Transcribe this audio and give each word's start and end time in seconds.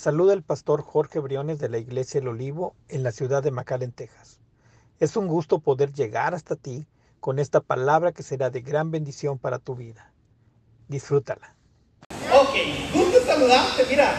Saluda 0.00 0.32
el 0.32 0.42
pastor 0.42 0.80
Jorge 0.80 1.18
Briones 1.18 1.58
de 1.58 1.68
la 1.68 1.76
Iglesia 1.76 2.20
El 2.20 2.28
Olivo 2.28 2.74
en 2.88 3.02
la 3.02 3.12
ciudad 3.12 3.42
de 3.42 3.50
McAllen, 3.50 3.92
Texas. 3.92 4.40
Es 4.98 5.14
un 5.14 5.26
gusto 5.26 5.58
poder 5.58 5.92
llegar 5.92 6.34
hasta 6.34 6.56
ti 6.56 6.86
con 7.20 7.38
esta 7.38 7.60
palabra 7.60 8.10
que 8.12 8.22
será 8.22 8.48
de 8.48 8.62
gran 8.62 8.90
bendición 8.90 9.38
para 9.38 9.58
tu 9.58 9.74
vida. 9.74 10.10
Disfrútala. 10.88 11.54
Ok, 12.32 12.94
gusto 12.94 13.18
saludarte, 13.26 13.84
mira. 13.90 14.14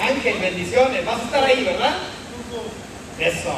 Ángel, 0.00 0.40
bendiciones. 0.40 1.04
Vas 1.04 1.20
a 1.20 1.24
estar 1.24 1.44
ahí, 1.44 1.62
¿verdad? 1.62 1.98
Eso. 3.20 3.52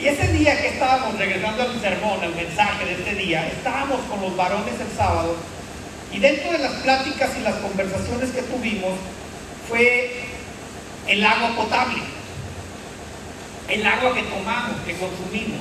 Y 0.00 0.06
ese 0.06 0.32
día 0.32 0.58
que 0.58 0.68
estábamos 0.68 1.18
regresando 1.18 1.62
al 1.62 1.78
sermón, 1.78 2.20
al 2.22 2.34
mensaje 2.34 2.86
de 2.86 2.92
este 2.94 3.14
día, 3.16 3.46
estábamos 3.48 4.00
con 4.08 4.18
los 4.22 4.34
varones 4.34 4.80
el 4.80 4.96
sábado 4.96 5.34
y 6.10 6.18
dentro 6.20 6.52
de 6.52 6.58
las 6.60 6.72
pláticas 6.80 7.36
y 7.38 7.42
las 7.42 7.56
conversaciones 7.56 8.30
que 8.30 8.40
tuvimos 8.44 8.94
fue 9.68 10.24
el 11.08 11.24
agua 11.24 11.56
potable, 11.56 12.02
el 13.68 13.86
agua 13.86 14.14
que 14.14 14.22
tomamos, 14.22 14.80
que 14.86 14.96
consumimos. 14.96 15.60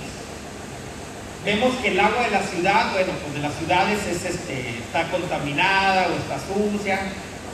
Vemos 1.43 1.75
que 1.75 1.89
el 1.89 1.99
agua 1.99 2.23
de 2.23 2.31
la 2.31 2.41
ciudad, 2.41 2.91
bueno, 2.93 3.13
pues 3.21 3.33
de 3.35 3.39
las 3.39 3.55
ciudades 3.55 3.99
es, 4.07 4.25
este, 4.25 4.69
está 4.79 5.09
contaminada 5.11 6.07
o 6.07 6.15
está 6.15 6.39
sucia, 6.39 6.99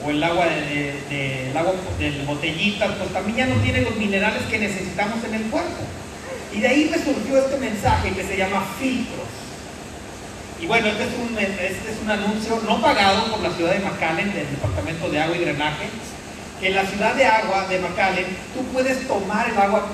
o 0.04 0.10
el 0.10 0.24
agua 0.24 0.46
de, 0.46 0.96
de, 1.10 1.58
agua 1.58 1.74
de 2.00 2.24
botellitas, 2.26 2.92
pues 2.96 3.12
también 3.12 3.38
ya 3.38 3.46
no 3.54 3.62
tiene 3.62 3.82
los 3.82 3.96
minerales 3.98 4.44
que 4.44 4.60
necesitamos 4.60 5.24
en 5.26 5.36
el 5.36 5.44
cuerpo. 5.44 5.84
Y 6.54 6.60
de 6.60 6.68
ahí 6.68 6.90
me 6.90 6.98
surgió 6.98 7.38
este 7.38 7.58
mensaje 7.58 8.12
que 8.12 8.24
se 8.24 8.38
llama 8.38 8.66
filtros. 8.80 9.28
Y 10.62 10.68
bueno, 10.68 10.88
este 10.88 11.04
es 11.04 11.10
un, 11.18 11.38
este 11.38 11.92
es 11.92 12.02
un 12.04 12.12
anuncio 12.12 12.62
no 12.68 12.82
pagado 12.82 13.32
por 13.32 13.42
la 13.42 13.52
ciudad 13.52 13.74
de 13.74 13.80
McAllen, 13.80 14.34
del 14.34 14.50
Departamento 14.52 15.10
de 15.10 15.20
Agua 15.20 15.36
y 15.36 15.40
Drenaje, 15.40 15.86
que 16.62 16.68
en 16.68 16.76
la 16.76 16.86
ciudad 16.86 17.16
de 17.16 17.26
agua 17.26 17.68
de 17.68 17.80
McAllen 17.80 18.26
tú 18.54 18.64
puedes 18.72 19.08
tomar 19.08 19.50
el 19.50 19.58
agua 19.58 19.88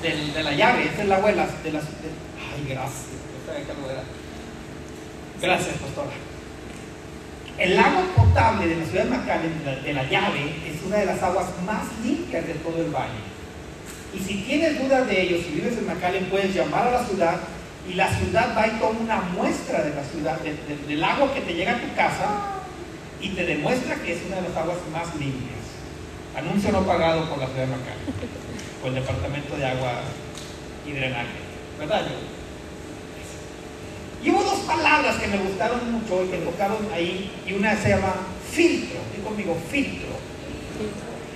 de, 0.00 0.32
de 0.32 0.42
la 0.44 0.52
llave, 0.52 0.84
es 0.86 0.98
el 1.00 1.12
agua 1.12 1.30
de 1.30 1.36
las... 1.36 1.64
De 1.64 1.72
las 1.72 1.82
ay, 1.82 2.64
gracias. 2.68 3.02
Gracias, 5.42 5.74
pastora. 5.76 6.12
El 7.58 7.78
agua 7.78 8.02
potable 8.16 8.68
de 8.68 8.76
la 8.76 8.86
ciudad 8.86 9.04
de 9.04 9.10
McAllen, 9.10 9.58
de 9.58 9.64
la, 9.64 9.80
de 9.80 9.92
la 9.92 10.04
llave, 10.04 10.54
es 10.64 10.82
una 10.86 10.98
de 10.98 11.06
las 11.06 11.20
aguas 11.20 11.46
más 11.66 11.82
limpias 12.04 12.46
de 12.46 12.54
todo 12.54 12.76
el 12.76 12.90
valle. 12.94 13.34
Y 14.14 14.20
si 14.20 14.36
tienes 14.42 14.80
dudas 14.80 15.08
de 15.08 15.20
ello, 15.20 15.38
si 15.38 15.54
vives 15.54 15.76
en 15.76 15.86
McAllen, 15.86 16.26
puedes 16.26 16.54
llamar 16.54 16.86
a 16.86 16.90
la 16.92 17.04
ciudad 17.04 17.40
y 17.90 17.94
la 17.94 18.08
ciudad 18.08 18.56
va 18.56 18.68
y 18.68 18.70
toma 18.78 19.00
una 19.00 19.20
muestra 19.20 19.82
de 19.82 19.94
la 19.94 20.04
ciudad, 20.04 20.38
de, 20.40 20.50
de, 20.50 20.86
del 20.86 21.02
agua 21.02 21.34
que 21.34 21.40
te 21.40 21.54
llega 21.54 21.72
a 21.72 21.80
tu 21.80 21.92
casa 21.96 22.28
y 23.20 23.30
te 23.30 23.44
demuestra 23.44 23.96
que 23.96 24.12
es 24.12 24.20
una 24.26 24.36
de 24.36 24.42
las 24.42 24.56
aguas 24.56 24.78
más 24.92 25.12
limpias. 25.16 25.63
Anuncio 26.36 26.72
no 26.72 26.84
pagado 26.84 27.28
por 27.28 27.38
la 27.38 27.46
ciudad 27.46 27.62
de 27.62 27.68
McAllen, 27.68 28.14
por 28.80 28.88
el 28.88 28.94
Departamento 28.96 29.56
de 29.56 29.66
Agua 29.66 29.92
y 30.84 30.92
Drenaje. 30.92 31.28
¿Verdad? 31.78 32.06
Y 34.22 34.30
hubo 34.30 34.42
dos 34.42 34.60
palabras 34.60 35.16
que 35.16 35.28
me 35.28 35.36
gustaron 35.38 35.92
mucho 35.92 36.24
y 36.24 36.28
que 36.28 36.38
tocaron 36.38 36.88
ahí, 36.92 37.30
y 37.46 37.52
una 37.52 37.76
se 37.76 37.90
llama 37.90 38.14
filtro, 38.50 38.98
digo 39.14 39.28
conmigo, 39.28 39.56
filtro. 39.70 40.08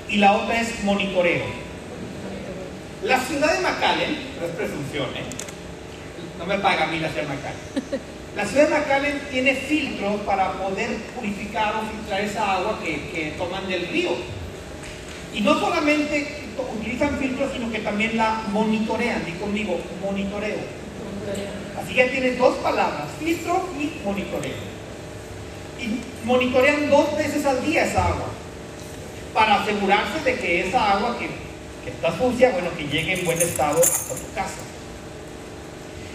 Y 0.08 0.16
la 0.16 0.32
otra 0.32 0.60
es 0.60 0.82
monitoreo. 0.82 1.44
La 3.04 3.20
ciudad 3.20 3.52
de 3.52 3.60
McAllen, 3.60 4.18
no 4.40 4.46
es 4.46 4.52
presunción, 4.52 5.06
¿eh? 5.14 5.24
no 6.38 6.46
me 6.46 6.58
paga 6.58 6.84
a 6.84 6.86
mí 6.88 6.98
la 6.98 7.08
ciudad 7.10 7.28
de 7.28 7.34
McAllen. 7.34 8.02
La 8.34 8.46
ciudad 8.46 8.68
de 8.68 8.74
McAllen 8.74 9.20
tiene 9.30 9.54
filtros 9.54 10.20
para 10.22 10.52
poder 10.54 10.96
purificar 11.14 11.74
o 11.76 11.88
filtrar 11.88 12.20
esa 12.22 12.56
agua 12.56 12.80
que 12.82 13.34
toman 13.36 13.68
del 13.68 13.86
río. 13.88 14.37
Y 15.38 15.40
no 15.40 15.54
solamente 15.60 16.34
utilizan 16.76 17.16
filtros, 17.16 17.52
sino 17.52 17.70
que 17.70 17.78
también 17.78 18.16
la 18.16 18.42
monitorean. 18.50 19.24
Di 19.24 19.34
conmigo, 19.34 19.78
monitoreo. 20.02 20.58
Así 21.80 21.94
que 21.94 22.04
tienes 22.06 22.36
dos 22.38 22.56
palabras, 22.56 23.06
filtro 23.20 23.68
y 23.78 24.04
monitoreo. 24.04 24.56
Y 25.78 26.26
monitorean 26.26 26.90
dos 26.90 27.16
veces 27.16 27.46
al 27.46 27.64
día 27.64 27.84
esa 27.84 28.08
agua 28.08 28.26
para 29.32 29.62
asegurarse 29.62 30.24
de 30.24 30.34
que 30.40 30.68
esa 30.68 30.94
agua 30.94 31.16
que 31.16 31.28
que 31.84 31.90
está 31.90 32.18
sucia, 32.18 32.50
bueno, 32.50 32.70
que 32.76 32.88
llegue 32.88 33.20
en 33.20 33.24
buen 33.24 33.40
estado 33.40 33.80
hasta 33.80 34.14
tu 34.16 34.34
casa. 34.34 34.58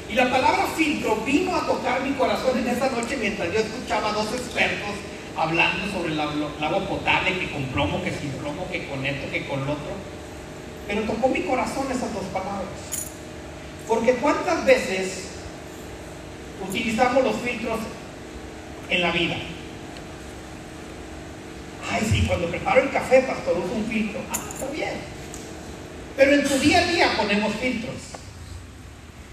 Y 0.10 0.16
la 0.16 0.30
palabra 0.30 0.68
filtro 0.76 1.16
vino 1.26 1.56
a 1.56 1.66
tocar 1.66 2.02
mi 2.02 2.12
corazón 2.16 2.60
en 2.60 2.68
esa 2.68 2.90
noche 2.90 3.16
mientras 3.16 3.54
yo 3.54 3.60
escuchaba 3.62 4.10
a 4.10 4.14
dos 4.14 4.28
expertos 4.34 5.13
hablando 5.36 5.92
sobre 5.92 6.14
el 6.14 6.20
agua 6.20 6.88
potable, 6.88 7.40
que 7.40 7.52
con 7.52 7.64
plomo, 7.66 8.04
que 8.04 8.12
sin 8.12 8.30
plomo, 8.32 8.68
que 8.72 8.88
con 8.88 9.06
esto, 9.06 9.32
que 9.32 9.48
con 9.48 9.66
lo 9.66 9.74
otro. 9.74 9.94
Pero 10.88 11.02
tocó 11.04 11.30
mi 11.30 11.42
corazón 11.42 11.88
esas 11.92 12.14
dos 12.14 12.26
palabras. 12.26 12.68
Porque 13.88 14.16
cuántas 14.16 14.66
veces 14.66 15.30
utilizamos 16.68 17.24
los 17.24 17.36
filtros 17.38 17.80
en 18.90 19.02
la 19.02 19.12
vida. 19.12 19.36
Ay, 21.92 22.08
sí, 22.10 22.26
cuando 22.28 22.48
preparo 22.48 22.82
el 22.82 22.92
café, 22.92 23.22
pastor, 23.22 23.58
uso 23.58 23.74
un 23.74 23.86
filtro. 23.86 24.20
Ah, 24.32 24.40
está 24.52 24.68
bien. 24.68 24.94
Pero 26.16 26.34
en 26.34 26.44
tu 26.44 26.60
día 26.60 26.80
a 26.80 26.88
día 26.88 27.18
ponemos 27.18 27.54
filtros. 27.56 27.96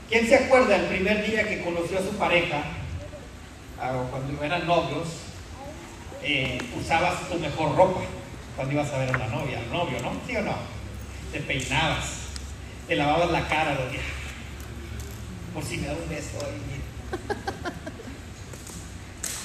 ¿Quién 0.08 0.26
se 0.26 0.34
acuerda 0.34 0.76
el 0.76 0.86
primer 0.86 1.24
día 1.24 1.48
que 1.48 1.62
conoció 1.62 1.98
a 1.98 2.02
su 2.02 2.16
pareja, 2.16 2.62
ah, 3.80 4.02
cuando 4.10 4.42
eran 4.42 4.66
novios, 4.66 5.08
eh, 6.22 6.58
usabas 6.78 7.28
tu 7.28 7.38
mejor 7.38 7.76
ropa, 7.76 8.00
cuando 8.56 8.74
ibas 8.74 8.92
a 8.92 8.98
ver 8.98 9.14
a 9.14 9.18
la 9.18 9.26
novia, 9.28 9.58
al 9.58 9.70
novio, 9.70 10.00
¿no? 10.02 10.12
¿Sí 10.26 10.36
o 10.36 10.42
no? 10.42 10.54
Te 11.32 11.40
peinabas, 11.40 12.06
te 12.86 12.96
lavabas 12.96 13.30
la 13.30 13.48
cara 13.48 13.74
los 13.74 13.90
días, 13.90 14.04
por 15.54 15.64
si 15.64 15.78
me 15.78 15.86
da 15.86 15.94
un 15.94 16.08
beso 16.08 16.38
ahí. 16.44 16.80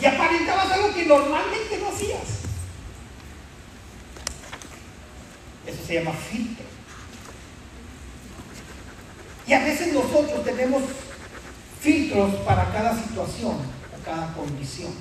Y 0.01 0.05
aparentabas 0.05 0.71
algo 0.71 0.93
que 0.93 1.05
normalmente 1.05 1.77
no 1.79 1.89
hacías. 1.89 2.41
Eso 5.65 5.85
se 5.85 5.93
llama 5.95 6.11
filtro. 6.11 6.65
Y 9.47 9.53
a 9.53 9.63
veces 9.63 9.93
nosotros 9.93 10.43
tenemos 10.43 10.83
filtros 11.79 12.35
para 12.41 12.71
cada 12.71 13.01
situación, 13.01 13.57
para 13.91 14.03
cada 14.03 14.33
condición. 14.33 14.91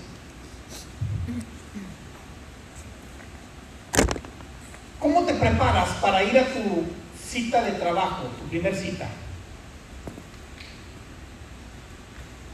¿Cómo 5.05 5.23
te 5.25 5.35
preparas 5.35 5.91
para 6.01 6.25
ir 6.25 6.39
a 6.39 6.47
tu 6.47 6.87
cita 7.23 7.63
de 7.63 7.73
trabajo, 7.73 8.23
tu 8.39 8.49
primer 8.49 8.75
cita? 8.75 9.07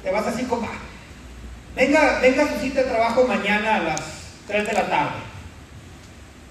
Te 0.02 0.10
vas 0.10 0.26
así 0.26 0.42
como, 0.46 0.68
venga, 1.76 2.18
venga 2.18 2.42
a 2.42 2.48
tu 2.48 2.58
cita 2.58 2.82
de 2.82 2.88
trabajo 2.90 3.24
mañana 3.28 3.76
a 3.76 3.78
las 3.78 4.00
3 4.48 4.66
de 4.66 4.72
la 4.72 4.90
tarde. 4.90 5.18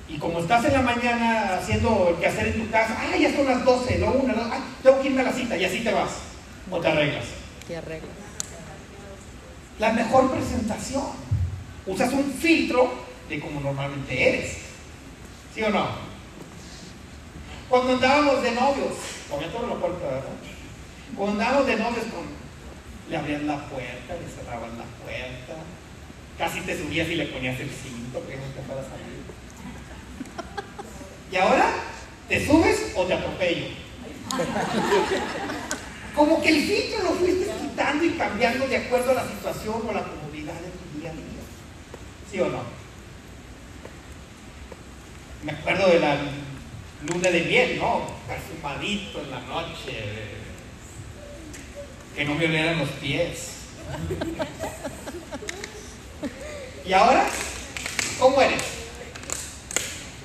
Y 0.08 0.18
como 0.20 0.40
estás 0.40 0.64
en 0.64 0.72
la 0.72 0.84
mañana 0.84 1.58
haciendo 1.58 2.12
el 2.12 2.16
quehacer 2.16 2.48
en 2.48 2.64
tu 2.64 2.72
casa, 2.72 2.96
ah, 2.98 3.18
ya 3.18 3.36
son 3.36 3.48
las 3.48 3.66
12, 3.66 3.98
no 3.98 4.12
una, 4.14 4.34
no, 4.36 4.44
ah, 4.44 4.60
tengo 4.82 5.02
que 5.02 5.10
irme 5.10 5.20
a 5.20 5.26
la 5.26 5.34
cita 5.34 5.58
y 5.58 5.66
así 5.66 5.82
te 5.82 5.92
vas. 5.92 6.12
O 6.72 6.80
te 6.80 6.88
arreglas. 6.88 7.26
Te 7.68 7.76
arreglas. 7.76 8.16
La 9.80 9.92
mejor 9.92 10.32
presentación. 10.32 11.08
Usas 11.86 12.14
un 12.14 12.32
filtro 12.36 12.90
de 13.28 13.42
como 13.42 13.60
normalmente 13.60 14.30
eres. 14.30 14.69
¿Sí 15.60 15.66
o 15.66 15.70
no? 15.72 15.90
Cuando 17.68 17.96
andábamos 17.96 18.42
de 18.42 18.52
novios, 18.52 18.94
todo 19.28 19.68
lo 19.68 19.78
puerta, 19.78 20.06
¿verdad? 20.06 20.24
Cuando 21.18 21.34
andábamos 21.34 21.68
de 21.68 21.76
novios, 21.76 22.06
le 23.10 23.18
abrían 23.18 23.46
la 23.46 23.68
puerta, 23.68 24.16
le 24.16 24.30
cerraban 24.30 24.78
la 24.78 24.86
puerta, 25.04 25.56
casi 26.38 26.62
te 26.62 26.78
subías 26.78 27.10
y 27.10 27.16
le 27.16 27.26
ponías 27.26 27.60
el 27.60 27.70
cinto 27.70 28.26
que 28.26 28.38
no 28.38 28.44
te 28.44 28.62
fuera 28.62 28.80
a 28.80 28.86
salir. 28.86 29.20
Y 31.30 31.36
ahora, 31.36 31.74
¿te 32.30 32.48
subes 32.48 32.94
o 32.96 33.04
te 33.04 33.16
atropello? 33.16 33.66
Como 36.16 36.42
que 36.42 36.50
el 36.52 36.64
filtro 36.64 37.04
lo 37.04 37.10
fuiste 37.16 37.52
quitando 37.60 38.06
y 38.06 38.12
cambiando 38.12 38.66
de 38.66 38.78
acuerdo 38.78 39.12
a 39.12 39.16
la 39.16 39.28
situación 39.28 39.76
o 39.86 39.92
la 39.92 40.06
comodidad 40.06 40.54
de 40.54 40.70
tu 40.70 41.02
día 41.02 41.10
a 41.10 41.14
día. 41.14 41.44
¿Sí 42.32 42.40
o 42.40 42.48
no? 42.48 42.79
Me 45.44 45.52
acuerdo 45.54 45.88
de 45.88 46.00
la 46.00 46.18
luna 47.08 47.30
de 47.30 47.42
miel, 47.42 47.80
¿no? 47.80 48.08
Perfumadito 48.28 49.22
en 49.22 49.32
la 49.32 49.40
noche. 49.42 50.04
Que 52.16 52.26
no 52.26 52.36
me 52.36 52.46
olieran 52.46 52.80
los 52.80 52.90
pies. 52.90 53.52
¿Y 56.86 56.94
ahora? 56.94 57.26
¿Cómo 58.20 58.42
eres? 58.42 58.62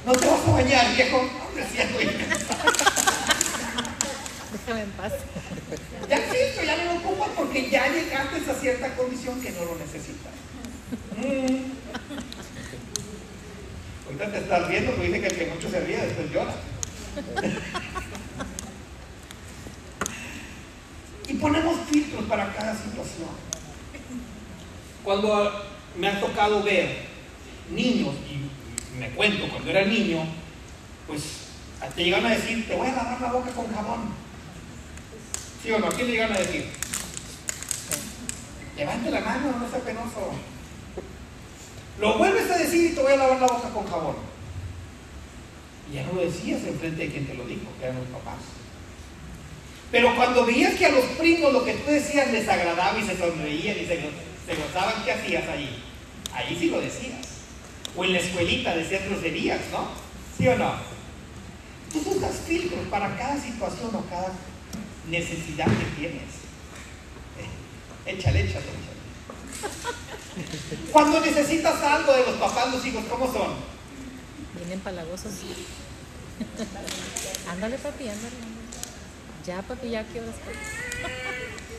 No 0.04 0.12
te 0.12 0.26
vas 0.26 0.48
a 0.48 0.50
bañar, 0.50 0.94
viejo. 0.96 1.18
Hombre, 1.18 1.64
sí, 1.70 1.78
Déjame 4.52 4.82
en 4.82 4.90
paz. 4.92 5.12
Ya 6.08 6.18
filtro, 6.18 6.64
ya 6.64 6.76
no 6.76 6.84
lo 6.84 6.98
ocupas 6.98 7.28
porque 7.36 7.70
ya 7.70 7.86
llegaste 7.88 8.50
a 8.50 8.54
cierta 8.54 8.96
condición 8.96 9.40
que 9.40 9.50
no 9.52 9.64
lo 9.64 9.76
necesitas. 9.76 10.32
Mm. 11.16 11.83
Ahorita 14.06 14.30
te 14.30 14.38
estás 14.38 14.68
riendo, 14.68 14.92
pero 14.92 15.04
dice 15.04 15.20
que 15.20 15.26
el 15.26 15.36
que 15.36 15.46
mucho 15.46 15.70
se 15.70 15.80
ríe 15.80 15.96
después 15.96 16.30
llora. 16.30 16.54
y 21.28 21.34
ponemos 21.34 21.76
filtros 21.90 22.24
para 22.24 22.52
cada 22.52 22.74
situación. 22.74 23.30
Cuando 25.02 25.64
me 25.96 26.08
ha 26.08 26.20
tocado 26.20 26.62
ver 26.62 27.06
niños, 27.70 28.14
y 28.30 28.98
me 28.98 29.10
cuento, 29.10 29.48
cuando 29.48 29.70
era 29.70 29.84
niño, 29.84 30.26
pues 31.06 31.22
te 31.94 32.04
llegan 32.04 32.26
a 32.26 32.30
decir, 32.30 32.66
te 32.66 32.76
voy 32.76 32.88
a 32.88 32.94
lavar 32.94 33.20
la 33.20 33.32
boca 33.32 33.50
con 33.52 33.72
jabón. 33.72 34.12
¿Sí 35.62 35.70
o 35.70 35.78
no? 35.78 35.88
¿Quién 35.88 36.06
le 36.08 36.12
llegan 36.12 36.32
a 36.32 36.38
decir? 36.38 36.66
Levante 38.76 39.10
la 39.10 39.20
mano, 39.20 39.56
no 39.58 39.70
sea 39.70 39.80
penoso. 39.80 40.34
Lo 42.00 42.18
vuelves 42.18 42.50
a 42.50 42.58
decir 42.58 42.90
y 42.90 42.94
te 42.94 43.02
voy 43.02 43.12
a 43.12 43.16
lavar 43.16 43.40
la 43.40 43.46
boca 43.46 43.68
con 43.70 43.86
jabón. 43.86 44.16
Y 45.90 45.94
ya 45.94 46.04
no 46.04 46.14
lo 46.14 46.22
decías 46.22 46.62
en 46.64 46.78
frente 46.78 47.04
de 47.04 47.12
quien 47.12 47.26
te 47.26 47.34
lo 47.34 47.46
dijo, 47.46 47.66
que 47.78 47.84
eran 47.84 47.98
los 47.98 48.08
papás. 48.08 48.40
Pero 49.92 50.16
cuando 50.16 50.44
veías 50.44 50.74
que 50.74 50.86
a 50.86 50.90
los 50.90 51.04
primos 51.04 51.52
lo 51.52 51.64
que 51.64 51.74
tú 51.74 51.90
decías 51.90 52.30
les 52.32 52.48
agradaba 52.48 52.98
y 52.98 53.04
se 53.04 53.16
sonreían 53.16 53.76
y 53.78 53.86
se, 53.86 53.96
gozaban, 54.56 55.04
¿qué 55.04 55.12
hacías 55.12 55.48
ahí? 55.48 55.84
Ahí 56.32 56.56
sí 56.58 56.68
lo 56.68 56.80
decías. 56.80 57.20
O 57.96 58.04
en 58.04 58.14
la 58.14 58.18
escuelita 58.18 58.74
decías 58.74 59.04
groserías, 59.04 59.60
¿no? 59.70 59.86
¿Sí 60.36 60.48
o 60.48 60.58
no? 60.58 60.74
Tú 61.92 62.10
usas 62.10 62.40
filtros 62.44 62.88
para 62.90 63.16
cada 63.16 63.40
situación 63.40 63.94
o 63.94 64.04
cada 64.10 64.32
necesidad 65.08 65.66
que 65.66 66.00
tienes. 66.00 66.22
Échale, 68.06 68.40
échale, 68.40 68.64
échale. 68.64 70.03
Cuando 70.92 71.20
necesitas 71.20 71.82
algo 71.82 72.12
de 72.12 72.26
los 72.26 72.36
papás, 72.36 72.72
los 72.72 72.84
hijos, 72.86 73.04
¿cómo 73.08 73.32
son? 73.32 73.54
Vienen 74.56 74.80
palagosos. 74.80 75.32
ándale, 77.48 77.78
papi, 77.78 78.08
ándale, 78.08 78.34
Ya, 79.46 79.62
papi, 79.62 79.90
ya 79.90 80.04
quiero 80.04 80.26
después. 80.26 80.56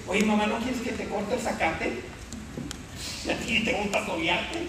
Oye, 0.07 0.23
mamá, 0.23 0.45
¿no 0.45 0.59
quieres 0.59 0.81
que 0.81 0.91
te 0.91 1.09
corte 1.09 1.35
el 1.35 1.41
zacate? 1.41 2.01
¿A 3.29 3.45
ti 3.45 3.63
te 3.63 3.73
gusta 3.73 4.05
soviarte? 4.05 4.67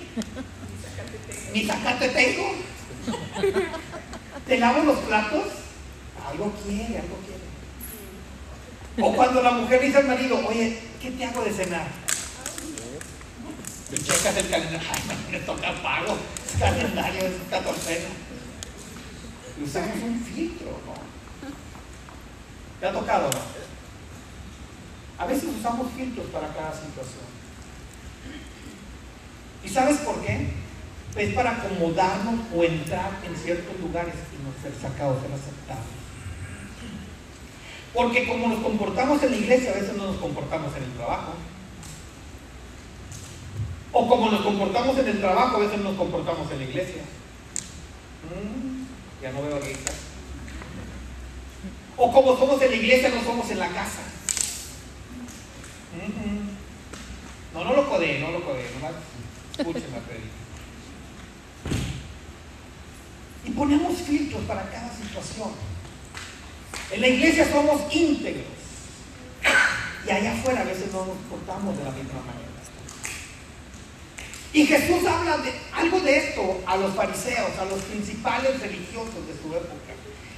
¿Ni 1.52 1.64
zacate 1.66 2.08
tengo? 2.08 2.54
¿Te 4.46 4.58
lavo 4.58 4.82
los 4.82 4.98
platos? 5.00 5.44
Algo 6.26 6.52
quiere, 6.64 6.98
algo 6.98 7.18
quiere. 7.26 9.06
O 9.08 9.14
cuando 9.14 9.42
la 9.42 9.50
mujer 9.52 9.82
dice 9.82 9.98
al 9.98 10.06
marido, 10.06 10.40
oye, 10.46 10.78
¿qué 11.00 11.10
te 11.10 11.24
hago 11.24 11.44
de 11.44 11.52
cenar? 11.52 11.86
Te 13.90 13.96
checas 13.98 14.36
el 14.36 14.50
calendario, 14.50 14.80
ay, 14.92 15.16
me 15.30 15.38
toca 15.40 15.72
pago, 15.80 16.16
calendario, 16.58 17.20
es 17.20 17.34
14. 17.48 18.04
Usamos 19.64 19.96
un 20.02 20.20
filtro, 20.24 20.70
¿no? 20.84 20.94
¿Te 22.80 22.86
ha 22.86 22.92
tocado? 22.92 23.30
A 25.18 25.26
veces 25.26 25.48
usamos 25.56 25.92
filtros 25.96 26.26
para 26.26 26.48
cada 26.48 26.72
situación. 26.72 27.24
¿Y 29.64 29.68
sabes 29.68 29.98
por 29.98 30.20
qué? 30.24 30.48
Es 31.16 31.34
para 31.34 31.52
acomodarnos 31.52 32.40
o 32.54 32.64
entrar 32.64 33.10
en 33.24 33.36
ciertos 33.36 33.80
lugares 33.80 34.14
y 34.14 34.42
no 34.42 34.52
ser 34.62 34.72
sacados, 34.82 35.22
ser 35.22 35.32
aceptados. 35.32 35.84
Porque 37.94 38.28
como 38.28 38.48
nos 38.48 38.58
comportamos 38.64 39.22
en 39.22 39.30
la 39.30 39.36
iglesia, 39.36 39.70
a 39.70 39.74
veces 39.74 39.96
no 39.96 40.06
nos 40.06 40.16
comportamos 40.16 40.76
en 40.76 40.82
el 40.82 40.92
trabajo. 40.92 41.34
O 43.98 44.06
como 44.06 44.30
nos 44.30 44.42
comportamos 44.42 44.98
en 44.98 45.08
el 45.08 45.20
trabajo, 45.20 45.56
a 45.56 45.60
veces 45.60 45.80
nos 45.80 45.96
comportamos 45.96 46.52
en 46.52 46.58
la 46.58 46.64
iglesia. 46.64 47.00
Mm, 48.28 48.84
ya 49.22 49.32
no 49.32 49.40
veo 49.40 49.58
risas. 49.58 49.96
O 51.96 52.12
como 52.12 52.36
somos 52.36 52.60
en 52.60 52.72
la 52.72 52.76
iglesia, 52.76 53.08
no 53.08 53.24
somos 53.24 53.50
en 53.50 53.58
la 53.58 53.68
casa. 53.68 54.02
No, 57.54 57.64
no 57.64 57.72
lo 57.72 57.88
codé, 57.88 58.18
no 58.18 58.32
lo 58.32 58.44
codé, 58.44 58.70
nomás 58.74 58.92
escúcheme 59.56 59.96
Y 63.46 63.50
ponemos 63.52 63.96
filtros 64.02 64.42
para 64.42 64.70
cada 64.70 64.94
situación. 64.94 65.52
En 66.92 67.00
la 67.00 67.08
iglesia 67.08 67.50
somos 67.50 67.80
íntegros. 67.94 68.44
Y 70.06 70.10
allá 70.10 70.34
afuera 70.34 70.60
a 70.60 70.64
veces 70.64 70.92
no 70.92 71.06
nos 71.06 71.16
portamos 71.30 71.78
de 71.78 71.84
la 71.84 71.92
misma 71.92 72.20
manera. 72.26 72.45
Y 74.56 74.64
Jesús 74.64 75.06
habla 75.06 75.36
de 75.36 75.52
algo 75.70 76.00
de 76.00 76.16
esto 76.16 76.62
a 76.64 76.78
los 76.78 76.94
fariseos, 76.94 77.58
a 77.58 77.66
los 77.66 77.78
principales 77.82 78.58
religiosos 78.58 79.26
de 79.26 79.34
su 79.34 79.54
época. 79.54 79.92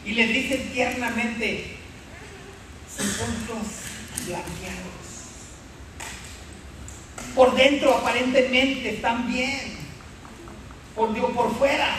Y 0.05 0.11
les 0.11 0.29
dice 0.29 0.57
tiernamente, 0.73 1.77
sepulcros 2.93 3.69
blanqueados. 4.27 4.89
Por 7.33 7.55
dentro 7.55 7.95
aparentemente 7.95 8.97
están 8.97 9.33
bien. 9.33 9.79
Por, 10.97 11.15
digo, 11.15 11.29
por 11.31 11.57
fuera. 11.57 11.95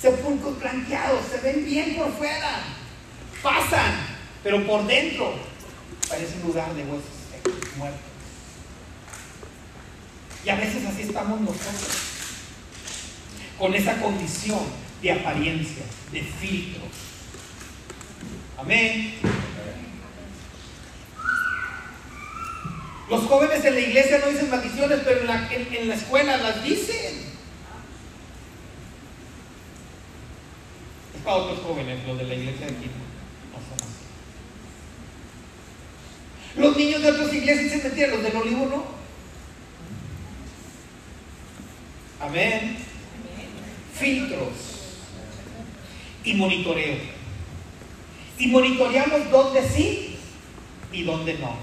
Sepulcros 0.00 0.58
blanqueados, 0.58 1.20
se 1.30 1.38
ven 1.42 1.66
bien 1.66 1.96
por 1.96 2.10
fuera 2.16 2.62
pasan, 3.42 4.06
pero 4.42 4.66
por 4.66 4.86
dentro 4.86 5.34
parece 6.08 6.36
un 6.40 6.48
lugar 6.48 6.72
de 6.74 6.82
huesos 6.84 7.04
muertos. 7.76 8.09
Y 10.44 10.48
a 10.48 10.54
veces 10.56 10.86
así 10.86 11.02
estamos 11.02 11.40
nosotros, 11.40 11.96
con 13.58 13.74
esa 13.74 14.00
condición 14.00 14.60
de 15.02 15.12
apariencia, 15.12 15.82
de 16.12 16.22
filtro. 16.22 16.82
Amén. 18.58 19.14
Los 23.10 23.24
jóvenes 23.24 23.64
en 23.64 23.74
la 23.74 23.80
iglesia 23.80 24.18
no 24.18 24.30
dicen 24.30 24.50
maldiciones, 24.50 25.00
pero 25.04 25.20
en 25.20 25.26
la, 25.26 25.52
en 25.52 25.88
la 25.88 25.94
escuela 25.94 26.36
las 26.36 26.62
dicen. 26.62 27.30
Es 31.16 31.22
para 31.24 31.36
otros 31.36 31.58
jóvenes, 31.60 32.06
los 32.06 32.16
de 32.16 32.24
la 32.24 32.34
iglesia 32.34 32.66
de 32.66 32.72
aquí. 32.72 32.90
Los 36.56 36.76
niños 36.76 37.02
de 37.02 37.10
otras 37.10 37.32
iglesias 37.32 37.72
se 37.72 37.88
metían, 37.88 38.10
los 38.10 38.22
del 38.22 38.36
olivo 38.36 38.66
no. 38.66 38.99
Amén. 42.20 42.76
Filtros 43.98 44.52
y 46.24 46.34
monitoreo. 46.34 46.96
Y 48.38 48.46
monitoreamos 48.48 49.30
dónde 49.30 49.66
sí 49.68 50.16
y 50.92 51.02
dónde 51.02 51.38
no. 51.38 51.56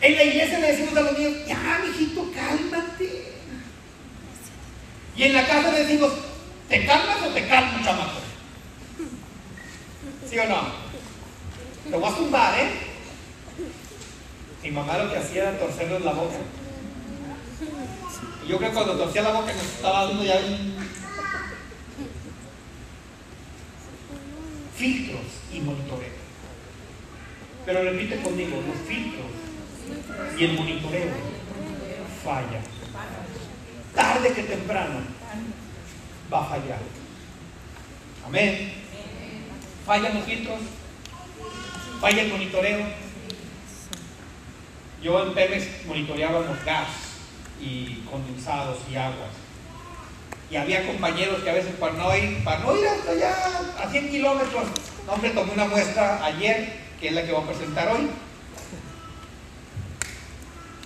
En 0.00 0.16
la 0.16 0.22
iglesia 0.22 0.58
le 0.58 0.72
decimos 0.72 0.96
a 0.96 1.00
los 1.00 1.18
niños, 1.18 1.46
ya, 1.46 1.82
mijito, 1.84 2.30
cálmate. 2.32 3.32
Y 5.16 5.22
en 5.22 5.32
la 5.32 5.46
casa 5.46 5.72
le 5.72 5.84
decimos, 5.84 6.12
¿te 6.68 6.86
calmas 6.86 7.22
o 7.22 7.28
te 7.28 7.46
calmas, 7.48 7.84
chamaco? 7.84 8.20
¿Sí 10.28 10.38
o 10.38 10.48
no? 10.48 10.86
Te 11.90 11.96
voy 11.96 12.12
a 12.12 12.16
tumbar, 12.16 12.60
¿eh? 12.60 12.85
Mi 14.66 14.72
mamá 14.72 14.98
lo 14.98 15.12
que 15.12 15.18
hacía 15.18 15.42
era 15.42 15.58
torcerle 15.60 16.00
la 16.00 16.12
boca. 16.12 16.38
Y 18.44 18.48
yo 18.48 18.58
creo 18.58 18.70
que 18.70 18.74
cuando 18.74 18.96
torcía 18.96 19.22
la 19.22 19.30
boca 19.30 19.52
nos 19.52 19.62
estaba 19.62 20.06
dando 20.06 20.24
ya 20.24 20.38
un... 20.38 20.74
filtros 24.74 25.22
y 25.52 25.60
monitoreo. 25.60 26.10
Pero 27.64 27.82
repite 27.84 28.20
conmigo, 28.20 28.60
los 28.66 28.88
filtros 28.88 29.26
y 30.36 30.44
el 30.44 30.52
monitoreo 30.54 31.10
falla. 32.24 32.60
Tarde 33.94 34.32
que 34.32 34.42
temprano 34.42 34.98
va 36.32 36.40
a 36.40 36.48
fallar. 36.48 36.80
Amén 38.26 38.72
fallan 39.86 40.14
los 40.14 40.24
filtros, 40.24 40.58
falla 42.00 42.22
el 42.22 42.32
monitoreo. 42.32 43.05
Yo 45.02 45.22
en 45.22 45.34
Pemex 45.34 45.66
monitoreábamos 45.86 46.64
gas 46.64 46.88
y 47.60 48.02
condensados 48.10 48.78
y 48.90 48.96
aguas. 48.96 49.30
Y 50.50 50.56
había 50.56 50.86
compañeros 50.86 51.42
que 51.42 51.50
a 51.50 51.54
veces 51.54 51.74
para 51.74 51.94
no 51.94 52.16
ir, 52.16 52.42
para 52.44 52.60
no 52.60 52.76
ir 52.76 52.86
hasta 52.86 53.10
allá 53.10 53.34
a 53.82 53.90
100 53.90 54.10
kilómetros, 54.10 54.64
no, 55.06 55.12
hombre, 55.12 55.30
tomé 55.30 55.52
una 55.52 55.66
muestra 55.66 56.24
ayer, 56.24 56.80
que 57.00 57.08
es 57.08 57.14
la 57.14 57.24
que 57.24 57.32
voy 57.32 57.42
a 57.42 57.46
presentar 57.46 57.88
hoy. 57.88 58.08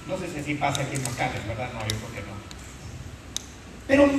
No 0.09 0.19
sé 0.19 0.33
si 0.33 0.39
así 0.41 0.55
pasa 0.55 0.83
aquí 0.83 0.97
en 0.97 1.03
Macales, 1.05 1.47
¿verdad? 1.47 1.71
No, 1.73 1.81
yo 1.81 1.97
creo 1.97 2.13
que 2.15 2.21
no. 2.23 2.41
Pero 3.87 4.11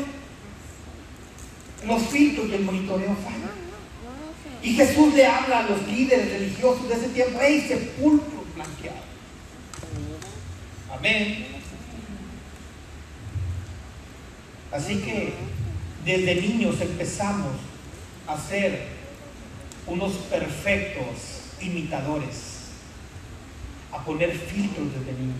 los 1.85 2.01
filtros 2.03 2.47
y 2.47 2.53
el 2.53 2.61
monitoreo 2.61 3.15
fallan. 3.23 3.61
Y 4.63 4.75
Jesús 4.75 5.13
le 5.15 5.25
habla 5.25 5.59
a 5.59 5.63
los 5.63 5.87
líderes 5.87 6.31
religiosos 6.31 6.87
de 6.87 6.95
ese 6.95 7.09
tiempo, 7.09 7.39
¡hey, 7.41 7.65
sepulcro 7.67 8.45
blanqueado! 8.55 9.00
Amén. 10.93 11.47
Así 14.71 14.97
que 15.01 15.33
desde 16.05 16.35
niños 16.35 16.79
empezamos 16.79 17.53
a 18.27 18.37
ser 18.37 18.87
unos 19.87 20.13
perfectos 20.13 21.41
imitadores, 21.59 22.69
a 23.91 24.03
poner 24.03 24.31
filtros 24.37 24.87
desde 24.93 25.19
niños. 25.19 25.35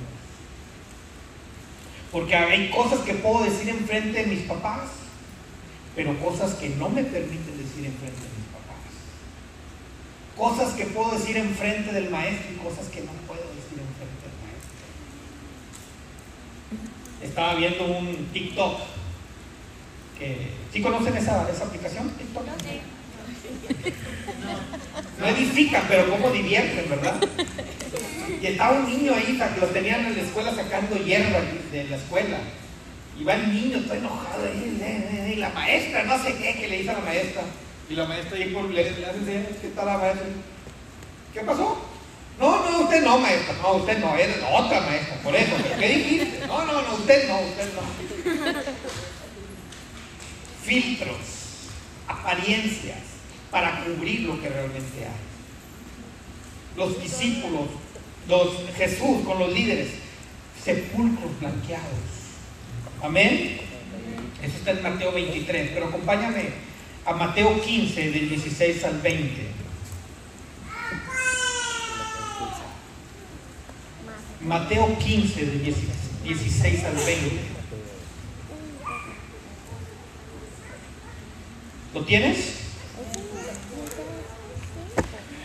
Porque 2.12 2.36
hay 2.36 2.70
cosas 2.70 3.00
que 3.02 3.14
puedo 3.14 3.44
decir 3.46 3.70
enfrente 3.70 4.24
de 4.24 4.28
mis 4.28 4.42
papás, 4.42 4.90
pero 5.96 6.18
cosas 6.20 6.56
que 6.56 6.70
no 6.70 6.90
me 6.90 7.04
permiten 7.04 7.58
decir 7.58 7.86
enfrente 7.86 8.20
de 8.20 8.30
mis 8.38 8.48
papás. 8.52 8.92
Cosas 10.36 10.74
que 10.74 10.86
puedo 10.86 11.12
decir 11.12 11.38
enfrente 11.38 11.94
del 11.94 12.10
maestro 12.10 12.52
y 12.52 12.58
cosas 12.58 12.88
que 12.88 13.02
no 13.02 13.12
puedo 13.28 13.42
decir 13.56 13.80
enfrente 13.80 14.28
del 14.28 14.36
maestro. 14.44 14.72
Estaba 17.24 17.56
viendo 17.56 17.86
un 17.86 18.30
TikTok. 18.34 18.80
Que, 20.18 20.52
¿Sí 20.72 20.82
conocen 20.82 21.18
esa, 21.18 21.50
esa 21.50 21.66
aplicación? 21.66 22.10
TikTok. 22.12 22.44
No 25.20 25.28
edifican, 25.28 25.84
pero 25.88 26.10
como 26.10 26.32
divierten, 26.32 26.90
¿verdad? 26.90 27.16
Y 28.42 28.46
estaba 28.48 28.80
un 28.80 28.86
niño 28.88 29.14
ahí 29.14 29.38
que 29.38 29.62
lo 29.62 29.68
tenían 29.68 30.06
en 30.06 30.18
la 30.18 30.24
escuela 30.24 30.54
sacando 30.56 30.96
hierba 30.98 31.40
de 31.72 31.84
la 31.86 31.96
escuela. 31.96 32.38
Y 33.20 33.24
va 33.24 33.36
el 33.36 33.54
niño, 33.54 33.78
está 33.78 33.98
enojado 33.98 34.46
ahí, 34.46 35.32
y 35.34 35.36
la 35.36 35.50
maestra, 35.50 36.04
no 36.04 36.18
sé 36.24 36.36
qué, 36.38 36.56
que 36.60 36.68
le 36.68 36.78
dice 36.80 36.90
a 36.90 36.94
la 36.94 37.02
maestra. 37.02 37.44
Y 37.90 37.94
la 37.94 38.06
maestra 38.06 38.38
ahí 38.38 38.54
por 38.54 38.70
le, 38.70 38.92
le 38.92 39.06
hace, 39.06 39.46
¿qué 39.62 39.68
tal 39.76 39.86
la 39.86 39.98
maestra? 39.98 40.26
¿Qué 41.34 41.42
pasó? 41.42 41.91
No, 42.40 42.70
no, 42.70 42.80
usted 42.82 43.04
no, 43.04 43.20
maestra, 43.20 43.56
no, 43.62 43.74
usted 43.74 43.98
no, 44.00 44.16
es 44.16 44.30
otra 44.52 44.82
maestra, 44.82 45.16
por 45.24 45.36
eso, 45.36 45.52
¿pero 45.62 45.80
qué 45.80 45.88
dijiste? 45.88 46.48
No, 46.48 46.66
no, 46.66 46.82
no, 46.82 46.94
usted 46.96 47.28
no, 47.28 47.40
usted 47.42 47.70
no. 47.76 47.82
Filtros, 50.64 51.18
apariencias, 52.08 52.98
para 53.52 53.84
cubrir 53.84 54.22
lo 54.22 54.42
que 54.42 54.50
realmente 54.50 55.06
hay. 55.06 56.78
Los 56.78 57.02
discípulos, 57.02 57.68
los 58.28 58.50
Jesús 58.76 59.26
con 59.26 59.40
los 59.40 59.52
líderes, 59.54 59.90
sepulcros 60.64 61.40
blanqueados 61.40 62.22
Amén. 63.02 63.58
Eso 64.44 64.58
está 64.58 64.72
en 64.72 64.84
Mateo 64.84 65.12
23, 65.12 65.72
pero 65.74 65.88
acompáñame 65.88 66.50
a 67.06 67.14
Mateo 67.14 67.60
15 67.60 68.12
del 68.12 68.30
16 68.30 68.84
al 68.84 69.02
20. 69.02 69.61
Mateo 74.44 74.98
15 74.98 75.46
del 75.46 75.76
16 76.24 76.84
al 76.84 76.96
20. 76.96 77.40
¿Lo 81.94 82.06
tienes? 82.06 82.38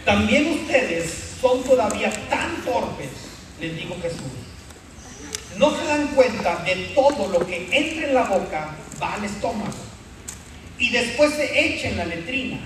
También 0.05 0.53
ustedes 0.53 1.13
son 1.41 1.63
todavía 1.65 2.11
tan 2.29 2.65
torpes, 2.65 3.11
les 3.61 3.77
dijo 3.77 3.97
Jesús 4.01 4.47
no 5.59 5.75
se 5.75 5.85
dan 5.85 6.09
cuenta 6.09 6.63
de 6.65 6.75
todo 6.95 7.29
lo 7.29 7.47
que 7.47 7.69
entra 7.71 8.07
en 8.07 8.15
la 8.15 8.25
boca 8.25 8.77
va 9.01 9.15
al 9.15 9.25
estómago 9.25 9.73
y 10.79 10.91
después 10.91 11.33
se 11.33 11.67
echa 11.67 11.89
en 11.89 11.97
la 11.97 12.05
letrina. 12.05 12.59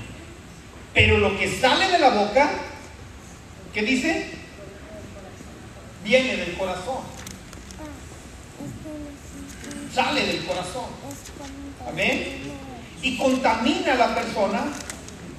Pero 0.93 1.19
lo 1.19 1.39
que 1.39 1.49
sale 1.49 1.89
de 1.89 1.99
la 2.01 2.11
boca, 2.11 2.51
¿qué 3.73 3.83
dice? 3.83 4.27
Viene 6.04 6.37
del 6.37 6.57
corazón. 6.57 6.99
Sale 9.95 10.26
del 10.26 10.45
corazón. 10.45 10.87
Amén. 11.88 12.42
Y 13.02 13.16
contamina 13.16 13.92
a 13.92 13.97
la 13.97 14.14
persona 14.14 14.64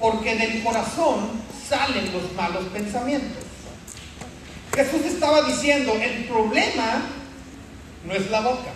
porque 0.00 0.34
del 0.34 0.62
corazón 0.62 1.30
salen 1.68 2.12
los 2.12 2.32
malos 2.34 2.64
pensamientos. 2.72 3.44
Jesús 4.74 5.02
estaba 5.04 5.42
diciendo, 5.42 5.92
el 5.94 6.24
problema 6.24 7.02
no 8.04 8.12
es 8.12 8.30
la 8.30 8.40
boca. 8.40 8.72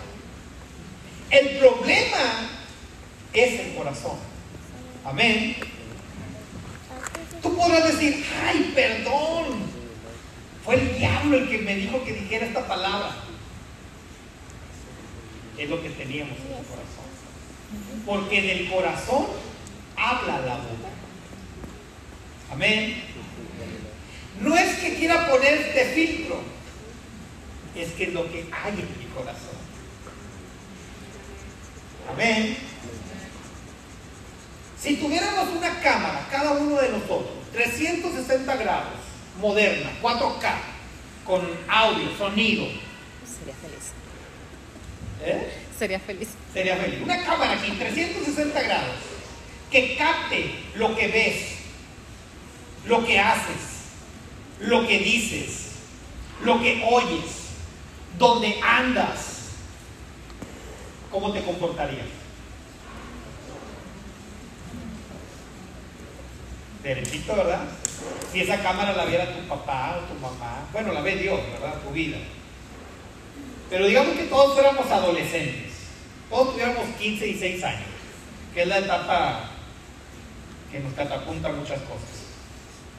El 1.29 1.57
problema 1.57 2.49
es 3.33 3.59
el 3.59 3.75
corazón. 3.75 4.17
Amén. 5.03 5.55
Tú 7.41 7.55
podrás 7.55 7.87
decir, 7.87 8.25
ay, 8.45 8.71
perdón. 8.73 9.66
Fue 10.67 10.75
el 10.75 10.97
diablo 10.97 11.37
el 11.37 11.49
que 11.49 11.59
me 11.59 11.75
dijo 11.75 12.03
que 12.03 12.11
dijera 12.11 12.45
esta 12.45 12.67
palabra. 12.67 13.15
Es 15.57 15.69
lo 15.69 15.81
que 15.81 15.91
teníamos 15.91 16.37
en 16.39 16.57
el 16.57 16.65
corazón. 16.65 18.05
Porque 18.05 18.41
del 18.41 18.69
corazón 18.69 19.27
habla 19.95 20.39
la 20.39 20.55
boca. 20.55 20.89
Amén. 22.51 23.01
No 24.41 24.57
es 24.57 24.79
que 24.79 24.95
quiera 24.95 25.29
ponerte 25.29 25.85
filtro 25.95 26.41
es 27.73 27.91
que 27.93 28.07
lo 28.07 28.29
que 28.29 28.49
hay 28.51 28.73
en 28.73 28.99
mi 28.99 29.05
corazón. 29.15 29.55
Amén. 32.11 32.57
Si 34.77 34.97
tuviéramos 34.97 35.47
una 35.55 35.79
cámara, 35.79 36.27
cada 36.29 36.51
uno 36.51 36.75
de 36.75 36.89
nosotros, 36.89 37.31
360 37.53 38.55
grados, 38.57 39.06
moderna, 39.39 39.91
4K, 40.01 40.55
con 41.25 41.41
audio, 41.67 42.17
sonido. 42.17 42.65
Sería 43.25 43.55
feliz. 43.55 43.91
¿Eh? 45.23 45.53
Sería 45.77 45.99
feliz. 45.99 46.29
Sería 46.53 46.77
feliz. 46.77 47.01
Una 47.03 47.23
cámara 47.23 47.53
aquí, 47.53 47.71
360 47.71 48.61
grados, 48.61 48.95
que 49.71 49.95
capte 49.95 50.51
lo 50.75 50.95
que 50.95 51.07
ves, 51.07 51.57
lo 52.85 53.05
que 53.05 53.19
haces, 53.19 53.77
lo 54.59 54.87
que 54.87 54.99
dices, 54.99 55.71
lo 56.43 56.59
que 56.59 56.83
oyes 56.89 57.47
donde 58.17 58.59
andas, 58.61 59.49
¿cómo 61.11 61.31
te 61.31 61.43
comportarías? 61.43 62.07
Derechito, 66.81 67.35
¿verdad? 67.35 67.67
Si 68.31 68.41
esa 68.41 68.61
cámara 68.61 68.93
la 68.93 69.05
viera 69.05 69.33
tu 69.33 69.47
papá 69.47 69.99
o 69.99 70.13
tu 70.13 70.19
mamá, 70.19 70.67
bueno, 70.71 70.93
la 70.93 71.01
ve 71.01 71.15
Dios, 71.15 71.39
¿verdad? 71.53 71.79
Tu 71.81 71.91
vida. 71.91 72.17
Pero 73.69 73.85
digamos 73.87 74.15
que 74.15 74.23
todos 74.23 74.53
fuéramos 74.53 74.89
adolescentes, 74.89 75.73
todos 76.29 76.51
tuviéramos 76.51 76.85
15 76.99 77.27
y 77.27 77.39
6 77.39 77.63
años, 77.63 77.89
que 78.53 78.61
es 78.61 78.67
la 78.67 78.79
etapa 78.79 79.49
que 80.71 80.79
nos 80.79 80.93
catapulta 80.93 81.49
muchas 81.49 81.79
cosas. 81.81 82.27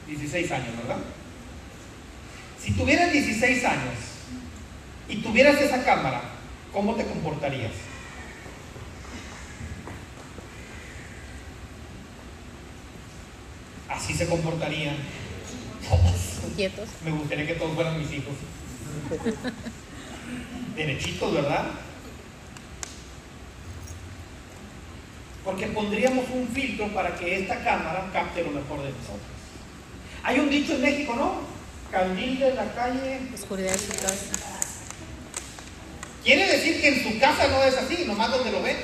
16 0.07 0.51
años, 0.51 0.77
¿verdad? 0.77 0.97
Si 2.59 2.73
tuvieras 2.73 3.11
16 3.11 3.65
años 3.65 3.95
y 5.07 5.17
tuvieras 5.17 5.61
esa 5.61 5.83
cámara, 5.83 6.21
¿cómo 6.73 6.95
te 6.95 7.05
comportarías? 7.05 7.71
Así 13.99 14.13
se 14.13 14.27
comportarían 14.27 14.95
todos. 15.89 16.53
Quietos. 16.55 16.87
Me 17.03 17.11
gustaría 17.11 17.45
que 17.45 17.55
todos 17.55 17.75
fueran 17.75 17.99
mis 17.99 18.11
hijos. 18.13 18.33
Derechitos, 20.75 21.33
¿verdad? 21.33 21.65
Porque 25.43 25.67
pondríamos 25.67 26.25
un 26.33 26.47
filtro 26.47 26.87
para 26.93 27.15
que 27.15 27.41
esta 27.41 27.61
cámara 27.61 28.09
capte 28.13 28.43
lo 28.43 28.51
mejor 28.51 28.83
de 28.83 28.89
nosotros. 28.89 29.19
Hay 30.23 30.39
un 30.39 30.49
dicho 30.49 30.75
en 30.75 30.81
México, 30.81 31.13
¿no? 31.15 31.41
Candil 31.91 32.39
de 32.39 32.53
la 32.53 32.73
calle. 32.73 33.19
Oscuridad 33.33 33.71
de 33.71 33.77
su 33.79 33.91
casa. 33.91 34.59
Quiere 36.23 36.47
decir 36.47 36.79
que 36.79 36.87
en 36.89 37.03
su 37.03 37.19
casa 37.19 37.47
no 37.47 37.63
es 37.63 37.75
así, 37.75 38.05
nomás 38.05 38.31
donde 38.31 38.51
lo 38.51 38.61
ven. 38.61 38.77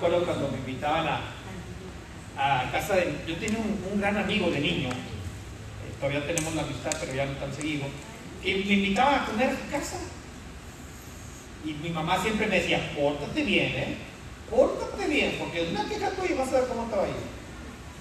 Acuerdo 0.00 0.24
cuando 0.24 0.48
me 0.48 0.56
invitaban 0.56 1.06
a, 2.38 2.70
casa 2.72 2.96
de... 2.96 3.20
Yo 3.28 3.36
tenía 3.36 3.58
un, 3.58 4.00
gran 4.00 4.16
amigo 4.16 4.50
de 4.50 4.58
niño, 4.58 4.88
eh, 4.88 5.92
todavía 6.00 6.26
tenemos 6.26 6.54
la 6.54 6.62
amistad, 6.62 6.90
pero 6.98 7.12
ya 7.12 7.26
no 7.26 7.32
tan 7.32 7.52
seguido, 7.52 7.84
y 8.42 8.54
me 8.54 8.72
invitaba 8.80 9.16
a 9.16 9.26
comer 9.26 9.50
a 9.50 9.52
su 9.52 9.70
casa. 9.70 9.98
Y 11.66 11.74
mi 11.74 11.90
mamá 11.90 12.16
siempre 12.22 12.46
me 12.46 12.60
decía, 12.60 12.80
pórtate 12.96 13.44
bien, 13.44 13.72
¿eh? 13.76 13.96
Pórtate 14.48 15.06
bien, 15.06 15.36
porque 15.38 15.68
una 15.70 15.84
queja 15.84 16.08
tuya 16.12 16.34
vas 16.34 16.48
a 16.48 16.60
ver 16.60 16.68
cómo 16.68 16.84
te 16.84 16.96
va 16.96 17.02
a 17.04 17.08
ir. 17.08 17.14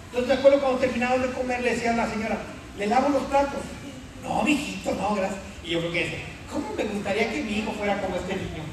Entonces 0.06 0.28
me 0.30 0.36
acuerdo 0.36 0.62
cuando 0.62 0.80
terminaba 0.80 1.18
de 1.18 1.34
comer 1.34 1.62
le 1.62 1.72
decía 1.74 1.92
a 1.92 1.98
la 1.98 2.10
señora, 2.10 2.38
le 2.78 2.88
lavo 2.88 3.10
los 3.10 3.24
platos. 3.24 3.60
No, 4.24 4.42
mijito, 4.44 4.96
no, 4.96 5.16
gracias. 5.16 5.42
Y 5.66 5.72
yo 5.72 5.80
creo 5.80 5.92
que 5.92 6.04
dice, 6.06 6.20
¿cómo 6.50 6.74
me 6.78 6.86
gustaría 6.86 7.30
que 7.30 7.44
mi 7.44 7.60
hijo 7.60 7.74
fuera 7.74 8.00
como 8.00 8.16
este 8.16 8.38
niño? 8.38 8.64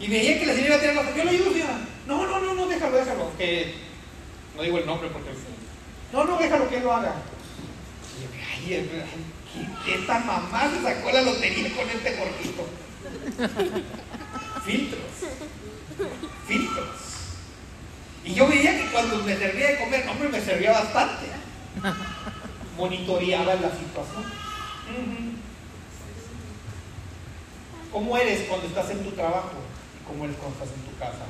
Y 0.00 0.08
veía 0.08 0.38
que 0.38 0.46
la 0.46 0.54
señora 0.54 0.80
tenía 0.80 1.02
la 1.02 1.14
yo 1.14 1.24
lo 1.24 1.30
ayudo, 1.30 1.52
señora. 1.52 1.78
No, 2.06 2.26
no, 2.26 2.40
no, 2.40 2.54
no, 2.54 2.66
déjalo, 2.66 2.96
déjalo. 2.96 3.36
Que 3.36 3.74
no 4.56 4.62
digo 4.62 4.78
el 4.78 4.86
nombre 4.86 5.10
porque. 5.10 5.30
No, 6.12 6.24
no, 6.24 6.38
déjalo 6.38 6.68
que 6.70 6.76
él 6.78 6.82
lo 6.82 6.94
haga. 6.94 7.14
Y 8.66 8.70
yo, 8.70 8.78
ay, 8.78 9.94
Esta 9.94 10.18
mamá 10.20 10.70
se 10.70 10.82
sacó 10.82 11.12
la 11.12 11.20
lotería 11.20 11.70
con 11.76 11.90
este 11.90 12.16
gorrito. 12.16 12.66
Filtros. 14.64 15.02
Filtros. 16.48 16.88
Y 18.24 18.34
yo 18.34 18.48
veía 18.48 18.78
que 18.78 18.90
cuando 18.90 19.18
me 19.18 19.36
servía 19.36 19.68
de 19.68 19.78
comer, 19.78 20.08
hombre, 20.08 20.28
me 20.30 20.40
servía 20.40 20.72
bastante. 20.72 21.26
Monitoreaba 22.76 23.54
la 23.54 23.70
situación. 23.70 24.24
¿Cómo 27.92 28.16
eres 28.16 28.48
cuando 28.48 28.66
estás 28.66 28.90
en 28.90 29.04
tu 29.04 29.10
trabajo? 29.10 29.69
¿Y 30.10 30.18
cómo 30.18 30.34
cuando 30.34 30.64
estás 30.64 30.68
en 30.76 30.82
tu 30.82 30.98
casa? 30.98 31.26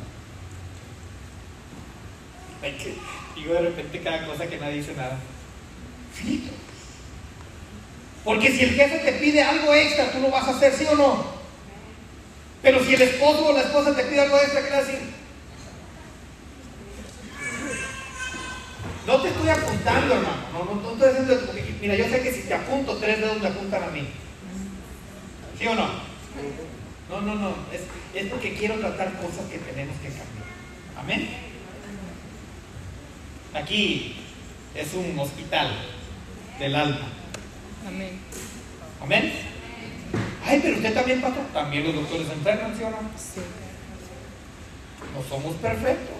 digo 3.35 3.55
de 3.55 3.61
repente 3.61 4.01
cada 4.01 4.27
cosa 4.27 4.47
que 4.47 4.59
nadie 4.59 4.77
dice 4.77 4.95
nada. 4.95 5.19
Filtros. 6.15 6.57
Porque 8.25 8.51
si 8.51 8.63
el 8.63 8.75
jefe 8.75 8.99
te 8.99 9.13
pide 9.13 9.43
algo 9.43 9.75
extra, 9.75 10.13
tú 10.13 10.21
lo 10.21 10.31
vas 10.31 10.47
a 10.49 10.51
hacer, 10.51 10.73
¿sí 10.75 10.87
o 10.91 10.95
no? 10.95 11.25
Pero 12.63 12.85
si 12.85 12.95
el 12.95 13.03
esposo 13.03 13.47
o 13.47 13.53
la 13.53 13.63
esposa 13.63 13.95
te 13.95 14.05
pide 14.05 14.21
algo 14.21 14.39
extra, 14.39 14.63
¿qué 14.63 14.71
le 14.71 14.77
decir? 14.77 14.99
No 19.07 19.23
te 19.23 19.29
estoy 19.29 19.49
apuntando, 19.49 20.15
hermano. 20.15 20.43
No, 20.53 20.65
no, 20.65 20.75
no 20.83 20.93
estoy 20.93 21.09
diciendo, 21.09 21.53
mira, 21.81 21.95
yo 21.97 22.05
sé 22.09 22.23
que 22.23 22.33
si 22.33 22.43
te 22.43 22.55
apunto, 22.55 22.97
tres 22.99 23.21
dedos 23.21 23.41
me 23.41 23.49
apuntan 23.49 23.85
a 23.85 23.89
mí. 23.89 24.07
¿Sí 25.59 25.67
o 25.67 25.75
no? 25.75 25.89
No, 27.11 27.21
no, 27.21 27.35
no. 27.35 27.49
Es, 27.73 27.83
es 28.15 28.31
porque 28.31 28.55
quiero 28.55 28.77
tratar 28.77 29.13
cosas 29.15 29.47
que 29.51 29.59
tenemos 29.59 29.97
que 29.99 30.09
cambiar. 30.09 30.47
Amén. 30.97 31.29
Aquí 33.53 34.17
es 34.75 34.95
un 34.95 35.19
hospital 35.19 35.73
del 36.59 36.75
alma. 36.77 37.09
Amén. 37.87 38.21
Amén. 39.03 39.33
Ay, 40.47 40.61
pero 40.63 40.77
usted 40.77 40.95
también, 40.95 41.21
pastor. 41.21 41.45
También 41.53 41.85
los 41.85 41.95
doctores 41.97 42.31
enferman, 42.31 42.77
¿sí 42.77 42.85
o 42.85 42.91
no? 42.91 42.99
Sí. 43.17 43.41
No 45.15 45.29
somos 45.29 45.57
perfectos. 45.57 46.17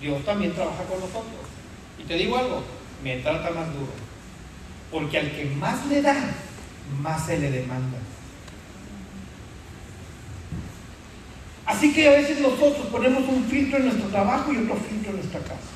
Dios 0.00 0.24
también 0.24 0.54
trabaja 0.54 0.82
con 0.84 1.00
nosotros. 1.00 1.46
Y 1.98 2.04
te 2.04 2.14
digo 2.14 2.36
algo, 2.38 2.62
me 3.02 3.16
trata 3.18 3.50
más 3.50 3.72
duro. 3.74 3.92
Porque 4.90 5.18
al 5.18 5.30
que 5.30 5.44
más 5.44 5.86
le 5.86 6.00
da, 6.00 6.16
más 7.00 7.26
se 7.26 7.38
le 7.38 7.50
demanda. 7.50 7.98
Así 11.66 11.92
que 11.92 12.08
a 12.08 12.12
veces 12.12 12.40
nosotros 12.40 12.86
ponemos 12.92 13.28
un 13.28 13.44
filtro 13.44 13.78
en 13.78 13.86
nuestro 13.86 14.08
trabajo 14.08 14.52
y 14.52 14.58
otro 14.58 14.76
filtro 14.76 15.10
en 15.10 15.16
nuestra 15.16 15.40
casa. 15.40 15.68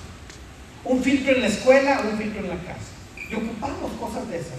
Un 0.85 1.03
filtro 1.03 1.35
en 1.35 1.41
la 1.43 1.49
escuela, 1.49 2.03
un 2.11 2.17
filtro 2.17 2.41
en 2.41 2.49
la 2.49 2.59
casa. 2.63 2.91
Y 3.29 3.35
ocupamos 3.35 3.93
cosas 3.99 4.29
de 4.29 4.39
esas. 4.39 4.59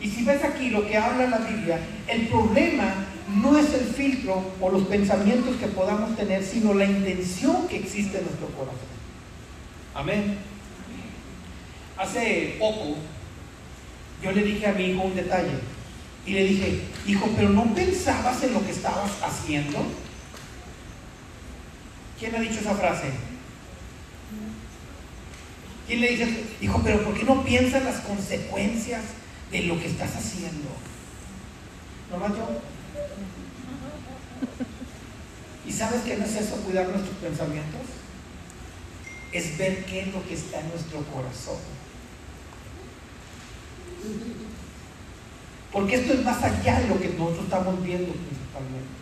Y 0.00 0.10
si 0.10 0.24
ves 0.24 0.44
aquí 0.44 0.68
lo 0.68 0.86
que 0.86 0.96
habla 0.96 1.26
la 1.28 1.38
Biblia, 1.38 1.80
el 2.06 2.28
problema 2.28 3.06
no 3.34 3.58
es 3.58 3.72
el 3.72 3.86
filtro 3.86 4.52
o 4.60 4.70
los 4.70 4.84
pensamientos 4.84 5.56
que 5.56 5.66
podamos 5.66 6.14
tener, 6.14 6.44
sino 6.44 6.74
la 6.74 6.84
intención 6.84 7.66
que 7.66 7.78
existe 7.78 8.18
en 8.18 8.24
nuestro 8.24 8.48
corazón. 8.48 8.76
Amén. 9.94 10.38
Hace 11.96 12.56
poco 12.58 12.96
yo 14.22 14.32
le 14.32 14.42
dije 14.42 14.66
a 14.66 14.72
mi 14.72 14.90
hijo 14.90 15.02
un 15.02 15.14
detalle 15.14 15.52
y 16.26 16.32
le 16.32 16.44
dije, 16.44 16.80
hijo, 17.06 17.28
pero 17.34 17.48
no 17.48 17.74
pensabas 17.74 18.42
en 18.42 18.52
lo 18.52 18.64
que 18.64 18.72
estabas 18.72 19.10
haciendo. 19.22 19.78
¿Quién 22.18 22.34
ha 22.34 22.40
dicho 22.40 22.60
esa 22.60 22.74
frase? 22.74 23.10
¿Quién 25.86 26.00
le 26.00 26.08
dice, 26.08 26.44
hijo, 26.60 26.80
pero 26.82 27.04
¿por 27.04 27.14
qué 27.14 27.24
no 27.24 27.44
piensas 27.44 27.84
las 27.84 28.00
consecuencias 28.00 29.02
de 29.52 29.62
lo 29.62 29.78
que 29.78 29.86
estás 29.86 30.16
haciendo? 30.16 30.68
¿No 32.10 32.28
yo? 32.36 32.60
¿Y 35.66 35.72
sabes 35.72 36.02
qué 36.02 36.16
no 36.16 36.24
es 36.24 36.34
eso, 36.34 36.56
cuidar 36.56 36.88
nuestros 36.88 37.16
pensamientos? 37.16 37.82
Es 39.32 39.58
ver 39.58 39.84
qué 39.84 40.00
es 40.00 40.12
lo 40.12 40.26
que 40.26 40.34
está 40.34 40.60
en 40.60 40.68
nuestro 40.70 41.02
corazón. 41.02 41.58
Porque 45.72 45.96
esto 45.96 46.14
es 46.14 46.24
más 46.24 46.42
allá 46.42 46.80
de 46.80 46.88
lo 46.88 46.98
que 46.98 47.08
nosotros 47.10 47.44
estamos 47.44 47.82
viendo 47.84 48.12
principalmente. 48.12 48.96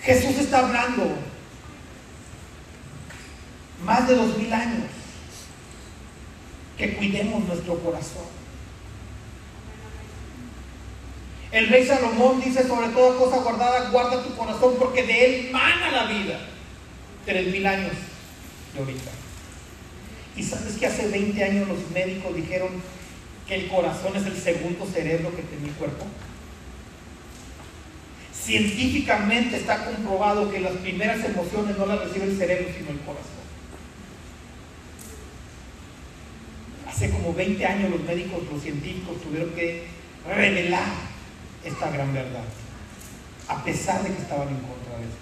Jesús 0.00 0.38
está 0.38 0.66
hablando 0.66 1.16
más 3.84 4.08
de 4.08 4.16
dos 4.16 4.36
mil 4.38 4.52
años 4.52 4.88
que 6.76 6.94
cuidemos 6.94 7.44
nuestro 7.44 7.78
corazón. 7.78 8.24
El 11.50 11.68
rey 11.68 11.86
Salomón 11.86 12.40
dice 12.40 12.66
sobre 12.66 12.88
toda 12.88 13.18
cosa 13.18 13.36
guardada, 13.38 13.90
guarda 13.90 14.22
tu 14.22 14.34
corazón 14.34 14.74
porque 14.78 15.02
de 15.02 15.24
él 15.24 15.50
mana 15.52 15.90
la 15.90 16.04
vida. 16.06 16.40
Tres 17.26 17.46
mil 17.48 17.66
años 17.66 17.92
de 18.72 18.80
ahorita. 18.80 19.10
Y 20.34 20.42
sabes 20.42 20.76
que 20.78 20.86
hace 20.86 21.08
20 21.08 21.44
años 21.44 21.68
los 21.68 21.90
médicos 21.90 22.34
dijeron 22.34 22.70
que 23.46 23.54
el 23.54 23.68
corazón 23.68 24.16
es 24.16 24.24
el 24.24 24.36
segundo 24.36 24.86
cerebro 24.86 25.34
que 25.36 25.42
tiene 25.42 25.68
el 25.68 25.74
cuerpo. 25.74 26.06
Científicamente 28.32 29.58
está 29.58 29.84
comprobado 29.84 30.50
que 30.50 30.60
las 30.60 30.72
primeras 30.72 31.22
emociones 31.22 31.76
no 31.76 31.86
las 31.86 32.00
recibe 32.00 32.24
el 32.24 32.38
cerebro, 32.38 32.68
sino 32.76 32.90
el 32.90 33.00
corazón. 33.00 33.31
Hace 37.02 37.10
como 37.10 37.34
20 37.34 37.66
años 37.66 37.90
los 37.90 38.00
médicos, 38.02 38.44
los 38.48 38.62
científicos 38.62 39.20
tuvieron 39.20 39.50
que 39.54 39.86
revelar 40.24 40.86
esta 41.64 41.90
gran 41.90 42.14
verdad, 42.14 42.44
a 43.48 43.64
pesar 43.64 44.04
de 44.04 44.14
que 44.14 44.22
estaban 44.22 44.46
en 44.46 44.54
contra 44.54 44.98
de 44.98 45.02
esto. 45.02 45.16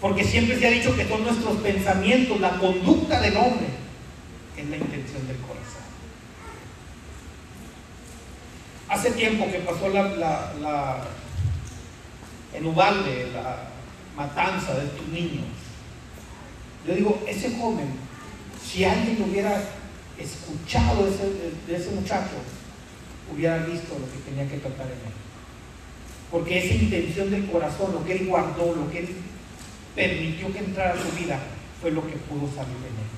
Porque 0.00 0.24
siempre 0.24 0.58
se 0.58 0.66
ha 0.66 0.70
dicho 0.70 0.96
que 0.96 1.06
son 1.06 1.22
nuestros 1.22 1.58
pensamientos, 1.58 2.40
la 2.40 2.58
conducta 2.58 3.20
del 3.20 3.36
hombre, 3.36 3.66
es 4.56 4.66
la 4.70 4.76
intención 4.78 5.28
del 5.28 5.36
corazón. 5.36 5.82
Hace 8.88 9.10
tiempo 9.10 9.52
que 9.52 9.58
pasó 9.58 9.90
la, 9.90 10.54
la, 10.62 11.04
en 12.54 12.66
Ubalde 12.66 13.28
la 13.34 13.68
matanza 14.16 14.72
de 14.76 14.86
estos 14.86 15.08
niños. 15.08 15.44
Yo 16.86 16.94
digo, 16.94 17.22
ese 17.28 17.54
joven, 17.58 17.88
si 18.64 18.86
alguien 18.86 19.22
hubiera 19.28 19.62
escuchado 20.22 21.04
de 21.04 21.76
ese 21.76 21.90
muchacho, 21.90 22.36
hubiera 23.32 23.58
visto 23.58 23.98
lo 23.98 24.10
que 24.10 24.30
tenía 24.30 24.48
que 24.48 24.58
tratar 24.58 24.86
en 24.86 24.92
él. 24.92 25.14
Porque 26.30 26.58
esa 26.58 26.74
intención 26.74 27.30
del 27.30 27.50
corazón, 27.50 27.92
lo 27.92 28.04
que 28.04 28.12
él 28.12 28.26
guardó, 28.26 28.74
lo 28.74 28.90
que 28.90 29.00
él 29.00 29.08
permitió 29.94 30.52
que 30.52 30.60
entrara 30.60 30.94
a 30.94 31.02
su 31.02 31.10
vida, 31.16 31.38
fue 31.80 31.90
lo 31.90 32.06
que 32.06 32.14
pudo 32.14 32.48
salir 32.54 32.76
en 32.76 32.96
él. 32.96 33.10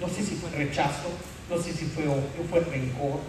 No 0.00 0.08
sé 0.08 0.24
si 0.24 0.36
fue 0.36 0.50
rechazo, 0.50 1.10
no 1.50 1.62
sé 1.62 1.72
si 1.72 1.84
fue 1.86 2.04
odio, 2.08 2.22
fue 2.48 2.60
rencor, 2.60 3.20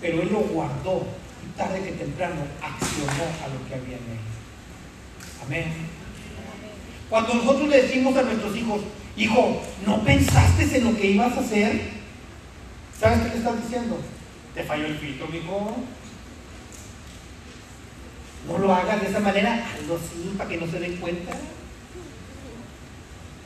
pero 0.00 0.20
él 0.20 0.28
lo 0.30 0.40
guardó 0.40 1.06
y 1.42 1.56
tarde 1.56 1.82
que 1.82 1.92
temprano 1.92 2.42
accionó 2.60 3.24
a 3.42 3.48
lo 3.48 3.66
que 3.66 3.74
había 3.74 3.96
en 3.96 4.12
él. 4.12 4.18
Amén. 5.46 5.64
Cuando 7.08 7.34
nosotros 7.34 7.68
le 7.68 7.82
decimos 7.82 8.16
a 8.16 8.22
nuestros 8.22 8.56
hijos, 8.56 8.80
hijo, 9.16 9.62
¿no 9.86 10.02
pensaste 10.04 10.76
en 10.76 10.84
lo 10.84 10.96
que 10.96 11.10
ibas 11.12 11.36
a 11.36 11.40
hacer? 11.40 12.03
¿Sabes 13.04 13.18
qué 13.18 13.28
le 13.28 13.36
estás 13.36 13.62
diciendo? 13.62 14.00
Te 14.54 14.64
falló 14.64 14.86
el 14.86 14.96
pito, 14.96 15.26
mijo. 15.26 15.76
No 18.48 18.56
lo 18.56 18.74
hagas 18.74 19.02
de 19.02 19.08
esa 19.08 19.20
manera, 19.20 19.62
hazlo 19.62 19.96
así 19.96 20.34
para 20.38 20.48
que 20.48 20.56
no 20.56 20.66
se 20.66 20.80
den 20.80 20.96
cuenta. 20.96 21.32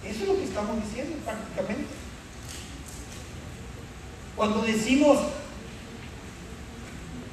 Eso 0.06 0.22
es 0.22 0.28
lo 0.28 0.36
que 0.36 0.44
estamos 0.44 0.76
diciendo 0.84 1.16
prácticamente. 1.24 1.90
Cuando 4.36 4.62
decimos, 4.62 5.18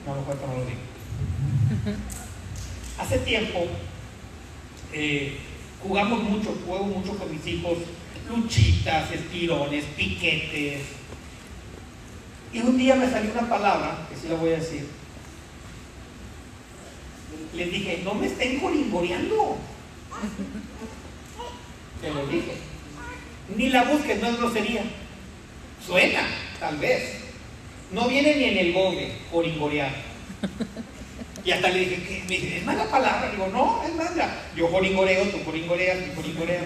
no, 0.08 0.16
mejor 0.16 0.38
no 0.48 0.58
lo 0.58 0.66
digo. 0.66 0.80
Hace 2.98 3.20
tiempo 3.20 3.68
eh, 4.92 5.38
jugamos 5.84 6.24
mucho, 6.24 6.58
juego 6.66 6.86
mucho 6.86 7.20
con 7.20 7.32
mis 7.32 7.46
hijos, 7.46 7.78
luchitas, 8.28 9.12
estirones, 9.12 9.86
piquetes, 9.96 11.05
y 12.56 12.62
un 12.62 12.78
día 12.78 12.96
me 12.96 13.10
salió 13.10 13.34
una 13.34 13.50
palabra, 13.50 14.08
que 14.10 14.16
sí 14.16 14.30
la 14.30 14.36
voy 14.36 14.52
a 14.54 14.60
decir. 14.60 14.88
Les 17.54 17.70
dije, 17.70 18.00
no 18.06 18.14
me 18.14 18.28
estén 18.28 18.62
colingoreando. 18.62 19.58
Te 22.02 22.12
lo 22.12 22.26
dije. 22.28 22.54
Ni 23.58 23.68
la 23.68 23.84
busques, 23.84 24.22
no 24.22 24.30
es 24.30 24.38
grosería. 24.38 24.84
Suena, 25.86 26.30
tal 26.58 26.78
vez. 26.78 27.24
No 27.92 28.08
viene 28.08 28.38
ni 28.38 28.44
en 28.46 28.58
el 28.58 28.74
google, 28.74 29.12
colingorear. 29.34 29.94
Y 31.44 31.52
hasta 31.52 31.68
le 31.68 31.80
dije, 31.80 32.24
¿qué? 32.28 32.58
¿es 32.58 32.66
mala 32.66 32.90
palabra? 32.90 33.32
Digo, 33.32 33.50
no, 33.50 33.84
es 33.86 33.94
mala. 33.96 34.34
Yo 34.56 34.72
coringoreo, 34.72 35.26
tú 35.26 35.44
coringoreas, 35.44 35.98
tú 36.06 36.22
coringoreas. 36.22 36.64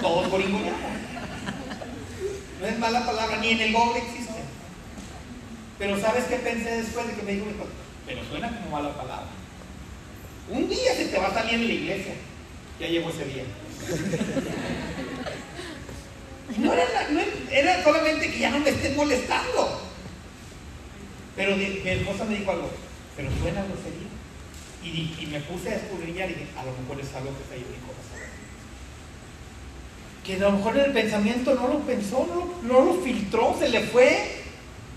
Todos 0.00 0.28
coringoreamos. 0.28 0.80
No 2.58 2.66
es 2.66 2.78
mala 2.78 3.04
palabra, 3.04 3.36
ni 3.36 3.50
en 3.50 3.60
el 3.60 3.72
google 3.74 3.98
existe. 3.98 4.25
Pero 5.78 6.00
¿sabes 6.00 6.24
qué 6.24 6.36
pensé 6.36 6.82
después 6.82 7.06
de 7.06 7.14
que 7.14 7.22
me 7.22 7.32
dijo 7.32 7.46
pero 8.06 8.20
suena 8.30 8.48
como 8.48 8.70
mala 8.70 8.96
palabra. 8.96 9.26
Un 10.48 10.66
día 10.68 10.94
se 10.94 11.06
te 11.06 11.18
va 11.18 11.26
a 11.26 11.34
salir 11.34 11.54
en 11.54 11.66
la 11.66 11.74
iglesia. 11.74 12.14
Ya 12.78 12.86
llegó 12.86 13.10
ese 13.10 13.24
día. 13.24 13.42
no 16.58 16.72
era, 16.72 17.08
no 17.10 17.20
era 17.50 17.82
solamente 17.82 18.30
que 18.30 18.38
ya 18.38 18.50
no 18.50 18.60
me 18.60 18.70
estés 18.70 18.94
molestando. 18.96 19.80
Pero 21.34 21.56
mi 21.56 21.64
esposa 21.64 22.24
me 22.24 22.38
dijo 22.38 22.52
algo, 22.52 22.70
pero 23.16 23.28
suena 23.40 23.64
grosería. 23.64 24.06
Y, 24.84 25.16
y 25.20 25.26
me 25.32 25.40
puse 25.40 25.70
a 25.70 25.76
escudriñar 25.76 26.30
y 26.30 26.34
dije, 26.34 26.50
a 26.56 26.64
lo 26.64 26.70
mejor 26.80 27.00
es 27.00 27.12
algo 27.14 27.36
que 27.36 27.42
está 27.42 27.54
ahí 27.54 27.62
en 27.62 27.72
mi 27.72 27.78
corazón. 27.78 28.20
Que 30.24 30.34
a 30.34 30.38
lo 30.38 30.52
mejor 30.52 30.76
en 30.76 30.84
el 30.84 30.92
pensamiento 30.92 31.54
no 31.54 31.66
lo 31.68 31.80
pensó, 31.80 32.24
no, 32.26 32.52
no 32.62 32.84
lo 32.84 32.94
filtró, 33.02 33.56
se 33.58 33.68
le 33.68 33.80
fue, 33.80 34.45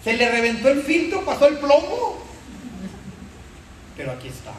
se 0.04 0.14
le 0.14 0.30
reventó 0.30 0.70
el 0.70 0.82
filtro, 0.82 1.26
pasó 1.26 1.48
el 1.48 1.58
plomo. 1.58 2.24
Pero 3.98 4.12
aquí 4.12 4.30
está. 4.30 4.54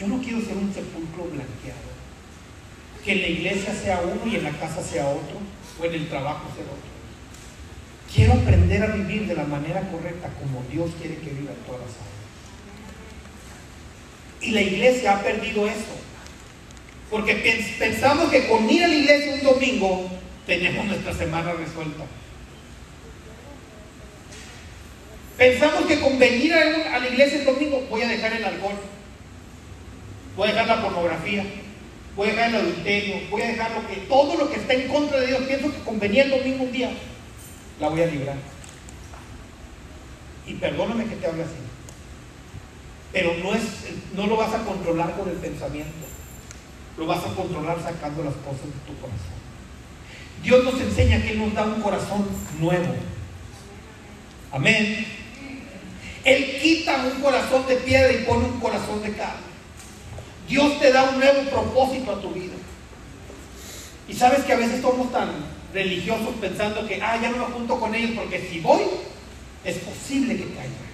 Yo 0.00 0.06
no 0.08 0.20
quiero 0.20 0.40
ser 0.40 0.56
un 0.56 0.72
sepulcro 0.72 1.24
blanqueado. 1.24 1.88
Que 3.04 3.12
en 3.12 3.22
la 3.22 3.28
iglesia 3.28 3.74
sea 3.74 4.00
uno 4.02 4.30
y 4.30 4.36
en 4.36 4.44
la 4.44 4.50
casa 4.50 4.82
sea 4.82 5.06
otro, 5.06 5.38
o 5.80 5.84
en 5.84 5.94
el 5.94 6.08
trabajo 6.08 6.44
sea 6.54 6.64
otro. 6.64 6.88
Quiero 8.12 8.32
aprender 8.32 8.82
a 8.82 8.94
vivir 8.94 9.26
de 9.26 9.34
la 9.34 9.44
manera 9.44 9.82
correcta 9.90 10.30
como 10.40 10.64
Dios 10.70 10.90
quiere 10.98 11.16
que 11.16 11.30
viva 11.30 11.52
todas 11.66 11.82
las 11.82 11.90
áreas. 11.90 12.08
Y 14.40 14.50
la 14.52 14.62
iglesia 14.62 15.16
ha 15.16 15.22
perdido 15.22 15.66
eso. 15.66 15.96
Porque 17.10 17.34
pensamos 17.78 18.30
que 18.30 18.48
con 18.48 18.68
ir 18.68 18.84
a 18.84 18.88
la 18.88 18.94
iglesia 18.94 19.34
un 19.34 19.42
domingo 19.42 20.10
tenemos 20.46 20.86
nuestra 20.86 21.14
semana 21.14 21.52
resuelta. 21.52 22.04
Pensamos 25.38 25.86
que 25.86 26.00
con 26.00 26.18
venir 26.18 26.52
a 26.52 26.98
la 26.98 27.08
iglesia 27.08 27.38
el 27.38 27.44
domingo 27.44 27.86
voy 27.88 28.02
a 28.02 28.08
dejar 28.08 28.32
el 28.32 28.44
alcohol, 28.44 28.74
voy 30.36 30.48
a 30.48 30.50
dejar 30.50 30.66
la 30.66 30.82
pornografía, 30.82 31.44
voy 32.16 32.28
a 32.28 32.32
dejar 32.32 32.48
el 32.48 32.56
adulterio, 32.56 33.16
voy 33.30 33.42
a 33.42 33.46
dejar 33.46 33.70
lo 33.70 33.86
que, 33.86 33.96
todo 34.08 34.36
lo 34.36 34.50
que 34.50 34.56
está 34.56 34.74
en 34.74 34.88
contra 34.88 35.20
de 35.20 35.28
Dios. 35.28 35.42
Pienso 35.46 35.72
que 35.72 35.78
con 35.84 36.00
venir 36.00 36.22
el 36.22 36.30
domingo 36.30 36.64
un 36.64 36.72
día 36.72 36.90
la 37.78 37.88
voy 37.88 38.02
a 38.02 38.06
librar. 38.06 38.34
Y 40.44 40.54
perdóname 40.54 41.04
que 41.04 41.14
te 41.14 41.26
hable 41.28 41.44
así. 41.44 41.52
Pero 43.12 43.34
no, 43.34 43.54
es, 43.54 43.62
no 44.14 44.26
lo 44.26 44.36
vas 44.36 44.52
a 44.52 44.64
controlar 44.64 45.14
con 45.16 45.28
el 45.28 45.36
pensamiento. 45.36 45.92
Lo 46.96 47.06
vas 47.06 47.24
a 47.24 47.34
controlar 47.36 47.80
sacando 47.80 48.24
las 48.24 48.34
cosas 48.34 48.64
de 48.64 48.92
tu 48.92 49.00
corazón. 49.00 49.38
Dios 50.42 50.64
nos 50.64 50.80
enseña 50.80 51.22
que 51.22 51.30
Él 51.30 51.38
nos 51.38 51.54
da 51.54 51.62
un 51.62 51.80
corazón 51.80 52.26
nuevo. 52.58 52.94
Amén. 54.50 55.06
Él 56.28 56.58
quita 56.60 57.04
un 57.04 57.22
corazón 57.22 57.66
de 57.66 57.76
piedra 57.76 58.12
y 58.12 58.24
pone 58.24 58.44
un 58.44 58.60
corazón 58.60 59.02
de 59.02 59.12
carne. 59.12 59.48
Dios 60.46 60.78
te 60.78 60.92
da 60.92 61.04
un 61.04 61.18
nuevo 61.18 61.42
propósito 61.50 62.12
a 62.12 62.20
tu 62.20 62.30
vida. 62.32 62.52
Y 64.06 64.12
sabes 64.12 64.44
que 64.44 64.52
a 64.52 64.56
veces 64.56 64.82
somos 64.82 65.10
tan 65.10 65.30
religiosos 65.72 66.34
pensando 66.38 66.86
que, 66.86 67.00
ah, 67.02 67.18
ya 67.20 67.30
no 67.30 67.38
me 67.38 67.54
junto 67.54 67.80
con 67.80 67.94
ellos 67.94 68.10
porque 68.14 68.46
si 68.50 68.60
voy, 68.60 68.82
es 69.64 69.78
posible 69.78 70.36
que 70.36 70.44
caiga. 70.48 70.88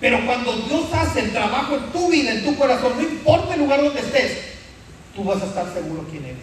Pero 0.00 0.24
cuando 0.24 0.56
Dios 0.56 0.86
hace 0.94 1.20
el 1.20 1.32
trabajo 1.32 1.76
en 1.76 1.92
tu 1.92 2.10
vida, 2.10 2.32
en 2.32 2.44
tu 2.44 2.56
corazón, 2.56 2.94
no 2.96 3.02
importa 3.02 3.54
el 3.54 3.60
lugar 3.60 3.82
donde 3.82 4.00
estés, 4.00 4.38
tú 5.14 5.22
vas 5.22 5.42
a 5.42 5.46
estar 5.46 5.70
seguro 5.74 6.06
quién 6.10 6.24
eres. 6.24 6.38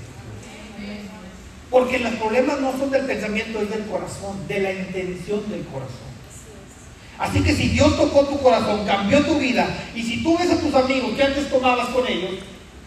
Porque 1.72 1.98
los 1.98 2.14
problemas 2.14 2.60
no 2.60 2.78
son 2.78 2.92
del 2.92 3.06
pensamiento, 3.08 3.60
es 3.60 3.72
del 3.72 3.86
corazón, 3.88 4.48
de 4.48 4.60
la 4.60 4.72
intención 4.72 5.50
del 5.50 5.66
corazón. 5.66 6.07
Así 7.18 7.42
que 7.42 7.56
si 7.56 7.70
Dios 7.70 7.98
tocó 7.98 8.26
tu 8.26 8.40
corazón, 8.40 8.86
cambió 8.86 9.26
tu 9.26 9.40
vida, 9.40 9.68
y 9.96 10.04
si 10.04 10.24
tú 10.24 10.38
ves 10.38 10.52
a 10.52 10.60
tus 10.60 10.74
amigos 10.74 11.16
que 11.16 11.24
antes 11.24 11.50
tomabas 11.50 11.90
con 11.90 12.06
ellos, 12.06 12.36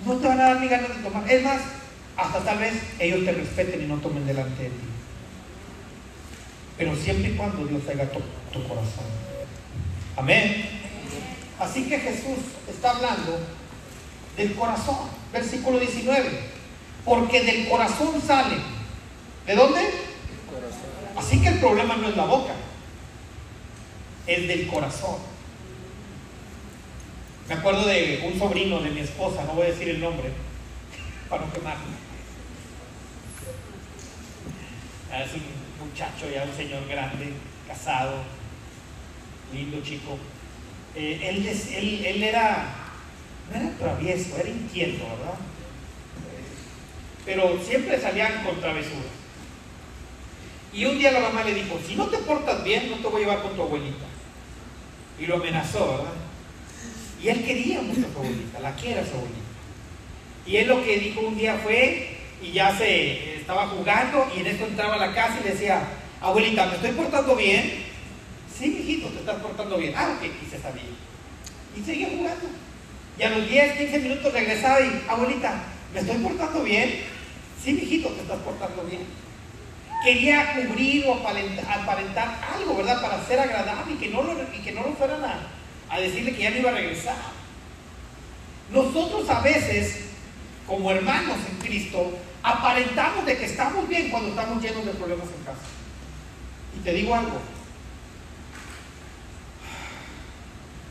no 0.06 0.14
te 0.14 0.28
van 0.28 0.40
a 0.40 0.44
dar 0.44 0.60
ni 0.60 0.68
ganas 0.68 0.96
de 0.96 1.02
tomar. 1.02 1.30
Es 1.30 1.42
más, 1.42 1.60
hasta 2.16 2.38
tal 2.40 2.58
vez 2.58 2.74
ellos 2.98 3.24
te 3.24 3.32
respeten 3.32 3.82
y 3.82 3.86
no 3.86 3.96
tomen 3.96 4.26
delante 4.26 4.62
de 4.62 4.68
ti. 4.68 4.86
Pero 6.78 6.94
siempre 6.96 7.32
y 7.32 7.34
cuando 7.34 7.66
Dios 7.66 7.82
haga 7.88 8.10
tu, 8.10 8.20
tu 8.52 8.66
corazón. 8.66 9.04
Amén. 10.16 10.64
Así 11.58 11.84
que 11.84 11.98
Jesús 11.98 12.38
está 12.68 12.92
hablando 12.92 13.38
del 14.36 14.54
corazón. 14.54 14.96
Versículo 15.32 15.78
19. 15.78 16.30
Porque 17.04 17.42
del 17.42 17.68
corazón 17.68 18.20
sale. 18.26 18.56
¿De 19.46 19.54
dónde? 19.54 19.80
Así 21.16 21.40
que 21.40 21.48
el 21.48 21.58
problema 21.58 21.96
no 21.96 22.08
es 22.08 22.16
la 22.16 22.24
boca. 22.24 22.54
Es 24.30 24.46
del 24.46 24.68
corazón. 24.68 25.16
Me 27.48 27.54
acuerdo 27.54 27.84
de 27.86 28.30
un 28.32 28.38
sobrino 28.38 28.78
de 28.78 28.90
mi 28.90 29.00
esposa, 29.00 29.42
no 29.44 29.54
voy 29.54 29.66
a 29.66 29.70
decir 29.70 29.88
el 29.88 30.00
nombre, 30.00 30.30
para 31.28 31.44
no 31.44 31.52
quemarme. 31.52 31.96
Es 35.12 35.32
un 35.32 35.84
muchacho 35.84 36.30
ya, 36.32 36.44
un 36.44 36.56
señor 36.56 36.86
grande, 36.86 37.32
casado, 37.66 38.18
lindo 39.52 39.80
chico. 39.82 40.16
Eh, 40.94 41.18
él, 41.28 41.44
él, 41.46 42.04
él, 42.04 42.22
era, 42.22 42.68
no 43.50 43.60
era 43.60 43.76
travieso, 43.78 44.36
era 44.38 44.48
inquieto, 44.48 45.02
¿verdad? 45.02 45.34
pero 47.24 47.58
siempre 47.64 48.00
salían 48.00 48.44
con 48.44 48.60
travesuras. 48.60 49.10
Y 50.72 50.84
un 50.84 50.98
día 50.98 51.10
la 51.10 51.20
mamá 51.20 51.42
le 51.42 51.54
dijo, 51.54 51.78
si 51.84 51.96
no 51.96 52.06
te 52.06 52.18
portas 52.18 52.62
bien, 52.62 52.90
no 52.90 52.96
te 52.96 53.08
voy 53.08 53.22
a 53.22 53.24
llevar 53.24 53.42
con 53.42 53.56
tu 53.56 53.62
abuelita. 53.62 54.09
Y 55.20 55.26
lo 55.26 55.36
amenazó, 55.36 55.98
¿verdad? 55.98 56.12
Y 57.22 57.28
él 57.28 57.44
quería 57.44 57.82
mucho 57.82 58.00
a 58.00 58.12
su 58.12 58.18
abuelita, 58.18 58.60
la 58.60 58.74
quiere 58.74 59.00
a 59.00 59.04
su 59.04 59.12
abuelita. 59.12 59.40
Y 60.46 60.56
él 60.56 60.68
lo 60.68 60.82
que 60.82 60.98
dijo 60.98 61.20
un 61.20 61.36
día 61.36 61.60
fue, 61.62 62.16
y 62.42 62.52
ya 62.52 62.76
se 62.76 63.36
estaba 63.36 63.68
jugando, 63.68 64.26
y 64.34 64.40
en 64.40 64.46
esto 64.46 64.64
entraba 64.64 64.94
a 64.94 65.06
la 65.06 65.14
casa 65.14 65.38
y 65.40 65.44
le 65.44 65.50
decía, 65.50 65.82
abuelita, 66.20 66.66
¿me 66.66 66.76
estoy 66.76 66.92
portando 66.92 67.36
bien? 67.36 67.84
Sí, 68.58 68.68
mijito, 68.68 69.08
te 69.08 69.20
estás 69.20 69.36
portando 69.36 69.76
bien. 69.76 69.92
Ah, 69.94 70.16
ok, 70.16 70.26
y 70.26 70.50
se 70.50 70.58
sabía. 70.60 70.82
Y 71.76 71.82
seguía 71.84 72.08
jugando. 72.08 72.48
Y 73.18 73.22
a 73.22 73.30
los 73.30 73.48
10, 73.48 73.78
15 73.78 73.98
minutos 73.98 74.32
regresaba 74.32 74.80
y, 74.80 75.04
abuelita, 75.06 75.62
¿me 75.92 76.00
estoy 76.00 76.16
portando 76.16 76.62
bien? 76.62 77.00
Sí, 77.62 77.74
mijito, 77.74 78.08
te 78.08 78.22
estás 78.22 78.38
portando 78.38 78.82
bien. 78.84 79.02
Quería 80.02 80.54
cubrir 80.54 81.06
o 81.06 81.14
aparentar, 81.14 82.40
algo, 82.54 82.76
¿verdad? 82.76 83.02
Para 83.02 83.24
ser 83.26 83.38
agradable 83.38 83.94
y 83.94 83.96
que 83.96 84.08
no 84.08 84.22
lo, 84.22 84.32
y 84.32 84.58
que 84.60 84.74
a, 85.90 86.00
decirle 86.00 86.34
que 86.34 86.42
ya 86.42 86.50
no 86.50 86.56
iba 86.56 86.70
a 86.70 86.74
regresar. 86.74 87.16
Nosotros 88.72 89.28
a 89.28 89.40
veces, 89.40 90.06
como 90.66 90.90
hermanos 90.90 91.36
en 91.50 91.58
Cristo, 91.58 92.16
aparentamos 92.42 93.26
de 93.26 93.36
que 93.36 93.44
estamos 93.44 93.86
bien 93.88 94.10
cuando 94.10 94.30
estamos 94.30 94.62
llenos 94.62 94.86
de 94.86 94.92
problemas 94.92 95.26
en 95.36 95.44
casa. 95.44 95.68
Y 96.78 96.82
te 96.82 96.92
digo 96.94 97.14
algo, 97.14 97.40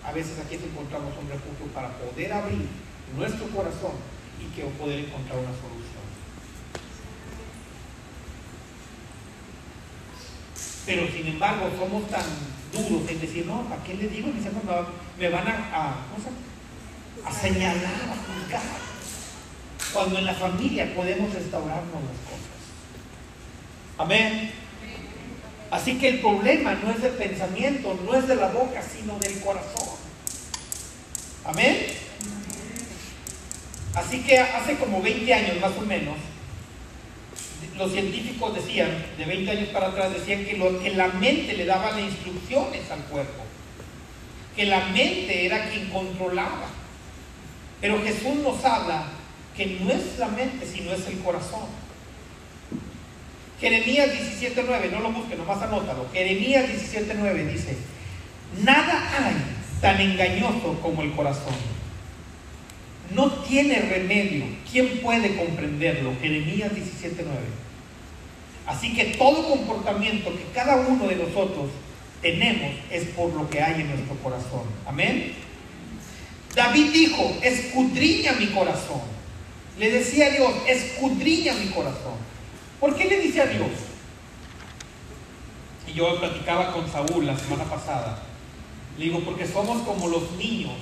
a 0.06 0.12
veces 0.12 0.39
aquí 0.39 0.56
encontramos 0.56 1.13
un 1.19 1.30
refugio 1.30 1.65
para 1.74 1.89
poder 1.98 2.34
abrir 2.34 2.67
nuestro 3.15 3.48
corazón 3.48 3.93
y 4.39 4.56
que 4.56 4.63
poder 4.78 5.00
encontrar 5.00 5.39
una 5.39 5.54
solución. 5.54 5.98
Pero 10.85 11.07
sin 11.11 11.27
embargo 11.27 11.69
somos 11.77 12.09
tan 12.09 12.23
duros 12.71 13.09
en 13.09 13.19
decir, 13.19 13.45
no, 13.45 13.63
¿para 13.63 13.83
qué 13.83 13.93
le 13.95 14.07
digo? 14.07 14.29
Me 15.19 15.29
van 15.29 15.47
a, 15.47 15.95
a, 17.25 17.31
señalar, 17.31 17.83
a 17.83 18.41
juzgar. 18.41 18.61
Cuando 19.93 20.19
en 20.19 20.25
la 20.25 20.33
familia 20.33 20.93
podemos 20.95 21.33
restaurarnos 21.33 21.93
las 21.93 22.19
cosas. 22.27 22.49
Amén. 23.97 24.51
Así 25.71 25.99
que 25.99 26.09
el 26.09 26.19
problema 26.19 26.73
no 26.75 26.91
es 26.91 27.01
del 27.01 27.13
pensamiento, 27.13 27.99
no 28.05 28.15
es 28.15 28.27
de 28.27 28.35
la 28.35 28.47
boca, 28.47 28.81
sino 28.81 29.17
del 29.19 29.39
corazón. 29.39 29.97
Amén. 31.45 31.87
Así 33.93 34.21
que 34.21 34.39
hace 34.39 34.77
como 34.77 35.01
20 35.01 35.33
años 35.33 35.59
más 35.59 35.71
o 35.77 35.81
menos, 35.81 36.15
los 37.79 37.93
científicos 37.93 38.53
decían, 38.53 38.89
de 39.17 39.23
20 39.23 39.51
años 39.51 39.69
para 39.69 39.87
atrás, 39.87 40.13
decían 40.13 40.43
que, 40.43 40.57
que 40.83 40.89
la 40.95 41.07
mente 41.07 41.53
le 41.53 41.65
daba 41.65 41.91
las 41.91 42.01
instrucciones 42.01 42.91
al 42.91 42.99
cuerpo, 43.05 43.41
que 44.53 44.65
la 44.65 44.81
mente 44.87 45.45
era 45.45 45.69
quien 45.69 45.89
controlaba. 45.89 46.67
Pero 47.79 48.03
Jesús 48.03 48.35
nos 48.43 48.63
habla 48.65 49.05
que 49.55 49.79
no 49.79 49.89
es 49.91 50.19
la 50.19 50.27
mente, 50.27 50.67
sino 50.67 50.91
es 50.91 51.07
el 51.07 51.19
corazón. 51.19 51.67
Jeremías 53.61 54.09
17.9, 54.09 54.91
no 54.91 54.99
lo 54.99 55.11
busquen, 55.13 55.37
nomás 55.37 55.61
anótalo. 55.61 56.09
Jeremías 56.11 56.65
17.9 56.65 57.47
dice, 57.47 57.77
nada 58.61 59.09
hay 59.17 59.35
tan 59.79 60.01
engañoso 60.01 60.79
como 60.81 61.01
el 61.01 61.13
corazón. 61.13 61.55
No 63.15 63.31
tiene 63.43 63.79
remedio. 63.79 64.45
¿Quién 64.69 64.99
puede 64.99 65.37
comprenderlo? 65.37 66.13
Jeremías 66.21 66.71
17.9. 66.73 67.68
Así 68.69 68.93
que 68.93 69.05
todo 69.05 69.49
comportamiento 69.49 70.29
que 70.29 70.43
cada 70.53 70.75
uno 70.75 71.08
de 71.08 71.15
nosotros 71.15 71.71
tenemos 72.21 72.71
es 72.91 73.05
por 73.15 73.34
lo 73.34 73.49
que 73.49 73.60
hay 73.60 73.82
en 73.82 73.89
nuestro 73.89 74.15
corazón. 74.17 74.62
Amén. 74.86 75.34
David 76.53 76.91
dijo, 76.91 77.36
escudriña 77.41 78.34
mi 78.34 78.45
corazón. 78.45 79.01
Le 79.79 79.89
decía 79.89 80.27
a 80.27 80.29
Dios, 80.29 80.51
escudriña 80.67 81.53
mi 81.53 81.71
corazón. 81.71 82.13
¿Por 82.79 82.95
qué 82.95 83.05
le 83.05 83.19
dice 83.21 83.41
a 83.41 83.47
Dios? 83.47 83.71
Y 85.88 85.93
yo 85.93 86.19
platicaba 86.19 86.71
con 86.71 86.88
Saúl 86.91 87.25
la 87.25 87.39
semana 87.39 87.63
pasada. 87.63 88.21
Le 88.99 89.05
digo, 89.05 89.21
porque 89.21 89.47
somos 89.47 89.82
como 89.82 90.10
los 90.10 90.34
niños 90.34 90.75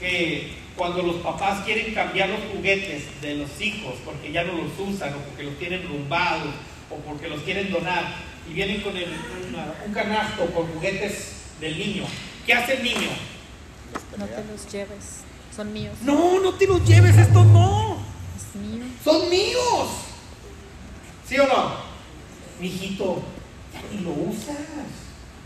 que 0.00 0.54
cuando 0.76 1.02
los 1.02 1.16
papás 1.16 1.62
quieren 1.66 1.92
cambiar 1.92 2.30
los 2.30 2.40
juguetes 2.54 3.04
de 3.20 3.34
los 3.34 3.60
hijos 3.60 3.96
porque 4.02 4.32
ya 4.32 4.44
no 4.44 4.54
los 4.54 4.70
usan 4.78 5.12
o 5.12 5.18
porque 5.18 5.42
los 5.42 5.58
tienen 5.58 5.86
rumbados 5.86 6.48
o 6.92 6.96
porque 7.00 7.28
los 7.28 7.42
quieren 7.42 7.70
donar 7.70 8.14
y 8.48 8.54
vienen 8.54 8.80
con 8.82 8.96
el, 8.96 9.08
un 9.86 9.92
canasto 9.94 10.46
con 10.46 10.66
juguetes 10.66 11.32
del 11.60 11.78
niño. 11.78 12.04
¿Qué 12.46 12.52
hace 12.54 12.74
el 12.74 12.82
niño? 12.82 13.08
No 14.18 14.26
te 14.26 14.44
los 14.44 14.70
lleves. 14.72 15.20
Son 15.54 15.72
míos. 15.72 15.94
No, 16.02 16.40
no 16.40 16.54
te 16.54 16.66
los 16.66 16.84
lleves, 16.86 17.16
estos 17.16 17.46
no. 17.46 17.98
Es 18.36 18.60
mío. 18.60 18.84
Son 19.04 19.28
míos. 19.28 19.88
¿Sí 21.28 21.38
o 21.38 21.46
no? 21.46 21.76
Mijito, 22.60 23.22
ya 23.72 23.82
ni 23.92 24.02
lo 24.02 24.10
usas. 24.10 24.56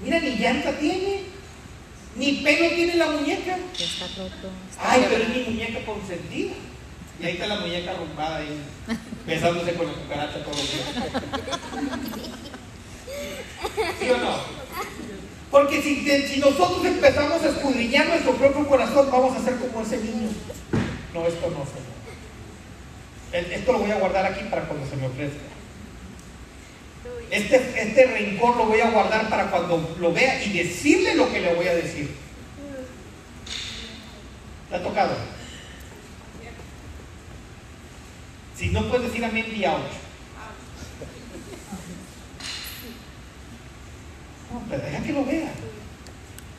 Mira, 0.03 0.21
ni 0.21 0.37
llanta 0.37 0.79
tiene. 0.79 1.37
Ni 2.17 2.33
pelo 2.37 2.75
tiene 2.75 2.95
la 2.95 3.11
muñeca. 3.11 3.59
Ya 3.77 3.85
está 3.85 4.07
roto. 4.17 4.51
está 4.71 4.93
Ay, 4.93 5.07
pero 5.09 5.23
es 5.25 5.29
mi 5.29 5.43
muñeca 5.45 5.85
consentida. 5.85 6.55
Y 7.19 7.25
ahí 7.25 7.33
está 7.33 7.47
la 7.47 7.61
muñeca 7.61 7.93
arrumbada 7.93 8.37
ahí, 8.37 8.61
besándose 9.27 9.75
con 9.75 9.87
la 9.87 9.93
cucaracha 9.95 10.45
todo 10.45 10.55
el 10.55 10.67
día. 10.67 10.85
¿Sí 14.01 14.11
o 14.11 14.19
no? 14.19 14.37
Porque 15.51 15.81
si, 15.81 16.39
nosotros 16.39 16.85
empezamos 16.85 17.43
a 17.43 17.49
escudriñar 17.49 18.09
nuestro 18.09 18.35
propio 18.35 18.67
corazón, 18.69 19.09
vamos 19.11 19.37
a 19.37 19.43
ser 19.43 19.57
como 19.57 19.81
ese 19.81 19.99
niño. 19.99 20.29
No, 21.15 21.27
esto 21.27 21.51
no, 21.51 21.65
Señor. 21.65 21.97
Esto 23.33 23.73
lo 23.73 23.79
voy 23.79 23.91
a 23.91 23.99
guardar 23.99 24.27
aquí 24.27 24.45
para 24.51 24.63
cuando 24.63 24.87
se 24.87 24.97
me 24.97 25.07
ofrezca. 25.07 25.39
Este, 27.31 27.57
este 27.57 28.07
rencor 28.07 28.57
lo 28.57 28.67
voy 28.67 28.81
a 28.81 28.91
guardar 28.91 29.29
para 29.29 29.51
cuando 29.51 29.97
lo 29.99 30.13
vea 30.13 30.45
y 30.45 30.53
decirle 30.53 31.15
lo 31.15 31.33
que 31.33 31.41
le 31.41 31.55
voy 31.55 31.67
a 31.69 31.75
decir. 31.75 32.15
¿Te 34.69 34.77
ha 34.77 34.83
tocado? 34.83 35.36
Si 38.57 38.71
no 38.71 38.89
puedes 38.89 39.09
decir 39.09 39.25
amén, 39.25 39.45
di 39.53 39.67
ouch. 39.67 39.93
No, 44.51 44.63
pero 44.69 44.83
deja 44.83 45.03
que 45.03 45.13
lo 45.13 45.25
vea. 45.27 45.53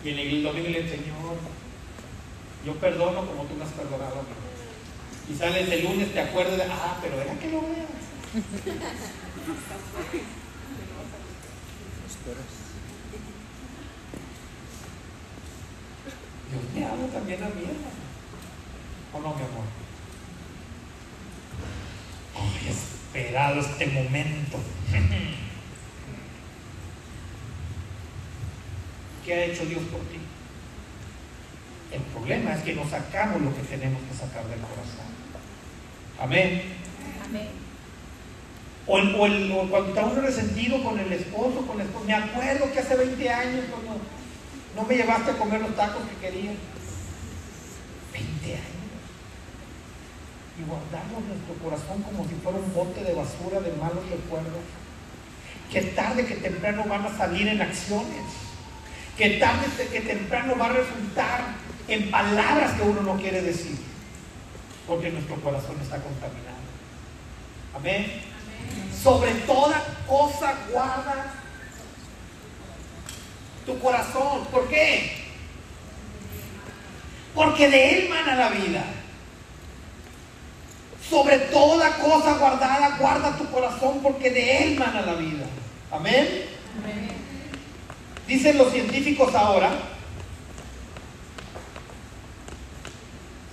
Y 0.04 0.10
en 0.10 0.20
el 0.20 0.44
domingo 0.44 0.70
le 0.70 0.88
Señor, 0.88 1.38
yo 2.66 2.76
perdono 2.76 3.26
como 3.26 3.46
tú 3.46 3.56
me 3.56 3.64
has 3.64 3.72
perdonado. 3.72 4.24
Y 5.28 5.36
sales 5.36 5.70
el 5.70 5.84
lunes, 5.84 6.14
te 6.14 6.20
acuerdas 6.20 6.58
de, 6.58 6.64
ah, 6.66 7.00
pero 7.02 7.18
deja 7.18 7.40
que 7.40 7.50
lo 7.50 7.62
vea. 7.62 7.88
Dios 16.50 16.64
me 16.76 16.86
ama 16.86 17.08
también 17.12 17.44
a 17.44 17.48
mí. 17.48 17.64
¿O 19.14 19.20
no, 19.20 19.36
mi 19.36 19.42
amor? 19.42 19.87
Ay, 22.40 22.68
he 22.68 22.70
esperado 22.72 23.60
este 23.62 23.88
momento. 23.88 24.58
¿Qué 29.26 29.34
ha 29.34 29.46
hecho 29.46 29.66
Dios 29.66 29.82
por 29.92 30.00
ti? 30.02 30.20
El 31.92 32.02
problema 32.02 32.54
es 32.54 32.62
que 32.64 32.76
no 32.76 32.88
sacamos 32.90 33.42
lo 33.42 33.56
que 33.56 33.64
tenemos 33.64 34.02
que 34.04 34.14
sacar 34.18 34.46
del 34.48 34.60
corazón. 34.60 35.08
Amén. 36.20 36.64
Amén. 37.26 37.48
O, 38.86 38.98
el- 39.00 39.16
o 39.16 39.26
el- 39.26 39.52
o 39.52 39.70
cuando 39.70 39.90
está 39.90 40.06
uno 40.06 40.22
resentido 40.22 40.82
con 40.84 40.98
el 41.00 41.12
esposo, 41.12 41.66
con 41.68 41.78
la 41.78 41.84
esposa. 41.84 42.06
Me 42.06 42.14
acuerdo 42.14 42.72
que 42.72 42.80
hace 42.80 42.96
20 42.96 43.30
años 43.30 43.66
cuando 43.70 44.00
no 44.76 44.84
me 44.84 44.96
llevaste 44.96 45.32
a 45.32 45.38
comer 45.38 45.62
los 45.62 45.76
tacos 45.76 46.04
que 46.08 46.16
quería. 46.28 46.52
20 48.14 48.54
años. 48.54 48.77
Y 50.60 50.64
guardamos 50.64 51.24
nuestro 51.28 51.54
corazón 51.64 52.02
como 52.04 52.28
si 52.28 52.36
fuera 52.36 52.58
un 52.58 52.74
bote 52.74 53.04
de 53.04 53.14
basura 53.14 53.62
de 53.62 53.72
malos 53.74 54.10
recuerdos. 54.10 54.64
Que 55.72 55.82
tarde 55.82 56.26
que 56.26 56.36
temprano 56.36 56.86
van 56.88 57.06
a 57.06 57.18
salir 57.18 57.48
en 57.48 57.62
acciones. 57.62 58.26
Que 59.18 59.32
tarde 59.32 59.68
que 59.92 60.02
temprano 60.02 60.56
va 60.58 60.66
a 60.66 60.74
resultar 60.74 61.42
en 61.88 62.10
palabras 62.10 62.74
que 62.74 62.82
uno 62.84 63.02
no 63.02 63.18
quiere 63.18 63.42
decir. 63.42 63.78
Porque 64.88 65.12
nuestro 65.12 65.36
corazón 65.42 65.78
está 65.82 65.98
contaminado. 65.98 66.58
Amén 67.76 68.38
sobre 69.02 69.32
toda 69.46 69.82
cosa 70.08 70.54
guarda 70.72 71.34
tu 73.66 73.78
corazón. 73.80 74.46
¿Por 74.52 74.68
qué? 74.68 75.26
Porque 77.36 77.70
de 77.70 78.00
él 78.00 78.10
mana 78.10 78.36
la 78.36 78.50
vida. 78.50 78.84
Sobre 81.10 81.38
toda 81.40 81.98
cosa 81.98 82.38
guardada, 82.38 82.98
guarda 82.98 83.38
tu 83.38 83.50
corazón 83.50 84.00
porque 84.04 84.30
de 84.30 84.64
él 84.64 84.76
mana 84.78 85.02
la 85.02 85.14
vida. 85.14 85.46
Amén. 85.90 86.28
Dicen 88.28 88.58
los 88.58 88.74
científicos 88.74 89.34
ahora, 89.34 89.70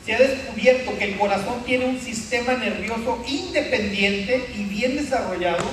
se 0.04 0.14
ha 0.14 0.18
descubierto 0.18 0.98
que 0.98 1.04
el 1.04 1.18
corazón 1.18 1.62
tiene 1.64 1.86
un 1.86 2.00
sistema 2.00 2.54
nervioso 2.54 3.22
independiente 3.26 4.52
y 4.56 4.64
bien 4.64 4.96
desarrollado 4.96 5.64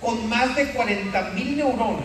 con 0.00 0.26
más 0.28 0.56
de 0.56 0.74
40.000 0.74 1.56
neuronas 1.56 2.04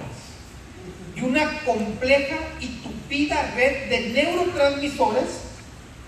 y 1.16 1.22
una 1.22 1.60
compleja 1.62 2.38
y 2.60 2.68
tupida 2.68 3.54
red 3.56 3.90
de 3.90 4.10
neurotransmisores, 4.10 5.42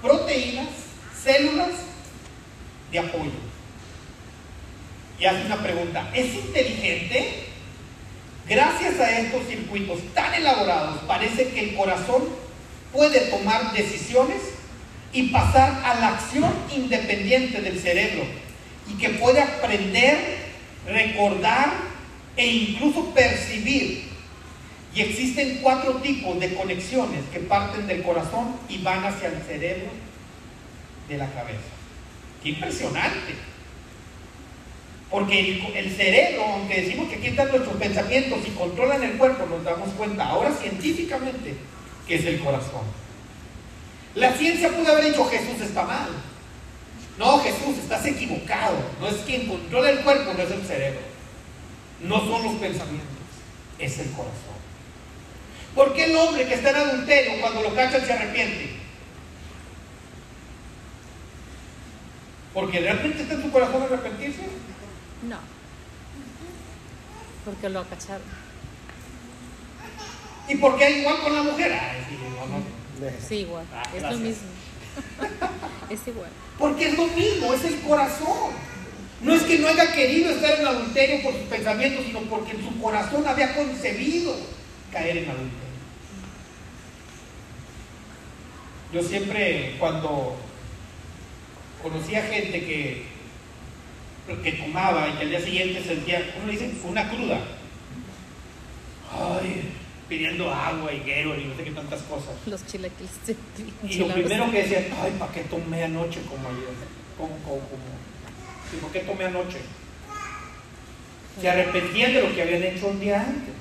proteínas, 0.01 0.67
células 1.23 1.69
de 2.91 2.99
apoyo. 2.99 3.32
Y 5.19 5.25
hace 5.25 5.45
una 5.45 5.62
pregunta, 5.62 6.10
¿es 6.13 6.34
inteligente? 6.34 7.45
Gracias 8.47 8.99
a 8.99 9.19
estos 9.19 9.47
circuitos 9.47 9.99
tan 10.13 10.34
elaborados, 10.34 10.99
parece 11.08 11.49
que 11.49 11.69
el 11.69 11.75
corazón 11.75 12.23
puede 12.91 13.19
tomar 13.30 13.71
decisiones 13.71 14.41
y 15.13 15.30
pasar 15.30 15.82
a 15.86 15.99
la 15.99 16.08
acción 16.10 16.51
independiente 16.73 17.62
del 17.62 17.80
cerebro 17.80 18.23
y 18.89 18.97
que 18.97 19.10
puede 19.10 19.41
aprender, 19.41 20.17
recordar 20.88 21.71
e 22.36 22.47
incluso 22.47 23.13
percibir. 23.13 24.10
Y 24.93 25.01
existen 25.01 25.60
cuatro 25.62 25.93
tipos 25.95 26.39
de 26.39 26.54
conexiones 26.54 27.21
que 27.32 27.39
parten 27.39 27.88
del 27.88 28.04
corazón 28.04 28.56
y 28.67 28.80
van 28.80 29.06
hacia 29.06 29.30
el 29.30 29.41
cerebro 29.43 29.89
de 31.08 31.17
la 31.17 31.32
cabeza. 31.32 31.70
¡Qué 32.41 32.49
impresionante! 32.49 33.36
Porque 35.10 35.62
el, 35.75 35.91
cerebro, 35.91 36.45
aunque 36.45 36.82
decimos 36.82 37.10
que 37.10 37.15
aquí 37.15 37.27
están 37.27 37.49
nuestros 37.49 37.75
pensamientos 37.75 38.39
y 38.47 38.51
controlan 38.51 39.04
el 39.04 39.17
cuerpo, 39.17 39.45
nos 39.45 39.63
damos 39.63 39.89
cuenta 39.89 40.25
ahora 40.25 40.51
científicamente 40.54 41.54
que 42.08 42.15
es 42.15 42.25
el 42.25 42.39
corazón. 42.39 42.84
La 44.15 44.34
ciencia 44.34 44.69
pudo 44.69 44.91
haber 44.91 45.06
dicho 45.06 45.25
Jesús 45.25 45.62
está 45.62 45.84
mal. 45.84 46.10
No, 47.17 47.39
Jesús, 47.39 47.77
estás 47.77 48.06
equivocado. 48.06 48.77
No 49.01 49.08
es 49.10 49.17
quien 49.17 49.47
controla 49.47 49.89
el 49.89 49.99
cuerpo, 49.99 50.34
no 50.34 50.43
es 50.43 50.51
el 50.51 50.63
cerebro. 50.63 51.01
No 52.01 52.19
son 52.19 52.43
los 52.43 52.54
pensamientos, 52.56 53.08
es 53.80 53.99
el 53.99 54.12
corazón. 54.12 54.62
¿Por 55.75 55.93
qué 55.93 56.06
el 56.06 56.15
hombre 56.15 56.47
que 56.47 56.56
está 56.56 56.71
en 56.71 56.75
adulterio 56.77 57.34
cuando 57.41 57.62
lo 57.62 57.75
cachan 57.75 58.06
se 58.06 58.13
arrepiente? 58.13 58.81
¿Porque 62.53 62.79
realmente 62.79 63.21
está 63.21 63.35
en 63.35 63.43
su 63.43 63.51
corazón 63.51 63.83
arrepentirse? 63.83 64.41
No. 65.27 65.37
Porque 67.45 67.69
lo 67.69 67.83
cacharon. 67.87 68.27
¿Y 70.47 70.55
por 70.55 70.77
qué 70.77 70.99
igual 70.99 71.21
con 71.21 71.33
la 71.33 71.43
mujer? 71.43 71.71
Ay, 71.71 72.05
sí, 72.09 72.17
no, 72.17 72.45
no. 72.45 72.63
Sí, 73.27 73.35
igual. 73.35 73.65
Ah, 73.73 73.83
es 73.85 74.01
gracias. 74.01 74.19
lo 74.19 74.27
mismo. 74.27 74.47
es 75.89 76.07
igual. 76.07 76.29
Porque 76.57 76.87
es 76.89 76.97
lo 76.97 77.07
mismo, 77.07 77.53
es 77.53 77.63
el 77.63 77.79
corazón. 77.81 78.51
No 79.21 79.33
es 79.33 79.43
que 79.43 79.59
no 79.59 79.67
haya 79.67 79.93
querido 79.93 80.31
estar 80.31 80.59
en 80.59 80.67
adulterio 80.67 81.21
por 81.23 81.33
sus 81.33 81.43
pensamientos, 81.43 82.05
sino 82.05 82.21
porque 82.21 82.51
en 82.51 82.63
su 82.63 82.81
corazón 82.81 83.25
había 83.27 83.55
concebido 83.55 84.35
caer 84.91 85.17
en 85.17 85.29
adulterio. 85.29 85.61
Yo 88.91 89.03
siempre, 89.03 89.77
cuando 89.79 90.35
conocía 91.82 92.24
gente 92.24 92.60
que, 92.65 93.04
que 94.44 94.52
tomaba 94.54 95.10
y 95.10 95.13
que 95.13 95.24
al 95.24 95.30
día 95.30 95.41
siguiente 95.41 95.84
sentía, 95.84 96.34
¿cómo 96.34 96.48
le 96.48 96.54
dicen? 96.54 96.80
Una 96.84 97.10
cruda. 97.10 97.39
Ay, 99.12 99.72
pidiendo 100.08 100.54
agua 100.54 100.94
y 100.94 101.00
guero 101.00 101.39
y 101.39 101.46
no 101.46 101.56
sé 101.56 101.63
qué 101.63 101.72
tantas 101.72 102.02
cosas. 102.04 102.34
Los 102.46 102.65
chilaquiles. 102.65 103.12
Y 103.84 103.96
lo 103.96 104.08
primero 104.10 104.52
que 104.52 104.63
decía, 104.63 104.88
ay, 105.02 105.13
¿para 105.17 105.32
qué 105.32 105.41
tomé 105.41 105.84
anoche 105.84 106.22
como 106.30 106.48
ayer? 106.50 106.76
¿Cómo, 107.17 107.36
cómo, 107.46 107.60
cómo? 107.60 107.91
¿Y 108.74 108.78
por 108.78 108.91
qué 108.91 109.00
tomé 109.00 109.26
anoche? 109.26 109.60
Se 111.39 111.50
arrepentían 111.50 112.13
de 112.13 112.22
lo 112.22 112.36
que 112.36 112.41
habían 112.41 112.63
hecho 112.63 112.88
un 112.88 113.00
día 113.00 113.22
antes. 113.22 113.54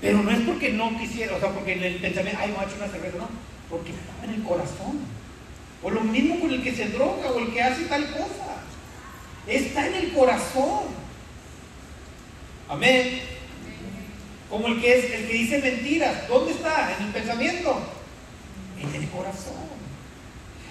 Pero 0.00 0.22
no 0.22 0.30
es 0.30 0.40
porque 0.40 0.72
no 0.72 0.98
quisiera, 0.98 1.36
o 1.36 1.40
sea, 1.40 1.50
porque 1.50 1.74
en 1.74 1.84
el 1.84 1.94
pensamiento, 1.96 2.40
ay, 2.42 2.52
no 2.52 2.60
ha 2.60 2.64
hecho 2.64 2.76
una 2.76 2.88
cerveza, 2.88 3.18
no, 3.18 3.28
porque 3.70 3.92
estaba 3.92 4.24
en 4.24 4.34
el 4.34 4.42
corazón. 4.42 5.00
O 5.82 5.90
lo 5.90 6.00
mismo 6.02 6.38
con 6.40 6.50
el 6.50 6.62
que 6.62 6.74
se 6.74 6.88
droga 6.90 7.30
o 7.30 7.38
el 7.38 7.52
que 7.52 7.62
hace 7.62 7.84
tal 7.84 8.06
cosa. 8.12 8.62
Está 9.46 9.86
en 9.88 9.94
el 9.94 10.12
corazón. 10.12 10.84
Amén. 12.68 13.20
Como 14.48 14.68
el 14.68 14.80
que 14.80 14.98
es 14.98 15.04
el 15.06 15.26
que 15.26 15.32
dice 15.32 15.58
mentiras. 15.58 16.28
¿Dónde 16.28 16.52
está? 16.52 16.96
En 16.96 17.06
el 17.06 17.12
pensamiento. 17.12 17.82
En 18.80 18.94
el 19.02 19.08
corazón. 19.08 19.72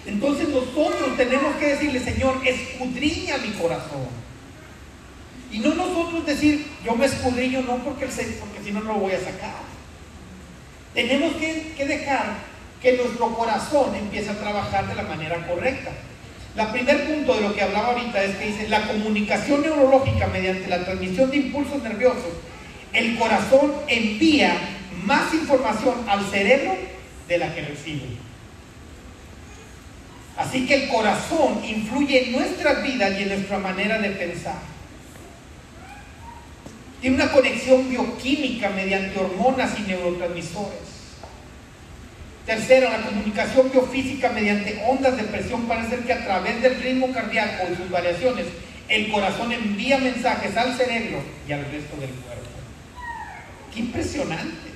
Entonces 0.06 0.50
nosotros 0.50 1.18
tenemos 1.18 1.56
que 1.58 1.68
decirle, 1.68 2.00
Señor, 2.00 2.42
escudriña 2.46 3.38
mi 3.38 3.50
corazón. 3.52 4.08
Y 5.52 5.60
no 5.60 5.76
nosotros 5.76 6.26
decir, 6.26 6.66
yo 6.84 6.96
me 6.96 7.06
escudriño, 7.06 7.62
no 7.64 7.78
porque, 7.84 8.06
porque 8.06 8.64
si 8.64 8.72
no, 8.72 8.80
no 8.82 8.94
lo 8.94 9.00
voy 9.00 9.12
a 9.12 9.20
sacar. 9.20 9.62
Tenemos 10.94 11.34
que, 11.36 11.74
que 11.76 11.86
dejar 11.86 12.51
que 12.82 12.94
nuestro 12.94 13.34
corazón 13.36 13.96
empiece 13.96 14.32
a 14.32 14.40
trabajar 14.40 14.88
de 14.88 14.96
la 14.96 15.04
manera 15.04 15.46
correcta. 15.48 15.92
La 16.56 16.72
primer 16.72 17.06
punto 17.08 17.36
de 17.36 17.42
lo 17.42 17.56
que 17.56 17.62
hablaba 17.62 17.90
ahorita 17.90 18.24
es 18.24 18.36
que 18.36 18.48
dice, 18.48 18.68
la 18.68 18.88
comunicación 18.88 19.62
neurológica 19.62 20.28
mediante 20.28 20.68
la 20.68 20.84
transmisión 20.84 21.30
de 21.30 21.38
impulsos 21.38 21.82
nerviosos, 21.82 22.34
el 22.92 23.18
corazón 23.18 23.72
envía 23.88 24.58
más 25.04 25.34
información 25.34 25.96
al 26.10 26.26
cerebro 26.30 26.76
de 27.28 27.38
la 27.38 27.54
que 27.56 27.62
recibe. 27.62 28.08
Así 30.36 30.66
que 30.66 30.86
el 30.86 30.90
corazón 30.90 31.64
influye 31.64 32.26
en 32.26 32.32
nuestras 32.34 32.84
vidas 32.84 33.18
y 33.18 33.24
en 33.24 33.30
nuestra 33.30 33.60
manera 33.60 34.00
de 34.00 34.10
pensar. 34.10 34.60
Tiene 37.00 37.16
una 37.16 37.32
conexión 37.32 37.90
bioquímica 37.90 38.70
mediante 38.70 39.20
hormonas 39.20 39.72
y 39.80 39.84
neurotransmisores. 39.84 40.91
Tercero, 42.46 42.90
la 42.90 43.02
comunicación 43.02 43.72
biofísica 43.72 44.30
mediante 44.30 44.84
ondas 44.88 45.16
de 45.16 45.24
presión 45.24 45.68
parece 45.68 45.98
que 45.98 46.14
a 46.14 46.24
través 46.26 46.62
del 46.62 46.82
ritmo 46.82 47.12
cardíaco 47.14 47.68
y 47.72 47.76
sus 47.76 47.90
variaciones, 47.90 48.48
el 48.90 49.12
corazón 49.12 49.52
envía 49.52 50.00
mensajes 50.00 50.58
al 50.58 50.76
cerebro 50.76 51.22
y 51.48 51.52
al 51.52 51.64
resto 51.66 51.96
del 51.98 52.10
cuerpo. 52.10 52.50
¡Qué 53.74 53.80
impresionante! 53.82 54.72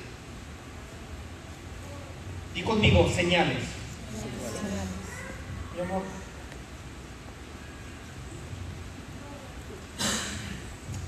Y 2.53 2.61
conmigo, 2.61 3.11
señales. 3.13 3.63
Mi 5.75 5.81
amor. 5.81 6.03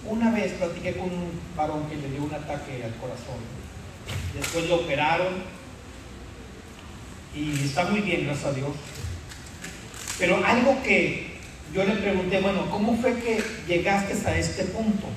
Una 0.05 0.31
vez 0.31 0.53
platiqué 0.53 0.93
con 0.93 1.05
un 1.05 1.39
varón 1.55 1.87
que 1.89 1.95
le 1.95 2.09
dio 2.09 2.23
un 2.23 2.33
ataque 2.33 2.83
al 2.83 2.95
corazón. 2.95 3.39
Después 4.33 4.67
lo 4.67 4.75
operaron 4.77 5.56
y 7.35 7.65
está 7.65 7.85
muy 7.85 8.01
bien, 8.01 8.25
gracias 8.25 8.45
a 8.45 8.53
Dios. 8.53 8.71
Pero 10.19 10.43
algo 10.43 10.81
que 10.83 11.37
yo 11.73 11.83
le 11.83 11.95
pregunté, 11.95 12.41
bueno, 12.41 12.69
¿cómo 12.71 12.97
fue 12.97 13.13
que 13.19 13.43
llegaste 13.67 14.27
a 14.27 14.37
este 14.37 14.63
punto 14.65 15.07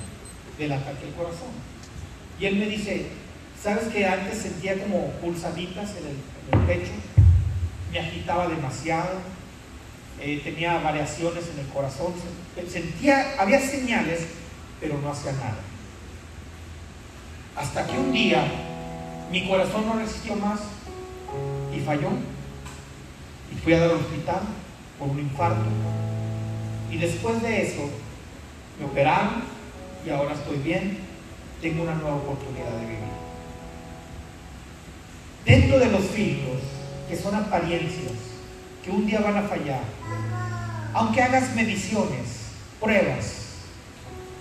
del 0.57 0.73
ataque 0.73 1.05
al 1.05 1.13
corazón? 1.13 1.49
Y 2.39 2.45
él 2.45 2.57
me 2.57 2.65
dice, 2.67 3.07
¿sabes 3.61 3.85
que 3.85 4.05
antes 4.05 4.39
sentía 4.39 4.79
como 4.79 5.11
pulsaditas 5.13 5.91
en 5.91 6.59
el, 6.59 6.67
pecho? 6.67 6.91
Me 7.91 7.99
agitaba 7.99 8.47
demasiado, 8.47 9.19
eh, 10.19 10.41
tenía 10.43 10.79
variaciones 10.79 11.45
en 11.53 11.59
el 11.59 11.67
corazón, 11.67 12.13
sentía, 12.69 13.35
había 13.39 13.59
señales, 13.59 14.21
pero 14.79 14.99
no 14.99 15.11
hacía 15.11 15.31
nada. 15.33 15.59
Hasta 17.55 17.87
que 17.87 17.97
un 17.97 18.11
día 18.11 18.43
mi 19.31 19.47
corazón 19.47 19.85
no 19.85 19.97
resistió 19.97 20.35
más 20.35 20.59
y 21.75 21.79
falló. 21.79 22.09
Y 23.51 23.55
fui 23.63 23.73
a 23.73 23.79
dar 23.79 23.89
al 23.89 23.97
hospital 23.97 24.41
por 24.97 25.09
un 25.09 25.19
infarto. 25.19 25.65
Y 26.89 26.97
después 26.97 27.41
de 27.41 27.63
eso, 27.63 27.89
me 28.79 28.85
operaron 28.85 29.43
y 30.05 30.09
ahora 30.09 30.33
estoy 30.33 30.57
bien. 30.57 30.99
Tengo 31.61 31.83
una 31.83 31.95
nueva 31.95 32.15
oportunidad 32.15 32.71
de 32.79 32.85
vivir. 32.85 32.99
Dentro 35.45 35.79
de 35.79 35.91
los 35.91 36.05
filtros, 36.05 36.59
que 37.09 37.15
son 37.15 37.35
apariencias, 37.35 38.13
que 38.83 38.91
un 38.91 39.05
día 39.05 39.21
van 39.21 39.37
a 39.37 39.43
fallar, 39.43 39.81
aunque 40.93 41.21
hagas 41.21 41.55
mediciones, 41.55 42.51
pruebas, 42.79 43.41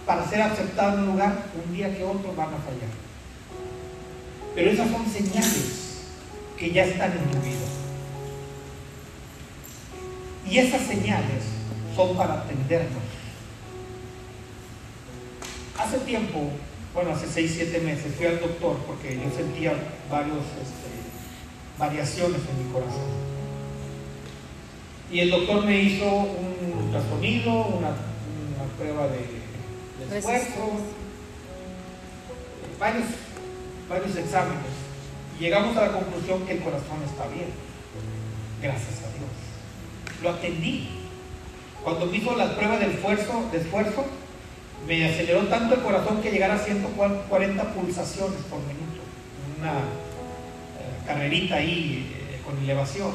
para 0.06 0.28
ser 0.28 0.42
aceptado 0.42 0.94
en 0.94 1.00
un 1.00 1.06
lugar, 1.12 1.46
un 1.64 1.74
día 1.74 1.94
que 1.94 2.04
otro 2.04 2.34
van 2.34 2.48
a 2.48 2.58
fallar. 2.58 2.90
Pero 4.54 4.70
esas 4.70 4.90
son 4.90 5.06
señales 5.06 5.89
que 6.60 6.70
ya 6.70 6.84
están 6.84 7.10
en 7.12 7.24
tu 7.30 7.38
vida. 7.38 7.56
Y 10.48 10.58
esas 10.58 10.82
señales 10.82 11.42
son 11.96 12.14
para 12.14 12.34
atendernos. 12.34 13.02
Hace 15.78 15.98
tiempo, 16.00 16.50
bueno, 16.92 17.12
hace 17.12 17.26
6, 17.26 17.52
7 17.56 17.80
meses, 17.80 18.14
fui 18.14 18.26
al 18.26 18.40
doctor 18.40 18.76
porque 18.86 19.14
yo 19.14 19.34
sentía 19.34 19.72
varios, 20.10 20.44
este, 20.60 20.90
variaciones 21.78 22.40
en 22.50 22.66
mi 22.66 22.72
corazón. 22.72 23.08
Y 25.10 25.20
el 25.20 25.30
doctor 25.30 25.64
me 25.64 25.80
hizo 25.80 26.04
un 26.04 26.84
ultrasonido, 26.84 27.52
una, 27.52 27.88
una 27.88 28.64
prueba 28.76 29.06
de, 29.06 30.10
de 30.10 30.18
esfuerzo, 30.18 30.72
varios, 32.78 33.06
varios 33.88 34.16
exámenes 34.16 34.79
llegamos 35.40 35.76
a 35.76 35.86
la 35.86 35.92
conclusión 35.92 36.46
que 36.46 36.52
el 36.52 36.60
corazón 36.60 37.02
está 37.04 37.26
bien. 37.28 37.48
Gracias 38.62 38.98
a 39.00 39.08
Dios. 39.16 40.22
Lo 40.22 40.30
atendí. 40.30 40.88
Cuando 41.82 42.06
me 42.06 42.18
hizo 42.18 42.36
la 42.36 42.54
prueba 42.54 42.76
de 42.76 42.86
esfuerzo, 42.86 44.04
me 44.86 45.06
aceleró 45.06 45.46
tanto 45.46 45.74
el 45.74 45.80
corazón 45.80 46.20
que 46.20 46.30
llegara 46.30 46.54
a 46.54 46.58
140 46.58 47.74
pulsaciones 47.74 48.40
por 48.50 48.58
minuto. 48.60 49.00
Una 49.58 49.72
eh, 49.72 51.06
carrerita 51.06 51.56
ahí 51.56 52.14
eh, 52.14 52.40
con 52.44 52.58
elevación. 52.58 53.12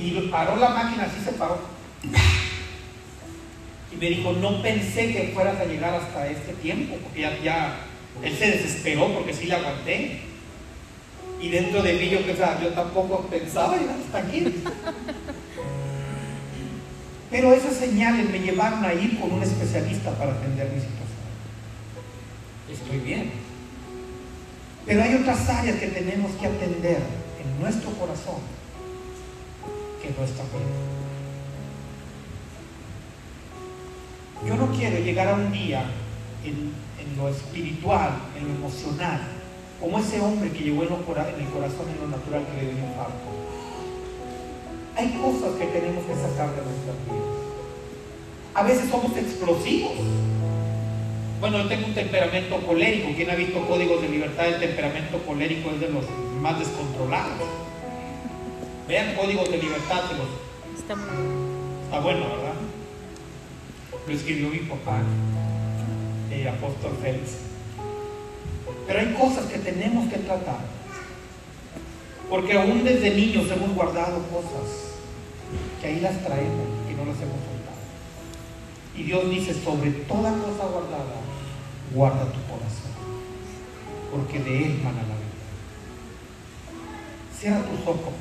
Y 0.00 0.10
paró 0.32 0.56
la 0.56 0.70
máquina, 0.70 1.04
así 1.04 1.24
se 1.24 1.32
paró. 1.32 1.58
Y 3.92 3.96
me 3.96 4.06
dijo, 4.06 4.32
no 4.32 4.60
pensé 4.62 5.12
que 5.12 5.30
fueras 5.32 5.60
a 5.60 5.64
llegar 5.64 5.94
hasta 5.94 6.26
este 6.26 6.54
tiempo, 6.54 6.96
porque 7.02 7.20
ya, 7.20 7.38
ya 7.40 7.76
él 8.24 8.36
se 8.36 8.50
desesperó 8.50 9.12
porque 9.14 9.32
sí 9.32 9.46
la 9.46 9.58
aguanté. 9.58 10.31
Y 11.42 11.48
dentro 11.48 11.82
de 11.82 11.94
mí 11.94 12.08
yo 12.08 12.24
pensaba, 12.24 12.60
yo 12.62 12.68
tampoco 12.68 13.26
pensaba 13.26 13.76
ir 13.76 13.90
hasta 13.90 14.18
aquí. 14.18 14.62
Pero 17.32 17.52
esas 17.52 17.74
señales 17.74 18.30
me 18.30 18.38
llevaron 18.38 18.84
a 18.84 18.94
ir 18.94 19.18
con 19.18 19.32
un 19.32 19.42
especialista 19.42 20.12
para 20.12 20.34
atender 20.34 20.68
mi 20.68 20.78
situación. 20.78 21.02
Estoy 22.70 22.98
bien. 23.00 23.32
Pero 24.86 25.02
hay 25.02 25.14
otras 25.16 25.48
áreas 25.48 25.80
que 25.80 25.88
tenemos 25.88 26.30
que 26.40 26.46
atender 26.46 26.98
en 27.42 27.60
nuestro 27.60 27.90
corazón 27.90 28.36
que 30.00 30.10
no 30.16 30.24
está 30.24 30.44
bien. 30.44 30.62
Yo 34.46 34.54
no 34.54 34.72
quiero 34.76 34.98
llegar 34.98 35.26
a 35.26 35.34
un 35.34 35.50
día 35.50 35.86
en, 36.44 36.72
en 37.00 37.16
lo 37.16 37.28
espiritual, 37.28 38.12
en 38.38 38.46
lo 38.46 38.54
emocional, 38.54 39.31
como 39.82 39.98
ese 39.98 40.20
hombre 40.20 40.48
que 40.50 40.62
llevó 40.62 40.84
en, 40.84 40.92
el 40.92 41.04
corazón 41.04 41.90
en 41.90 42.00
lo 42.00 42.16
natural 42.16 42.46
que 42.46 42.62
le 42.62 42.70
dio 42.70 42.84
un 42.84 42.88
infarto. 42.88 43.28
Hay 44.94 45.08
cosas 45.18 45.58
que 45.58 45.66
tenemos 45.66 46.04
que 46.06 46.14
sacar 46.14 46.54
de 46.54 46.62
nuestras 46.62 46.96
vidas. 47.04 47.42
A 48.54 48.62
veces 48.62 48.88
somos 48.88 49.16
explosivos. 49.16 49.92
Bueno, 51.40 51.58
yo 51.58 51.68
tengo 51.68 51.88
un 51.88 51.94
temperamento 51.94 52.64
colérico. 52.64 53.10
¿Quién 53.16 53.30
ha 53.30 53.34
visto 53.34 53.66
códigos 53.66 54.00
de 54.02 54.08
libertad? 54.08 54.46
El 54.46 54.60
temperamento 54.60 55.18
colérico 55.26 55.70
es 55.70 55.80
de 55.80 55.88
los 55.88 56.04
más 56.40 56.60
descontrolados. 56.60 57.48
Vean 58.86 59.16
códigos 59.16 59.50
de 59.50 59.58
libertad. 59.58 60.04
De 60.04 60.18
los... 60.18 60.28
Está, 60.78 60.94
Está 60.94 62.00
bueno, 62.00 62.20
¿verdad? 62.20 62.54
Lo 64.06 64.14
escribió 64.14 64.48
mi 64.48 64.58
papá, 64.58 65.00
el 66.30 66.46
apóstol 66.46 66.92
Félix. 67.02 67.41
Pero 68.86 68.98
hay 68.98 69.14
cosas 69.14 69.46
que 69.46 69.58
tenemos 69.58 70.08
que 70.10 70.18
tratar. 70.18 70.60
Porque 72.28 72.58
aún 72.58 72.84
desde 72.84 73.14
niños 73.14 73.50
hemos 73.50 73.74
guardado 73.74 74.22
cosas 74.28 74.94
que 75.80 75.86
ahí 75.86 76.00
las 76.00 76.22
traemos 76.24 76.66
y 76.90 76.94
no 76.94 77.04
las 77.04 77.16
hemos 77.20 77.36
soltado. 77.36 77.82
Y 78.96 79.02
Dios 79.04 79.30
dice, 79.30 79.54
sobre 79.54 79.90
toda 79.90 80.32
cosa 80.32 80.64
guardada, 80.70 81.20
guarda 81.94 82.24
tu 82.32 82.40
corazón. 82.42 82.92
porque 84.10 84.38
de 84.38 84.64
Él 84.66 84.80
mana 84.84 84.98
la 84.98 85.14
vida. 85.14 85.42
Cierra 87.38 87.62
tus 87.64 87.80
ojos 87.86 88.12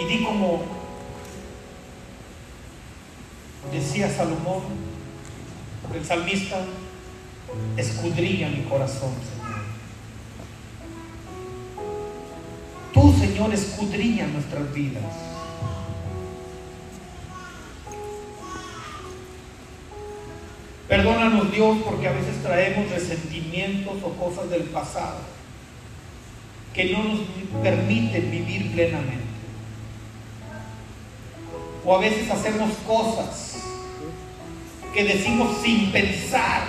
y 0.00 0.04
di 0.06 0.24
como 0.24 0.62
decía 3.72 4.10
Salomón, 4.10 4.62
el 5.94 6.04
salmista, 6.04 6.64
escudriña 7.76 8.48
mi 8.48 8.62
corazón, 8.62 9.12
Señor. 9.30 9.44
Tú, 12.92 13.12
Señor, 13.18 13.52
escudriña 13.52 14.26
nuestras 14.28 14.72
vidas. 14.72 15.02
Perdónanos 20.88 21.50
Dios 21.50 21.78
porque 21.84 22.06
a 22.06 22.12
veces 22.12 22.42
traemos 22.42 22.90
resentimientos 22.90 23.94
o 24.02 24.10
cosas 24.10 24.48
del 24.50 24.62
pasado 24.64 25.18
que 26.72 26.86
no 26.86 27.04
nos 27.04 27.20
permiten 27.62 28.30
vivir 28.30 28.72
plenamente. 28.72 29.24
O 31.84 31.96
a 31.96 32.00
veces 32.00 32.30
hacemos 32.30 32.70
cosas 32.86 33.62
que 34.92 35.04
decimos 35.04 35.56
sin 35.62 35.90
pensar, 35.90 36.62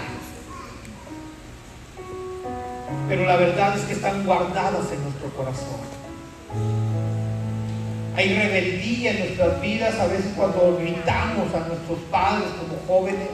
pero 3.07 3.25
la 3.25 3.35
verdad 3.35 3.77
es 3.77 3.83
que 3.85 3.93
están 3.93 4.25
guardadas 4.25 4.91
en 4.91 5.03
nuestro 5.03 5.29
corazón. 5.35 5.79
Hay 8.15 8.33
rebeldía 8.33 9.11
en 9.11 9.19
nuestras 9.19 9.61
vidas, 9.61 9.99
a 9.99 10.07
veces 10.07 10.31
cuando 10.35 10.77
gritamos 10.79 11.53
a 11.53 11.67
nuestros 11.67 11.99
padres 12.09 12.47
como 12.59 12.77
jóvenes, 12.87 13.29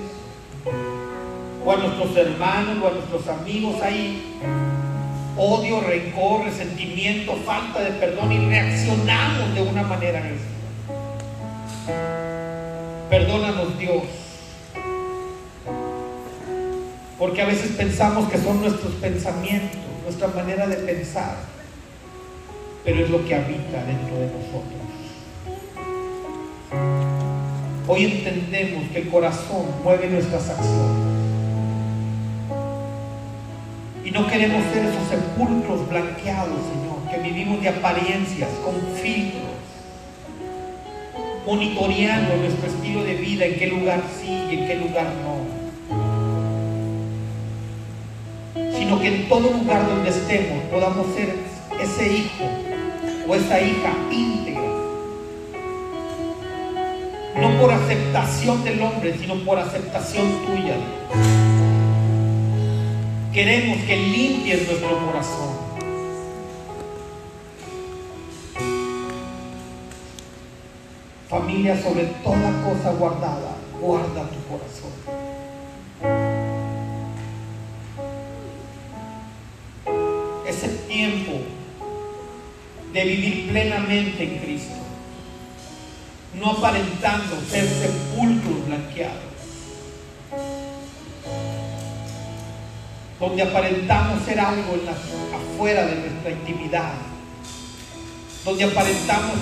o 1.64 1.72
a 1.72 1.78
nuestros 1.78 2.18
hermanos, 2.18 2.78
o 2.82 2.88
a 2.88 2.92
nuestros 2.92 3.28
amigos, 3.28 3.82
hay 3.82 4.40
odio, 5.38 5.82
rencor, 5.82 6.46
resentimiento, 6.46 7.36
falta 7.46 7.82
de 7.82 7.92
perdón 7.92 8.32
y 8.32 8.46
reaccionamos 8.48 9.54
de 9.54 9.62
una 9.62 9.84
manera 9.84 10.20
agresiva. 10.20 10.52
Perdónanos 13.10 13.78
Dios. 13.78 14.04
Porque 17.22 17.40
a 17.40 17.46
veces 17.46 17.74
pensamos 17.78 18.28
que 18.32 18.40
son 18.40 18.62
nuestros 18.62 18.96
pensamientos, 18.96 19.80
nuestra 20.04 20.30
manera 20.30 20.66
de 20.66 20.78
pensar, 20.78 21.38
pero 22.84 23.00
es 23.00 23.12
lo 23.12 23.24
que 23.24 23.36
habita 23.36 23.84
dentro 23.86 24.18
de 24.18 24.26
nosotros. 24.26 24.82
Hoy 27.88 28.06
entendemos 28.06 28.90
que 28.92 29.02
el 29.02 29.10
corazón 29.10 29.68
mueve 29.84 30.10
nuestras 30.10 30.50
acciones. 30.50 31.06
Y 34.04 34.10
no 34.10 34.26
queremos 34.26 34.64
ser 34.74 34.88
esos 34.88 35.08
sepulcros 35.08 35.88
blanqueados, 35.90 36.58
Señor, 36.74 37.08
que 37.12 37.30
vivimos 37.30 37.62
de 37.62 37.70
apariencias, 37.70 38.50
con 38.66 38.74
filtros, 38.96 39.44
monitoreando 41.46 42.36
nuestro 42.38 42.66
estilo 42.68 43.04
de 43.04 43.14
vida, 43.14 43.46
en 43.46 43.60
qué 43.60 43.68
lugar 43.68 44.02
sí 44.20 44.32
y 44.50 44.56
en 44.56 44.68
qué 44.68 44.76
lugar 44.78 45.06
no. 45.24 45.61
Que 49.02 49.08
en 49.08 49.28
todo 49.28 49.50
lugar 49.52 49.88
donde 49.88 50.10
estemos 50.10 50.64
podamos 50.66 51.08
ser 51.16 51.36
ese 51.82 52.14
hijo 52.18 52.46
o 53.28 53.36
esa 53.36 53.60
hija 53.60 53.94
íntegra. 54.12 54.62
No 57.40 57.60
por 57.60 57.72
aceptación 57.72 58.64
del 58.64 58.82
hombre, 58.82 59.18
sino 59.18 59.44
por 59.44 59.58
aceptación 59.58 60.46
tuya. 60.46 60.76
Queremos 63.34 63.80
que 63.86 63.98
limpies 63.98 64.68
nuestro 64.68 65.06
corazón. 65.06 65.72
Familia, 71.28 71.82
sobre 71.82 72.04
toda 72.24 72.52
cosa 72.64 72.92
guardada, 73.00 73.56
guarda 73.82 74.30
tu 74.30 74.44
corazón. 74.48 75.21
De 82.94 83.06
vivir 83.06 83.50
plenamente 83.50 84.24
en 84.24 84.40
Cristo, 84.40 84.76
no 86.40 86.52
aparentando 86.52 87.40
ser 87.50 87.68
sepulcros 87.68 88.68
blanqueados, 88.68 89.32
donde 93.20 93.44
aparentamos 93.44 94.24
ser 94.26 94.40
algo 94.40 94.76
afuera 95.34 95.86
de 95.86 95.96
nuestra 95.96 96.32
intimidad, 96.32 96.94
donde 98.44 98.64
aparentamos 98.66 99.38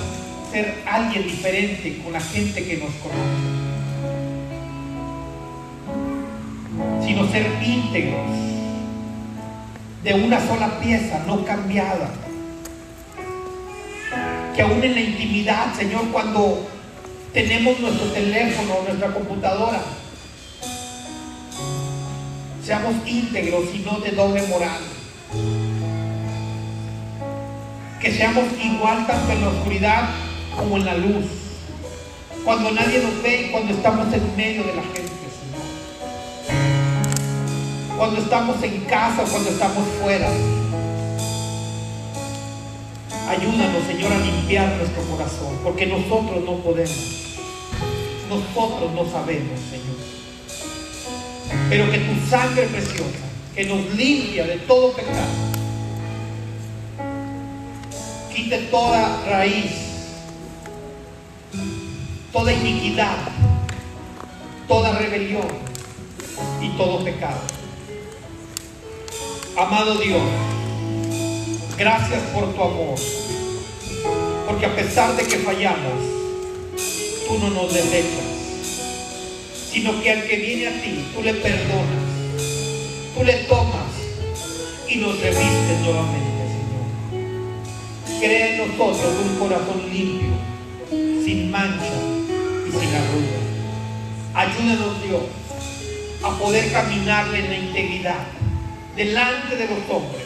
ser 0.52 0.84
alguien 0.86 1.24
diferente 1.24 2.02
con 2.04 2.14
la 2.14 2.22
gente 2.22 2.64
que 2.64 2.78
nos 2.78 2.92
conoce, 2.96 3.20
sino 7.06 7.32
ser 7.32 7.48
íntegros, 7.64 8.30
de 10.04 10.14
una 10.14 10.40
sola 10.48 10.80
pieza, 10.80 11.24
no 11.28 11.44
cambiada. 11.44 12.10
Que 14.60 14.64
aún 14.64 14.84
en 14.84 14.94
la 14.94 15.00
intimidad, 15.00 15.74
Señor, 15.74 16.10
cuando 16.12 16.68
tenemos 17.32 17.80
nuestro 17.80 18.08
teléfono, 18.08 18.82
nuestra 18.86 19.14
computadora, 19.14 19.82
seamos 22.62 22.96
íntegros 23.06 23.74
y 23.74 23.78
no 23.86 24.02
de 24.02 24.12
doble 24.12 24.46
moral. 24.48 24.82
Que 28.02 28.12
seamos 28.12 28.48
igual 28.62 29.08
tanto 29.08 29.32
en 29.32 29.42
la 29.44 29.48
oscuridad 29.48 30.10
como 30.58 30.76
en 30.76 30.86
la 30.88 30.98
luz. 30.98 31.24
Cuando 32.44 32.72
nadie 32.72 33.00
nos 33.02 33.24
ve 33.24 33.46
y 33.46 33.52
cuando 33.52 33.72
estamos 33.72 34.14
en 34.14 34.36
medio 34.36 34.66
de 34.66 34.76
la 34.76 34.84
gente, 34.84 35.14
Señor. 35.40 35.64
Cuando 37.98 38.20
estamos 38.20 38.62
en 38.62 38.82
casa 38.82 39.24
o 39.24 39.26
cuando 39.26 39.52
estamos 39.52 39.88
fuera. 40.02 40.28
Ayúdanos, 43.30 43.84
Señor, 43.88 44.12
a 44.12 44.18
limpiar 44.20 44.76
nuestro 44.78 45.04
corazón, 45.04 45.60
porque 45.64 45.86
nosotros 45.86 46.44
no 46.44 46.56
podemos. 46.58 47.38
Nosotros 48.28 48.92
no 48.94 49.12
sabemos, 49.12 49.60
Señor. 49.70 49.98
Pero 51.70 51.92
que 51.92 51.98
tu 52.00 52.30
sangre 52.30 52.64
preciosa, 52.64 53.26
que 53.56 53.66
nos 53.66 53.94
limpia 53.96 54.46
de 54.46 54.58
todo 54.58 54.94
pecado, 54.94 55.28
quite 58.34 58.58
toda 58.72 59.24
raíz 59.28 59.90
toda 62.32 62.54
iniquidad, 62.54 63.18
toda 64.68 64.98
rebelión 64.98 65.48
y 66.62 66.70
todo 66.78 67.04
pecado. 67.04 67.40
Amado 69.58 69.96
Dios, 69.98 70.22
gracias 71.80 72.22
por 72.34 72.54
tu 72.54 72.62
amor, 72.62 72.96
porque 74.46 74.66
a 74.66 74.76
pesar 74.76 75.16
de 75.16 75.24
que 75.24 75.38
fallamos, 75.38 76.04
tú 77.26 77.40
no 77.40 77.50
nos 77.52 77.74
desechas, 77.74 78.28
sino 79.72 80.02
que 80.02 80.12
al 80.12 80.24
que 80.24 80.36
viene 80.36 80.68
a 80.68 80.82
ti, 80.82 81.06
tú 81.16 81.24
le 81.24 81.34
perdonas, 81.36 82.04
tú 83.16 83.24
le 83.24 83.34
tomas 83.46 83.94
y 84.90 84.98
nos 84.98 85.22
revistes 85.22 85.80
nuevamente, 85.82 86.44
Señor. 86.52 88.20
Crea 88.20 88.56
en 88.56 88.58
nosotros 88.58 89.14
un 89.24 89.40
corazón 89.40 89.82
limpio, 89.90 90.30
sin 91.24 91.50
mancha 91.50 92.20
sin 92.72 92.90
arruga. 92.96 93.40
Ayúdanos 94.36 95.04
Dios 95.04 95.22
a 96.24 96.38
poder 96.38 96.72
caminarle 96.72 97.40
en 97.40 97.50
la 97.50 97.58
integridad 97.58 98.28
delante 98.96 99.56
de 99.56 99.66
los 99.66 99.80
hombres, 99.90 100.24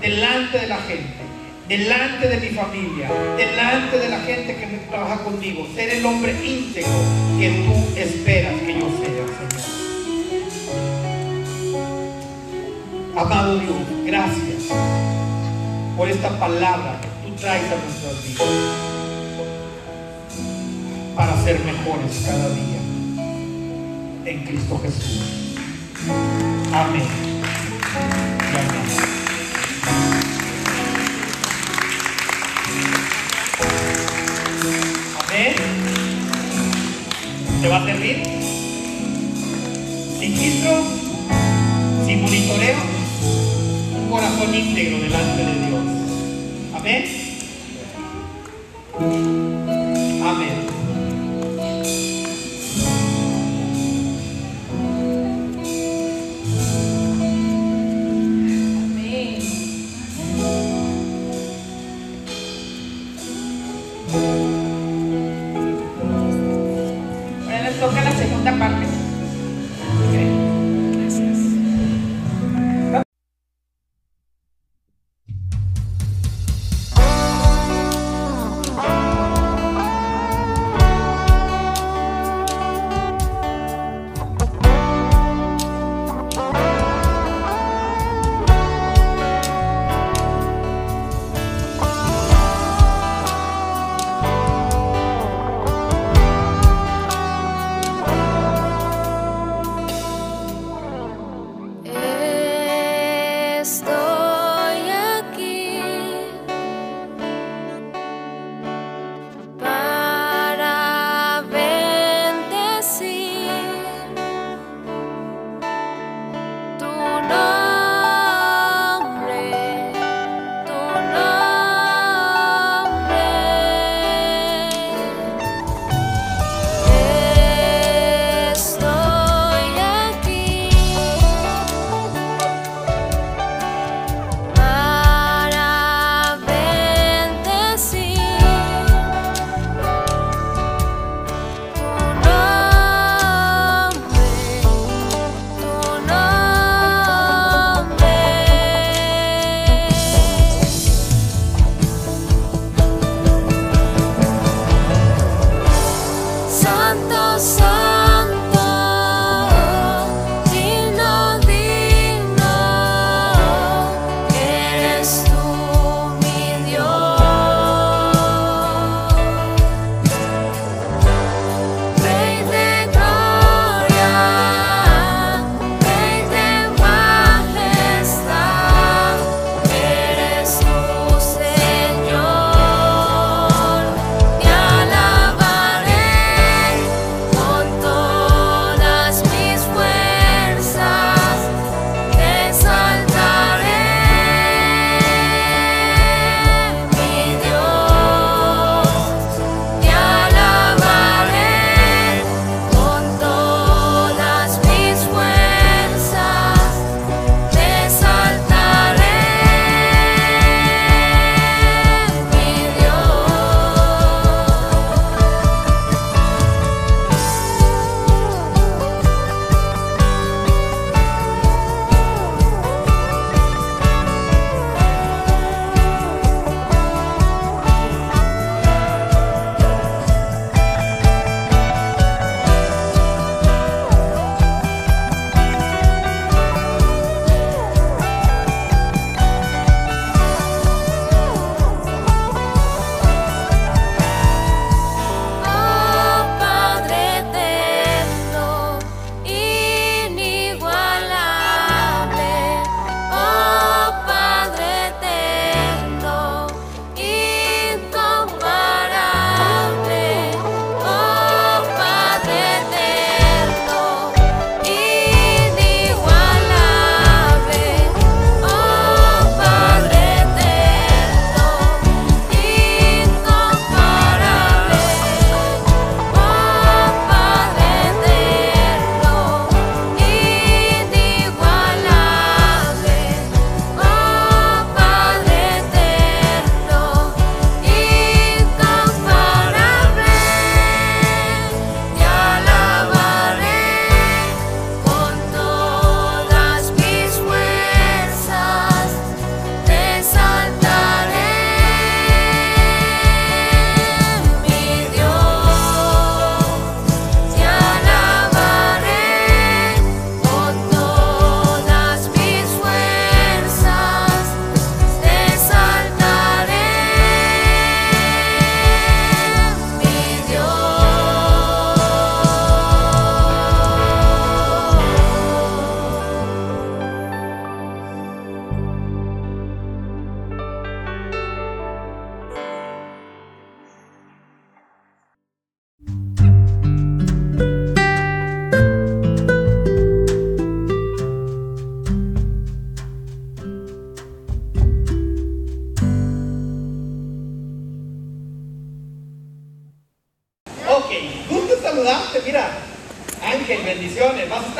delante 0.00 0.58
de 0.58 0.66
la 0.66 0.78
gente, 0.78 1.22
delante 1.68 2.28
de 2.28 2.36
mi 2.40 2.48
familia, 2.48 3.10
delante 3.36 3.98
de 3.98 4.08
la 4.08 4.18
gente 4.20 4.56
que 4.56 4.66
trabaja 4.88 5.22
conmigo, 5.24 5.66
ser 5.74 5.90
el 5.90 6.06
hombre 6.06 6.32
íntegro 6.44 6.90
que 7.38 7.50
tú 7.50 7.98
esperas 7.98 8.54
que 8.60 8.74
yo 8.78 8.88
sea, 8.98 9.26
Señor. 9.38 9.74
Amado 13.16 13.58
Dios, 13.58 13.76
gracias 14.04 14.70
por 15.96 16.08
esta 16.08 16.38
palabra 16.38 17.00
que 17.00 17.08
tú 17.28 17.34
traes 17.36 17.64
a 17.64 17.76
nuestras 17.76 18.24
vidas 18.24 18.94
para 21.14 21.42
ser 21.44 21.60
mejores 21.60 22.24
cada 22.26 22.48
día 22.50 22.80
en 24.24 24.44
Cristo 24.44 24.80
Jesús. 24.82 25.54
Amén. 26.72 27.02
amén. 28.50 29.13
te 37.64 37.70
va 37.70 37.78
a 37.78 37.86
servir 37.86 38.22
sin 40.20 40.36
filtro, 40.36 40.82
sin 42.04 42.20
monitoreo, 42.20 42.76
un 43.96 44.10
corazón 44.10 44.54
íntegro 44.54 44.98
delante 44.98 45.46
de 45.46 45.66
Dios. 45.66 45.82
Amén. 46.74 47.04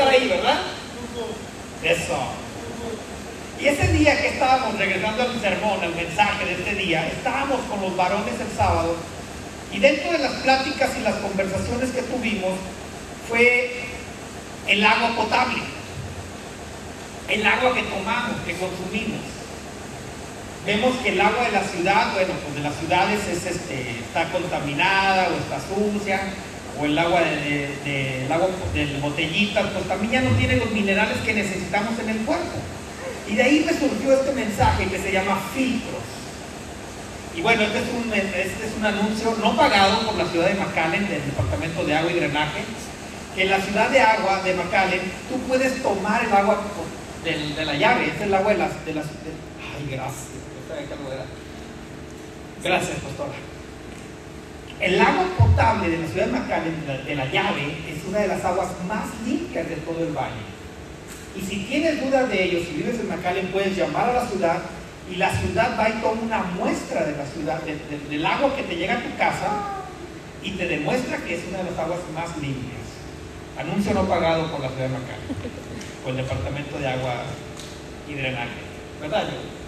Ahí, 0.09 0.29
¿verdad? 0.29 0.61
Eso. 1.83 2.17
Y 3.61 3.69
ese 3.69 3.89
día 3.93 4.21
que 4.21 4.29
estábamos 4.29 4.79
regresando 4.79 5.23
al 5.23 5.41
sermón, 5.41 5.81
al 5.83 5.95
mensaje 5.95 6.45
de 6.45 6.53
este 6.53 6.75
día, 6.75 7.07
estábamos 7.07 7.61
con 7.71 7.81
los 7.81 7.97
varones 7.97 8.35
el 8.41 8.57
sábado 8.57 8.97
y 9.73 9.79
dentro 9.79 10.13
de 10.13 10.19
las 10.19 10.33
pláticas 10.43 10.91
y 10.99 11.03
las 11.03 11.15
conversaciones 11.17 11.91
que 11.91 12.03
tuvimos 12.03 12.53
fue 13.29 13.85
el 14.67 14.85
agua 14.85 15.17
potable, 15.17 15.63
el 17.29 17.47
agua 17.47 17.75
que 17.75 17.83
tomamos, 17.83 18.41
que 18.47 18.57
consumimos. 18.57 19.21
Vemos 20.67 20.97
que 21.03 21.11
el 21.11 21.21
agua 21.21 21.45
de 21.45 21.53
la 21.53 21.63
ciudad, 21.63 22.13
bueno, 22.15 22.35
pues 22.43 22.55
de 22.55 22.61
las 22.63 22.75
ciudades 22.77 23.21
es, 23.29 23.47
este, 23.47 23.99
está 24.01 24.31
contaminada 24.31 25.29
o 25.29 25.37
está 25.37 25.59
sucia, 25.61 26.33
o 26.79 26.85
el 26.85 26.99
agua 26.99 27.21
de, 27.21 27.71
de, 27.85 28.33
agua 28.33 28.49
del 28.73 28.97
botellitas, 28.99 29.67
pues 29.71 29.87
también 29.87 30.13
ya 30.13 30.21
no 30.23 30.37
tiene 30.37 30.57
los 30.57 30.71
minerales 30.71 31.19
que 31.19 31.35
necesitamos 31.35 31.99
en 31.99 32.09
el 32.09 32.19
cuerpo. 32.19 32.59
Y 33.29 33.37
de 33.37 33.43
ahí 33.43 33.65
me 33.65 33.73
surgió 33.73 34.13
este 34.13 34.33
mensaje 34.33 34.87
que 34.87 34.99
se 34.99 35.13
llama 35.13 35.41
filtros. 35.55 36.03
Y 37.37 37.43
bueno, 37.43 37.63
este 37.63 37.79
es 37.79 37.85
un, 37.89 38.13
este 38.13 38.67
es 38.67 38.77
un 38.79 38.87
anuncio 38.87 39.37
no 39.41 39.57
pagado 39.57 40.07
por 40.07 40.17
la 40.17 40.27
ciudad 40.27 40.49
de 40.49 40.55
McAllen, 40.55 41.09
del 41.09 41.25
Departamento 41.25 41.85
de 41.85 41.95
Agua 41.97 42.13
y 42.13 42.15
Drenaje, 42.15 42.63
que 43.35 43.43
en 43.43 43.51
la 43.51 43.61
ciudad 43.61 43.91
de 43.91 44.01
agua 44.01 44.43
de 44.43 44.55
McAllen 44.55 45.01
tú 45.29 45.39
puedes 45.49 45.83
tomar 45.83 46.25
el 46.25 46.33
agua 46.33 46.63
de, 47.25 47.65
la 47.65 47.75
llave, 47.75 48.13
es 48.15 48.21
el 48.21 48.35
agua 48.35 48.53
de 48.53 48.59
las... 48.59 48.85
De 48.85 48.95
las 48.95 49.07
ay, 49.07 49.89
gracias. 49.91 50.35
Gracias, 52.63 52.99
pastora. 53.01 53.54
El 54.85 55.01
agua 55.01 55.25
potable 55.39 55.89
de 55.89 55.97
la 55.97 56.07
ciudad 56.07 56.27
de 56.27 56.33
McAllen, 56.33 57.07
de 57.07 57.15
la, 57.15 57.25
llave, 57.33 57.75
es 57.89 58.05
una 58.07 58.19
de 58.19 58.29
las 58.29 58.45
aguas 58.45 58.69
más 58.87 59.07
limpias 59.25 59.67
de 59.67 59.77
todo 59.77 59.99
el 60.01 60.13
valle. 60.13 60.45
Y 61.35 61.41
si 61.41 61.65
tienes 61.65 62.05
dudas 62.05 62.29
de 62.29 62.45
ello, 62.45 62.59
si 62.61 62.75
vives 62.75 63.01
en 63.01 63.09
McAllen, 63.09 63.47
puedes 63.47 63.75
llamar 63.75 64.11
a 64.11 64.13
la 64.13 64.27
ciudad 64.27 64.59
y 65.11 65.17
la 65.17 65.35
ciudad 65.35 65.79
va 65.81 65.89
y 65.89 65.93
toma 66.03 66.21
una 66.21 66.43
muestra 66.43 67.07
de 67.07 67.17
la 67.17 67.25
ciudad, 67.25 67.63
del 67.63 68.27
agua 68.27 68.55
que 68.55 68.65
te 68.65 68.77
llega 68.77 68.99
a 68.99 69.03
tu 69.03 69.17
casa 69.17 69.49
y 70.43 70.51
te 70.51 70.69
demuestra 70.69 71.17
que 71.17 71.35
es 71.35 71.49
una 71.49 71.59
de 71.59 71.71
las 71.71 71.79
aguas 71.79 72.01
más 72.15 72.37
limpias. 72.37 72.85
Anuncio 73.57 73.95
no 73.95 74.07
pagado 74.07 74.51
por 74.51 74.61
la 74.61 74.69
ciudad 74.69 74.89
de 74.89 74.99
McAllen, 74.99 75.51
por 76.03 76.11
el 76.11 76.17
Departamento 76.19 76.79
de 76.79 76.89
Agua 76.89 77.23
y 78.07 78.13
Drenaje. 78.13 78.61
¿Verdad, 79.01 79.29
yo? 79.29 79.64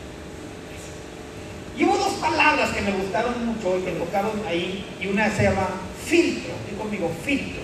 Y 1.76 1.84
hubo 1.84 1.96
dos 1.98 2.14
palabras 2.14 2.70
que 2.70 2.80
me 2.80 2.92
gustaron 2.92 3.46
mucho 3.46 3.78
y 3.78 3.82
que 3.82 3.92
tocaron 3.92 4.32
ahí, 4.48 4.84
y 5.00 5.08
una 5.08 5.30
se 5.30 5.44
llama 5.44 5.68
filtro, 6.04 6.54
y 6.72 6.76
conmigo, 6.76 7.10
filtro. 7.24 7.62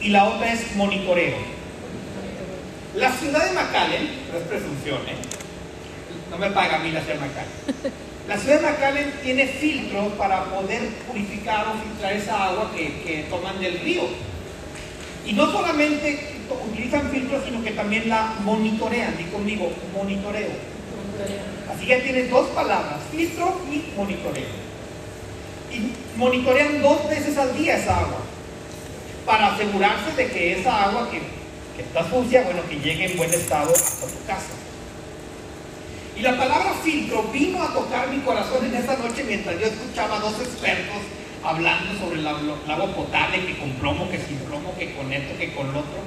Y 0.00 0.10
la 0.10 0.24
otra 0.24 0.52
es 0.52 0.76
monitoreo. 0.76 1.36
La 2.94 3.12
ciudad 3.12 3.44
de 3.44 3.52
McAllen, 3.52 4.08
no 4.30 4.38
es 4.38 4.44
presunción, 4.44 4.98
¿eh? 5.08 5.16
no 6.30 6.38
me 6.38 6.50
paga 6.50 6.76
a 6.76 6.78
mí 6.78 6.92
la 6.92 7.00
ciudad 7.00 7.16
de 7.16 7.26
McAllen. 7.26 7.92
La 8.28 8.36
ciudad 8.36 8.60
de 8.60 8.66
McAllen 8.66 9.12
tiene 9.22 9.46
filtros 9.46 10.12
para 10.12 10.44
poder 10.44 10.88
purificar 11.06 11.66
o 11.68 11.82
filtrar 11.82 12.12
esa 12.12 12.48
agua 12.48 12.70
que, 12.76 13.02
que 13.02 13.26
toman 13.30 13.58
del 13.58 13.80
río. 13.80 14.02
Y 15.26 15.32
no 15.32 15.50
solamente 15.50 16.36
utilizan 16.70 17.10
filtros, 17.10 17.44
sino 17.44 17.62
que 17.64 17.72
también 17.72 18.08
la 18.08 18.34
monitorean. 18.44 19.16
Di 19.16 19.24
conmigo, 19.24 19.72
monitoreo. 19.94 20.77
Así 21.72 21.86
que 21.86 21.96
tienes 21.96 22.30
dos 22.30 22.48
palabras, 22.48 23.00
filtro 23.10 23.60
y 23.70 23.92
monitoreo. 23.96 24.68
Y 25.72 25.92
monitorean 26.16 26.82
dos 26.82 27.08
veces 27.08 27.36
al 27.36 27.56
día 27.56 27.76
esa 27.76 27.98
agua 27.98 28.18
para 29.26 29.54
asegurarse 29.54 30.12
de 30.16 30.30
que 30.30 30.60
esa 30.60 30.84
agua 30.84 31.10
que, 31.10 31.20
que 31.76 31.82
está 31.82 32.08
sucia, 32.08 32.42
bueno, 32.44 32.62
que 32.68 32.76
llegue 32.76 33.12
en 33.12 33.16
buen 33.16 33.32
estado 33.32 33.70
hasta 33.72 34.06
tu 34.06 34.24
casa. 34.26 34.54
Y 36.16 36.22
la 36.22 36.36
palabra 36.36 36.72
filtro 36.82 37.24
vino 37.24 37.62
a 37.62 37.72
tocar 37.72 38.08
mi 38.08 38.20
corazón 38.20 38.64
en 38.64 38.74
esa 38.74 38.96
noche 38.96 39.22
mientras 39.24 39.60
yo 39.60 39.66
escuchaba 39.66 40.16
a 40.16 40.20
dos 40.20 40.40
expertos 40.40 41.02
hablando 41.44 41.98
sobre 41.98 42.20
el 42.20 42.26
agua 42.26 42.94
potable, 42.94 43.46
que 43.46 43.58
con 43.58 43.70
plomo, 43.72 44.10
que 44.10 44.18
sin 44.18 44.36
plomo, 44.38 44.74
que 44.76 44.94
con 44.94 45.12
esto, 45.12 45.38
que 45.38 45.52
con 45.54 45.72
lo 45.72 45.80
otro. 45.80 46.00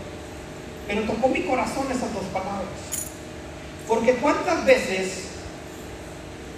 Pero 0.87 1.03
tocó 1.03 1.29
mi 1.29 1.41
corazón 1.43 1.85
esas 1.89 2.13
dos 2.13 2.25
palabras. 2.33 3.00
Porque 3.91 4.13
cuántas 4.13 4.65
veces 4.65 5.31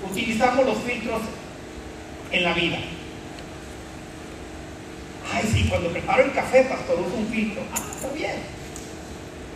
utilizamos 0.08 0.68
los 0.68 0.78
filtros 0.84 1.20
en 2.32 2.44
la 2.44 2.54
vida. 2.54 2.78
Ay, 5.34 5.50
sí, 5.52 5.66
cuando 5.68 5.90
preparo 5.90 6.26
el 6.26 6.32
café, 6.32 6.62
pastor, 6.66 7.00
uso 7.00 7.16
un 7.16 7.28
filtro. 7.30 7.64
Ah, 7.74 7.82
está 7.92 8.10
bien. 8.10 8.36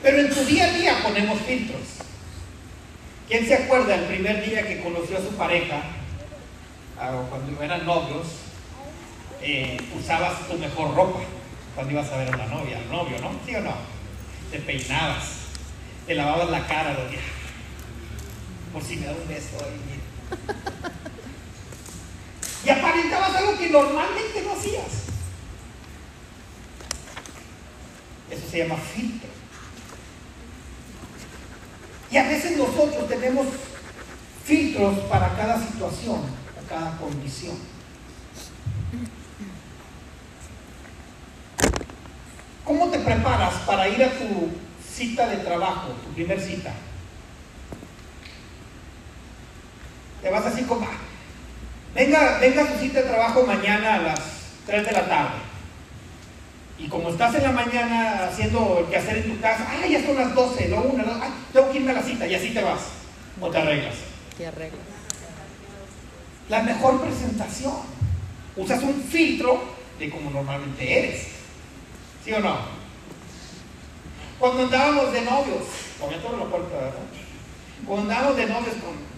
Pero 0.02 0.18
en 0.18 0.34
tu 0.34 0.44
día 0.46 0.66
a 0.66 0.74
día 0.74 1.04
ponemos 1.04 1.40
filtros. 1.42 1.82
¿Quién 3.28 3.46
se 3.46 3.54
acuerda 3.54 3.94
el 3.94 4.06
primer 4.06 4.44
día 4.44 4.68
que 4.68 4.82
conoció 4.82 5.20
a 5.20 5.22
su 5.22 5.36
pareja? 5.38 5.84
Ah, 7.00 7.26
cuando 7.30 7.62
eran 7.62 7.86
novios, 7.86 8.26
eh, 9.44 9.78
usabas 9.96 10.48
tu 10.48 10.58
mejor 10.58 10.96
ropa 10.96 11.20
cuando 11.76 11.94
ibas 11.94 12.12
a 12.12 12.18
ver 12.18 12.34
a 12.34 12.38
la 12.38 12.48
novia, 12.48 12.80
al 12.80 12.90
novio, 12.90 13.20
¿no? 13.22 13.34
¿Sí 13.46 13.54
o 13.54 13.62
no? 13.62 13.76
Te 14.50 14.58
peinabas, 14.62 15.26
te 16.08 16.16
lavabas 16.16 16.50
la 16.50 16.66
cara 16.66 16.94
los 16.94 17.12
días 17.12 17.37
por 18.74 18.84
si 18.84 18.98
me 18.98 19.08
da 19.08 19.14
un 19.14 19.28
beso 19.28 19.58
ahí. 19.64 20.02
Y 22.66 22.70
aparentabas 22.70 23.36
algo 23.36 23.58
que 23.58 23.70
normalmente 23.70 24.44
no 24.44 24.54
hacías. 24.54 25.08
Eso 28.30 28.50
se 28.50 28.58
llama 28.58 28.76
filtro. 28.76 29.30
Y 32.12 32.18
a 32.18 32.24
veces 32.24 32.58
nosotros 32.58 33.08
tenemos 33.08 33.48
filtros 34.44 35.00
para 35.10 35.36
cada 35.36 35.66
situación, 35.66 36.22
para 36.56 36.68
cada 36.68 36.98
condición. 36.98 37.58
¿Cómo 42.64 42.90
te 42.90 43.00
preparas 43.00 43.54
para 43.66 43.88
ir 43.88 44.04
a 44.04 44.12
tu 44.12 44.50
cita 44.86 45.28
de 45.30 45.38
trabajo, 45.38 45.90
tu 46.06 46.14
primer 46.14 46.42
cita? 46.42 46.74
Te 50.28 50.34
vas 50.34 50.46
así 50.46 50.64
como, 50.64 50.86
venga, 51.96 52.38
venga 52.40 52.64
a 52.64 52.68
tu 52.68 52.80
cita 52.80 53.00
de 53.00 53.08
trabajo 53.08 53.44
mañana 53.44 53.96
a 53.96 54.00
las 54.00 54.20
3 54.66 54.86
de 54.86 54.92
la 54.92 55.08
tarde. 55.08 55.36
Y 56.78 56.90
como 56.90 57.08
estás 57.08 57.36
en 57.36 57.44
la 57.44 57.54
mañana 57.54 58.26
haciendo 58.26 58.80
el 58.80 58.88
quehacer 58.88 59.20
en 59.20 59.34
tu 59.34 59.40
casa, 59.40 59.66
ah, 59.66 59.88
ya 59.88 60.06
son 60.06 60.18
las 60.18 60.36
12, 60.36 60.68
no 60.68 60.82
una, 60.82 61.06
ah, 61.08 61.30
tengo 61.54 61.72
que 61.72 61.78
irme 61.78 61.92
a 61.92 61.94
la 61.94 62.02
cita 62.04 62.28
y 62.28 62.36
así 62.36 62.50
te 62.50 62.62
vas. 62.62 62.82
O 63.40 63.50
te 63.50 63.58
arreglas. 63.58 63.96
Te 64.38 64.48
arreglas. 64.48 64.82
La 66.50 66.62
mejor 66.62 67.00
presentación. 67.00 67.76
Usas 68.58 68.84
un 68.84 69.02
filtro 69.04 69.64
de 69.98 70.10
como 70.10 70.30
normalmente 70.30 71.00
eres. 71.00 71.28
¿Sí 72.26 72.34
o 72.34 72.40
no? 72.42 72.58
Cuando 74.40 74.64
andábamos 74.64 75.14
de 75.14 75.22
novios, 75.22 75.64
la 76.02 76.46
puerta, 76.50 76.76
¿verdad? 76.76 76.94
Cuando 77.86 78.12
andábamos 78.12 78.36
de 78.36 78.46
novios 78.48 78.76
con 78.76 79.17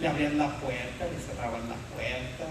le 0.00 0.08
abrían 0.08 0.38
la 0.38 0.48
puerta, 0.60 1.06
le 1.06 1.18
cerraban 1.20 1.68
la 1.68 1.76
puerta, 1.94 2.46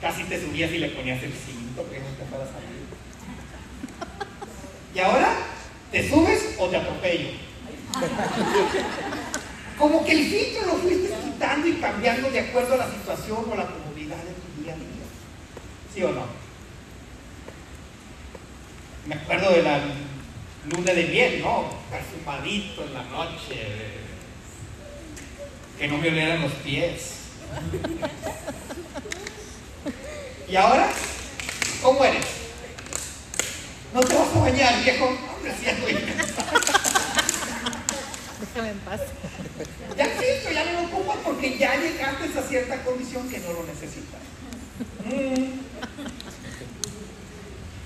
casi 0.00 0.24
te 0.24 0.40
subías 0.40 0.70
y 0.72 0.78
le 0.78 0.88
ponías 0.90 1.22
el 1.22 1.32
cinto 1.32 1.88
que 1.90 1.98
no 1.98 2.06
te 2.06 2.24
fuera 2.26 2.44
a 2.44 2.46
salir. 2.46 2.80
Y 4.94 4.98
ahora, 4.98 5.32
¿te 5.90 6.08
subes 6.08 6.56
o 6.58 6.68
te 6.68 6.76
atropello? 6.76 7.30
Como 9.78 10.04
que 10.04 10.12
el 10.12 10.26
filtro 10.26 10.66
lo 10.66 10.74
fuiste 10.74 11.14
quitando 11.24 11.66
y 11.66 11.74
cambiando 11.74 12.30
de 12.30 12.40
acuerdo 12.40 12.74
a 12.74 12.78
la 12.78 12.90
situación 12.90 13.44
o 13.50 13.56
la 13.56 13.66
comodidad 13.66 14.18
de 14.18 14.32
tu 14.32 14.62
día 14.62 14.74
a 14.74 14.76
día. 14.76 14.86
¿Sí 15.94 16.02
o 16.02 16.12
no? 16.12 16.24
Me 19.06 19.14
acuerdo 19.14 19.52
de 19.52 19.62
la 19.62 19.80
luna 20.68 20.92
de 20.92 21.04
miel, 21.04 21.40
¿no? 21.42 21.70
Perfumadito 21.90 22.84
en 22.84 22.94
la 22.94 23.04
noche, 23.04 23.99
que 25.80 25.88
no 25.88 25.96
me 25.96 26.08
olieran 26.08 26.42
los 26.42 26.52
pies. 26.52 27.14
¿Y 30.46 30.54
ahora? 30.54 30.90
¿Cómo 31.82 32.04
eres? 32.04 32.26
¿No 33.94 34.00
te 34.00 34.14
vas 34.14 34.36
a 34.36 34.40
bañar, 34.40 34.84
viejo? 34.84 35.06
Hombre, 35.06 35.54
Déjame 38.40 38.70
en 38.70 38.78
paz. 38.80 39.00
Ya 39.96 40.04
sí, 40.04 40.52
ya 40.52 40.64
no 40.66 40.72
lo 40.82 40.88
ocupas 40.88 41.16
porque 41.24 41.56
ya 41.56 41.74
llegaste 41.76 42.38
a 42.38 42.42
cierta 42.42 42.84
condición 42.84 43.30
que 43.30 43.38
no 43.38 43.54
lo 43.54 43.64
necesitas. 43.64 44.20
Mm. 45.06 45.60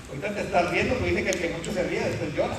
Ahorita 0.09 0.35
te 0.35 0.41
estás 0.41 0.71
viendo, 0.71 0.95
porque 0.95 1.11
dice 1.11 1.23
que 1.23 1.29
el 1.29 1.39
que 1.39 1.49
mucho 1.57 1.73
se 1.73 1.83
ríe 1.83 2.01
después 2.01 2.33
llora. 2.35 2.57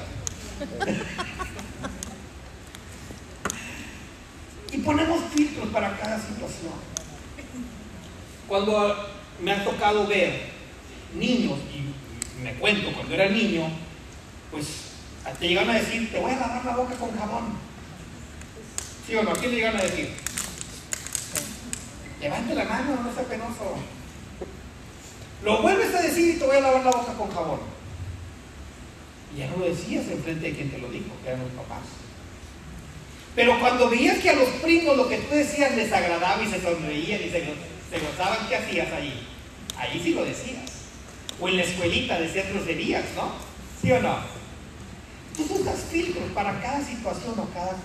Y 4.77 4.81
ponemos 4.81 5.25
filtros 5.35 5.69
para 5.71 5.97
cada 5.97 6.19
situación. 6.19 6.75
Cuando 8.47 8.95
me 9.41 9.53
ha 9.53 9.65
tocado 9.65 10.07
ver 10.07 10.51
niños, 11.15 11.59
y 11.75 12.43
me 12.43 12.53
cuento, 12.57 12.93
cuando 12.93 13.15
era 13.15 13.31
niño, 13.31 13.69
pues 14.51 14.67
Te 15.41 15.49
llegan 15.49 15.69
a 15.69 15.75
decir, 15.75 16.13
te 16.13 16.21
voy 16.21 16.31
a 16.31 16.37
lavar 16.37 16.65
la 16.65 16.77
boca 16.77 16.95
con 16.95 17.19
jabón. 17.19 17.45
¿Sí 19.07 19.15
o 19.17 19.25
no? 19.25 19.33
¿A 19.33 19.35
quién 19.35 19.51
le 19.51 19.57
llegan 19.57 19.77
a 19.77 19.83
decir? 19.83 20.09
Levante 22.21 22.55
la 22.55 22.65
mano, 22.65 23.01
no 23.03 23.13
sea 23.13 23.25
penoso. 23.25 23.77
Lo 25.43 25.63
vuelves 25.63 25.95
a 25.95 26.03
decir 26.03 26.37
y 26.37 26.39
te 26.39 26.47
voy 26.47 26.57
a 26.57 26.61
lavar 26.61 26.85
la 26.85 26.91
boca 26.93 27.13
con 27.15 27.31
jabón. 27.33 27.61
Y 29.35 29.41
ya 29.41 29.49
no 29.49 29.57
lo 29.57 29.65
decías 29.65 30.07
en 30.09 30.23
frente 30.23 30.47
de 30.47 30.55
quien 30.55 30.71
te 30.71 30.79
lo 30.79 30.89
dijo, 30.91 31.11
que 31.25 31.29
eran 31.29 31.43
los 31.43 31.53
papás. 31.53 31.83
Pero 33.37 33.61
cuando 33.61 33.91
veías 33.91 34.19
que 34.19 34.31
a 34.31 34.35
los 34.35 34.49
primos 34.63 34.97
lo 34.97 35.09
que 35.11 35.19
tú 35.19 35.35
decías 35.35 35.77
les 35.77 35.93
agradaba 35.93 36.43
y 36.43 36.51
se 36.51 36.61
sonreían 36.61 37.21
y 37.23 37.29
se, 37.29 37.45
gozaban, 38.01 38.49
¿qué 38.49 38.57
hacías 38.57 38.91
ahí? 38.95 39.29
Ahí 39.77 40.01
sí 40.03 40.15
lo 40.15 40.25
decías. 40.25 40.65
O 41.39 41.47
en 41.47 41.59
la 41.59 41.65
escuelita 41.65 42.19
decías 42.19 42.49
groserías, 42.49 43.05
¿no? 43.15 43.33
¿Sí 43.81 43.93
o 43.93 44.01
no? 44.01 44.21
Tú 45.37 45.47
usas 45.55 45.81
filtros 45.91 46.25
para 46.33 46.59
cada 46.63 46.83
situación 46.83 47.39
o 47.39 47.47
cada 47.53 47.77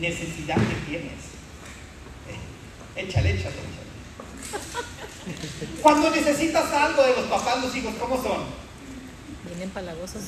necesidad 0.00 0.56
que 0.56 0.90
tienes. 0.90 1.12
Échale, 2.96 3.30
échale, 3.30 3.54
échale. 3.54 3.82
Cuando 5.80 6.10
necesitas 6.10 6.72
algo 6.72 7.04
de 7.04 7.14
los 7.14 7.26
papás, 7.26 7.62
los 7.62 7.74
hijos, 7.76 7.94
¿cómo 8.00 8.20
son? 8.20 8.46
Vienen 9.46 9.70
palagosos. 9.70 10.22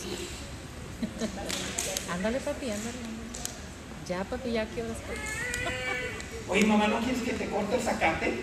ándale, 2.12 2.38
papi, 2.38 2.70
ándale. 2.70 3.13
Ya, 4.08 4.22
papi, 4.22 4.52
ya 4.52 4.66
qué 4.66 4.82
horas 4.82 4.98
Oye, 6.48 6.66
mamá, 6.66 6.88
¿no 6.88 6.98
quieres 6.98 7.22
que 7.22 7.32
te 7.32 7.48
corte 7.48 7.76
el 7.76 7.80
zacate? 7.80 8.42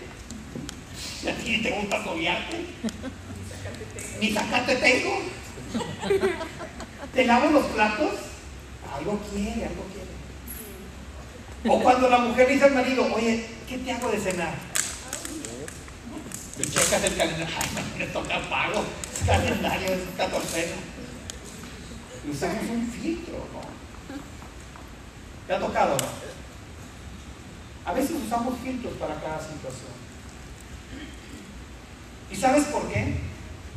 ¿A 1.30 1.32
ti 1.34 1.62
te 1.62 1.72
gusta 1.72 2.03
solearte? 2.03 2.66
¿Ni 4.20 4.32
zacate 4.34 4.76
tengo? 4.78 5.22
¿Te 7.14 7.26
lavo 7.26 7.51
los 7.51 7.66
platos? 7.68 8.12
Algo 8.91 9.20
quiere, 9.30 9.66
algo 9.66 9.86
quiere. 9.93 10.12
O 11.76 11.84
cuando 11.84 12.09
la 12.09 12.18
mujer 12.18 12.49
dice 12.49 12.66
al 12.66 12.74
marido, 12.74 13.07
oye, 13.14 13.45
¿qué 13.70 13.78
te 13.78 13.91
hago 13.91 14.09
de 14.09 14.20
cenar? 14.20 14.55
Te 16.57 16.64
checas 16.64 17.03
el 17.03 17.18
calendario, 17.18 17.55
ay, 17.59 17.99
me 17.99 18.07
toca 18.07 18.39
pago, 18.49 18.84
calendario, 19.28 19.93
es 19.93 20.01
14. 20.18 20.70
Y 22.26 22.32
usamos 22.32 22.64
un 22.68 22.91
filtro, 22.91 23.47
¿no? 23.53 23.70
¿Te 25.51 25.57
ha 25.57 25.59
tocado, 25.59 25.97
no? 25.97 26.07
A 27.83 27.93
veces 27.93 28.15
usamos 28.25 28.57
filtros 28.63 28.93
para 28.93 29.15
cada 29.15 29.37
situación. 29.37 29.91
¿Y 32.31 32.35
sabes 32.37 32.63
por 32.67 32.87
qué? 32.87 33.17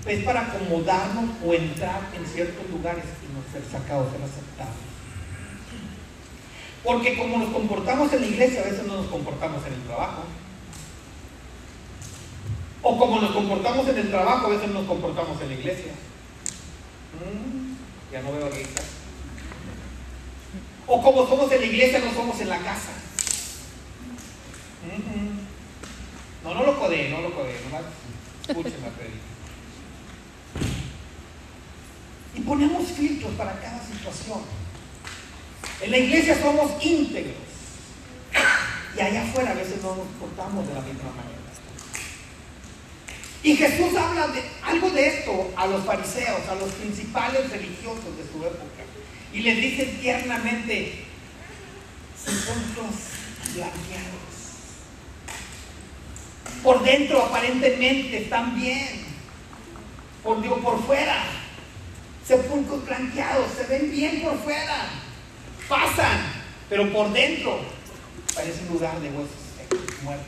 Es 0.07 0.23
para 0.23 0.43
acomodarnos 0.43 1.31
o 1.45 1.53
entrar 1.53 2.01
en 2.15 2.25
ciertos 2.29 2.71
lugares 2.71 3.03
y 3.03 3.35
no 3.35 3.43
ser 3.53 3.69
sacados, 3.69 4.13
ser 4.13 4.23
aceptados. 4.23 4.77
Porque 6.85 7.19
como 7.19 7.39
nos 7.39 7.53
comportamos 7.53 8.13
en 8.13 8.21
la 8.21 8.27
iglesia, 8.29 8.61
a 8.61 8.67
veces 8.67 8.87
no 8.87 8.95
nos 8.95 9.07
comportamos 9.07 9.67
en 9.67 9.73
el 9.73 9.83
trabajo. 9.83 10.23
O 12.83 12.97
como 12.97 13.21
nos 13.21 13.33
comportamos 13.33 13.89
en 13.89 13.99
el 13.99 14.11
trabajo, 14.13 14.47
a 14.47 14.51
veces 14.51 14.71
nos 14.71 14.87
comportamos 14.87 15.43
en 15.43 15.49
la 15.49 15.55
iglesia. 15.55 15.93
Mm, 17.19 18.13
ya 18.13 18.23
no 18.23 18.31
veo 18.31 18.47
a 18.47 18.51
la 18.51 18.61
o 20.87 21.03
como 21.03 21.27
somos 21.27 21.51
en 21.53 21.61
la 21.61 21.67
iglesia, 21.67 21.99
no 21.99 22.13
somos 22.13 22.41
en 22.41 22.49
la 22.49 22.59
casa. 22.59 22.91
No, 26.43 26.55
no 26.55 26.63
lo 26.63 26.79
codé, 26.79 27.09
no 27.09 27.23
lo 27.23 27.35
codé, 27.35 27.59
nomás 27.65 27.85
escúcheme 28.47 28.89
Y 32.35 32.41
ponemos 32.41 32.87
filtros 32.89 33.33
para 33.33 33.59
cada 33.61 33.83
situación. 33.83 34.43
En 35.81 35.91
la 35.91 35.99
iglesia 35.99 36.39
somos 36.41 36.73
íntegros. 36.85 37.35
Y 38.97 39.01
allá 39.01 39.23
afuera 39.23 39.53
a 39.53 39.55
veces 39.55 39.83
no 39.83 39.97
nos 39.97 40.07
portamos 40.21 40.69
de 40.69 40.75
la 40.75 40.81
misma 40.83 41.11
manera. 41.11 41.35
Y 43.43 43.57
Jesús 43.57 43.97
habla 43.99 44.29
de 44.29 44.43
algo 44.63 44.91
de 44.91 45.07
esto 45.07 45.51
a 45.57 45.67
los 45.67 45.85
fariseos, 45.85 46.49
a 46.49 46.55
los 46.55 46.71
principales 46.73 47.51
religiosos 47.51 48.17
de 48.17 48.25
su 48.33 48.45
época 48.45 48.84
y 49.35 49.41
les 49.41 49.57
dice 49.57 49.85
tiernamente, 50.01 51.05
sepulcros 52.17 52.95
blanqueados. 53.53 54.15
Por 56.63 56.85
dentro 56.85 57.25
aparentemente 57.25 58.23
están 58.23 58.55
bien, 58.59 59.05
por, 60.23 60.41
Dios, 60.41 60.61
por 60.61 60.87
fuera, 60.87 61.25
sepulcros 62.25 62.87
blanqueados, 62.87 63.51
se 63.57 63.65
ven 63.65 63.91
bien 63.91 64.23
por 64.23 64.39
fuera, 64.39 64.87
pasan, 65.69 66.33
pero 66.71 66.93
por 66.93 67.13
dentro 67.13 67.59
parece 68.37 68.63
un 68.69 68.75
lugar 68.75 69.01
de 69.01 69.09
huesos 69.09 69.37
muertos. 70.05 70.27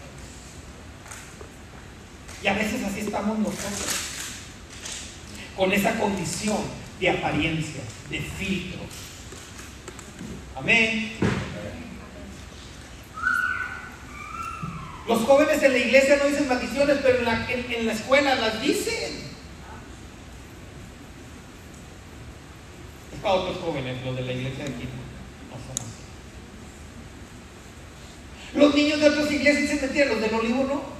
Y 2.42 2.48
a 2.48 2.54
veces 2.54 2.82
así 2.82 3.00
estamos 3.00 3.38
nosotros, 3.38 3.86
con 5.56 5.72
esa 5.72 5.98
condición 5.98 6.58
de 7.00 7.10
apariencia, 7.10 7.82
de 8.10 8.20
filtro. 8.20 8.85
Amén. 10.56 11.12
Los 15.06 15.22
jóvenes 15.22 15.62
en 15.62 15.72
la 15.72 15.78
iglesia 15.78 16.16
no 16.16 16.24
dicen 16.28 16.48
maldiciones, 16.48 16.98
pero 17.02 17.18
en 17.18 17.24
la, 17.26 17.46
en, 17.50 17.86
la 17.86 17.92
escuela 17.92 18.34
las 18.34 18.60
dicen. 18.60 19.26
Es 23.12 23.20
para 23.22 23.34
otros 23.34 23.58
jóvenes, 23.58 24.02
los 24.04 24.16
de 24.16 24.22
la 24.22 24.32
iglesia 24.32 24.64
de 24.64 24.70
aquí. 24.70 24.84
No 25.50 25.56
son 25.56 25.76
así. 25.86 26.02
Los 28.58 28.74
niños 28.74 29.00
de 29.00 29.08
otras 29.10 29.30
iglesias 29.30 29.62
dicen 29.62 29.80
mentiras, 29.82 30.08
los 30.08 30.20
del 30.22 30.34
olivo 30.34 30.64
no. 30.64 30.96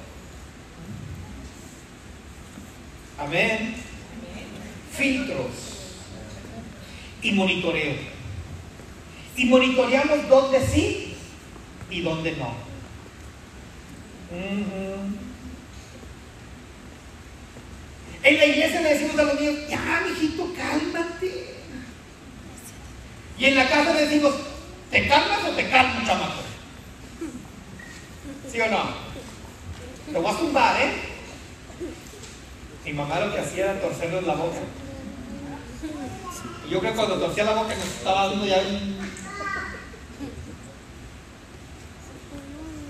Amén. 3.19 3.75
Filtros 4.93 5.51
y 7.23 7.33
monitoreo. 7.33 8.16
Y 9.37 9.45
monitoreamos 9.45 10.29
dónde 10.29 10.67
sí 10.67 11.15
y 11.91 12.01
dónde 12.01 12.33
no. 12.37 12.55
En 18.23 18.39
la 18.39 18.45
iglesia 18.45 18.81
le 18.81 18.95
decimos 18.95 19.19
a 19.19 19.23
los 19.23 19.41
niños, 19.41 19.69
ya, 19.69 20.05
mijito, 20.09 20.53
cálmate. 20.55 21.55
Y 23.39 23.45
en 23.45 23.55
la 23.55 23.69
casa 23.69 23.93
le 23.95 24.07
decimos, 24.07 24.35
¿te 24.91 25.07
calmas 25.07 25.45
o 25.45 25.51
te 25.51 25.69
calmas, 25.69 26.07
chamaco? 26.07 26.41
¿Sí 28.51 28.61
o 28.61 28.71
no? 28.71 28.85
Te 30.11 30.19
voy 30.19 30.33
a 30.33 30.39
zumbar, 30.39 30.81
¿eh? 30.81 30.93
Mi 32.85 32.93
mamá 32.93 33.21
lo 33.21 33.33
que 33.33 33.41
hacía 33.41 33.65
era 33.65 33.81
torcerle 33.81 34.23
la 34.23 34.35
boca. 34.35 34.59
Yo 36.71 36.81
creo 36.81 36.93
que 36.93 36.97
cuando 36.97 37.19
torcía 37.19 37.45
la 37.45 37.55
boca 37.55 37.75
nos 37.75 37.85
estaba 37.85 38.29
dando 38.29 38.47
ya 38.47 38.59
un... 38.59 38.96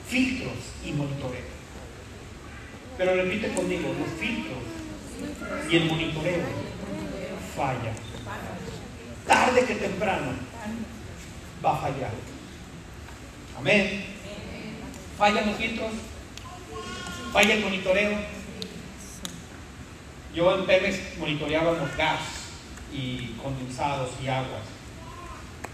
filtros 0.08 0.54
y 0.84 0.92
monitoreo. 0.92 1.56
Pero 2.96 3.14
repite 3.14 3.52
conmigo, 3.52 3.94
los 3.98 4.08
filtros 4.18 4.58
y 5.70 5.76
el 5.76 5.84
monitoreo 5.86 6.42
falla. 7.56 7.92
Tarde 9.26 9.64
que 9.64 9.74
temprano 9.74 10.32
va 11.64 11.74
a 11.74 11.80
fallar. 11.80 12.12
Amén. 13.58 14.04
Fallan 15.18 15.46
los 15.46 15.56
filtros, 15.56 15.90
falla 17.32 17.54
el 17.54 17.64
monitoreo. 17.64 18.18
Yo 20.34 20.54
en 20.54 20.66
Pemex 20.66 21.16
monitoreábamos 21.18 21.96
gas 21.96 22.20
y 22.92 23.34
condensados 23.42 24.10
y 24.22 24.28
aguas. 24.28 24.75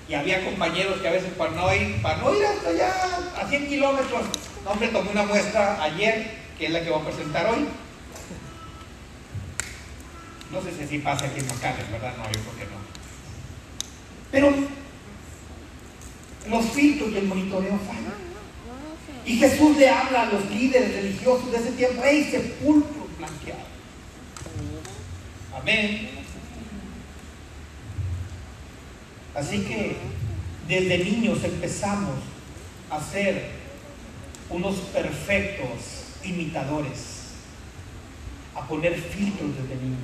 Y 0.09 0.15
había 0.15 0.45
compañeros 0.45 1.01
que 1.01 1.09
a 1.09 1.13
veces 1.13 1.33
para 1.33 1.53
no 1.53 1.75
ir, 1.75 2.03
para 2.03 2.19
no 2.19 2.35
ir 2.35 2.45
hasta 2.45 2.69
allá 2.69 2.93
a 3.41 3.49
100 3.49 3.69
kilómetros, 3.69 4.23
hombre, 4.67 4.89
tomé 4.89 5.11
una 5.11 5.25
muestra 5.25 5.83
ayer, 5.83 6.39
que 6.59 6.67
es 6.67 6.73
la 6.73 6.83
que 6.83 6.91
voy 6.91 7.01
a 7.01 7.05
presentar 7.05 7.47
hoy. 7.47 7.67
No 10.51 10.61
sé 10.61 10.77
si 10.77 10.83
así 10.83 10.99
pasa 10.99 11.25
aquí 11.25 11.41
en 11.41 11.47
Macales, 11.47 11.91
¿verdad? 11.91 12.15
No, 12.19 12.25
yo 12.25 12.41
creo 12.41 12.57
que 12.59 12.65
no. 12.65 12.83
Pero 14.31 14.53
los 16.49 16.65
filtros 16.73 17.11
y 17.13 17.17
el 17.17 17.25
monitoreo 17.25 17.79
fallan. 17.87 18.33
Y 19.25 19.39
Jesús 19.39 19.77
le 19.77 19.89
habla 19.89 20.23
a 20.23 20.27
los 20.27 20.51
líderes 20.51 20.95
religiosos 20.95 21.51
de 21.53 21.59
ese 21.59 21.73
tiempo, 21.73 22.03
¡hey, 22.05 22.29
sepulcros 22.31 23.17
blanqueados! 23.19 23.63
Amén. 25.57 26.22
Así 29.35 29.61
que 29.61 29.97
desde 30.69 30.99
niños 31.05 31.43
empezamos 31.43 32.17
a 32.91 33.01
ser 33.01 33.51
unos 34.51 34.77
perfectos 34.77 36.05
imitadores, 36.23 37.33
a 38.55 38.67
poner 38.67 38.95
filtros 38.95 39.51
desde 39.57 39.83
niños. 39.83 39.99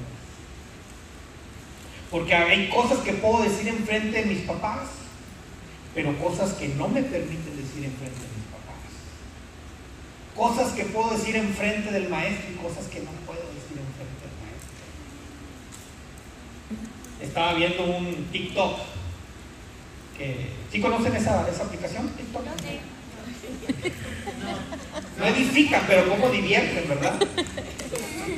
Porque 2.10 2.34
hay 2.34 2.70
cosas 2.70 3.00
que 3.00 3.12
puedo 3.12 3.42
decir 3.42 3.68
enfrente 3.68 4.22
de 4.22 4.26
mis 4.26 4.40
papás, 4.40 4.88
pero 5.94 6.16
cosas 6.18 6.52
que 6.54 6.68
no 6.68 6.88
me 6.88 7.02
permiten 7.02 7.56
decir 7.56 7.84
enfrente 7.84 8.20
de 8.20 8.28
mis 8.36 8.46
papás. 8.50 8.76
Cosas 10.34 10.72
que 10.72 10.84
puedo 10.84 11.10
decir 11.10 11.36
enfrente 11.36 11.90
del 11.90 12.08
maestro 12.08 12.50
y 12.50 12.54
cosas 12.56 12.86
que 12.86 13.00
no 13.00 13.10
puedo 13.26 13.40
decir 13.40 13.76
enfrente 13.76 14.22
del 14.24 14.32
maestro. 16.70 17.20
Estaba 17.20 17.54
viendo 17.54 17.84
un 17.84 18.28
TikTok. 18.32 18.97
Que, 20.18 20.50
¿Sí 20.72 20.80
conocen 20.80 21.14
esa, 21.14 21.48
esa 21.48 21.62
aplicación? 21.64 22.08
TikTok. 22.10 22.42
No 25.18 25.26
edifican, 25.26 25.82
pero 25.86 26.08
como 26.08 26.28
divierten, 26.30 26.88
¿verdad? 26.88 27.14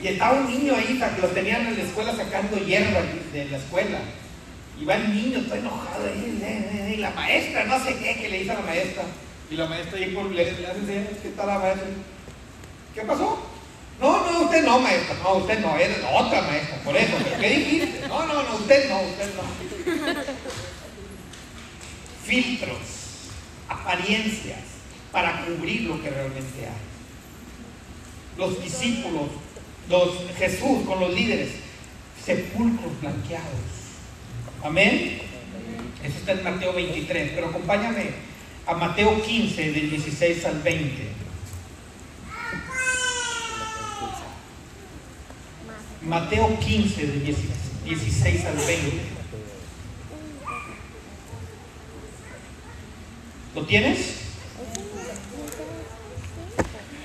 Y 0.02 0.06
estaba 0.08 0.40
un 0.40 0.46
niño 0.46 0.74
ahí 0.74 0.98
que 0.98 1.22
lo 1.22 1.28
tenían 1.28 1.66
en 1.66 1.78
la 1.78 1.84
escuela 1.84 2.14
sacando 2.14 2.56
hierba 2.58 3.02
de 3.32 3.44
la 3.46 3.56
escuela. 3.56 3.98
Y 4.80 4.84
va 4.84 4.94
el 4.94 5.14
niño, 5.14 5.38
está 5.40 5.58
enojado 5.58 6.06
ahí, 6.06 6.92
y 6.94 6.96
la 6.96 7.10
maestra, 7.10 7.64
no 7.64 7.84
sé 7.84 7.96
qué, 7.96 8.16
que 8.16 8.28
le 8.28 8.38
dice 8.38 8.52
a 8.52 8.54
la 8.54 8.60
maestra. 8.60 9.02
Y 9.50 9.56
la 9.56 9.66
maestra 9.66 9.98
ahí 9.98 10.14
por 10.14 10.30
le, 10.30 10.52
le 10.52 10.66
hace, 10.66 11.06
¿qué 11.22 11.28
tal 11.36 11.48
la 11.48 11.58
maestra? 11.58 11.88
¿Qué 12.94 13.02
pasó? 13.02 13.46
No, 14.00 14.30
no, 14.32 14.40
usted 14.44 14.64
no, 14.64 14.80
maestra, 14.80 15.16
no, 15.22 15.34
usted 15.34 15.58
no, 15.58 15.76
es 15.76 15.90
otra 16.10 16.40
maestra, 16.42 16.76
por 16.82 16.96
eso, 16.96 17.12
pero 17.22 17.38
¿qué 17.38 17.50
dijiste? 17.50 18.08
No, 18.08 18.24
no, 18.24 18.42
no, 18.42 18.54
usted 18.54 18.88
no, 18.88 19.00
usted 19.02 19.34
no. 19.34 19.42
Filtros, 22.30 22.78
apariencias, 23.68 24.60
para 25.10 25.44
cubrir 25.44 25.80
lo 25.80 26.00
que 26.00 26.10
realmente 26.10 26.60
hay. 26.60 28.38
Los 28.38 28.62
discípulos 28.62 29.30
los, 29.88 30.10
Jesús 30.38 30.86
con 30.86 31.00
los 31.00 31.12
líderes, 31.12 31.50
sepulcros 32.24 33.00
blanqueados. 33.00 33.48
Amén. 34.62 35.18
Eso 36.04 36.18
está 36.18 36.32
en 36.32 36.44
Mateo 36.44 36.72
23, 36.72 37.32
pero 37.34 37.48
acompáñame 37.48 38.10
a 38.64 38.74
Mateo 38.74 39.20
15 39.20 39.72
del 39.72 39.90
16 39.90 40.44
al 40.44 40.62
20. 40.62 41.08
Mateo 46.02 46.58
15 46.60 47.06
del 47.08 47.24
16 47.24 48.44
al 48.44 48.56
20. 48.56 49.19
Tienes? 53.70 53.98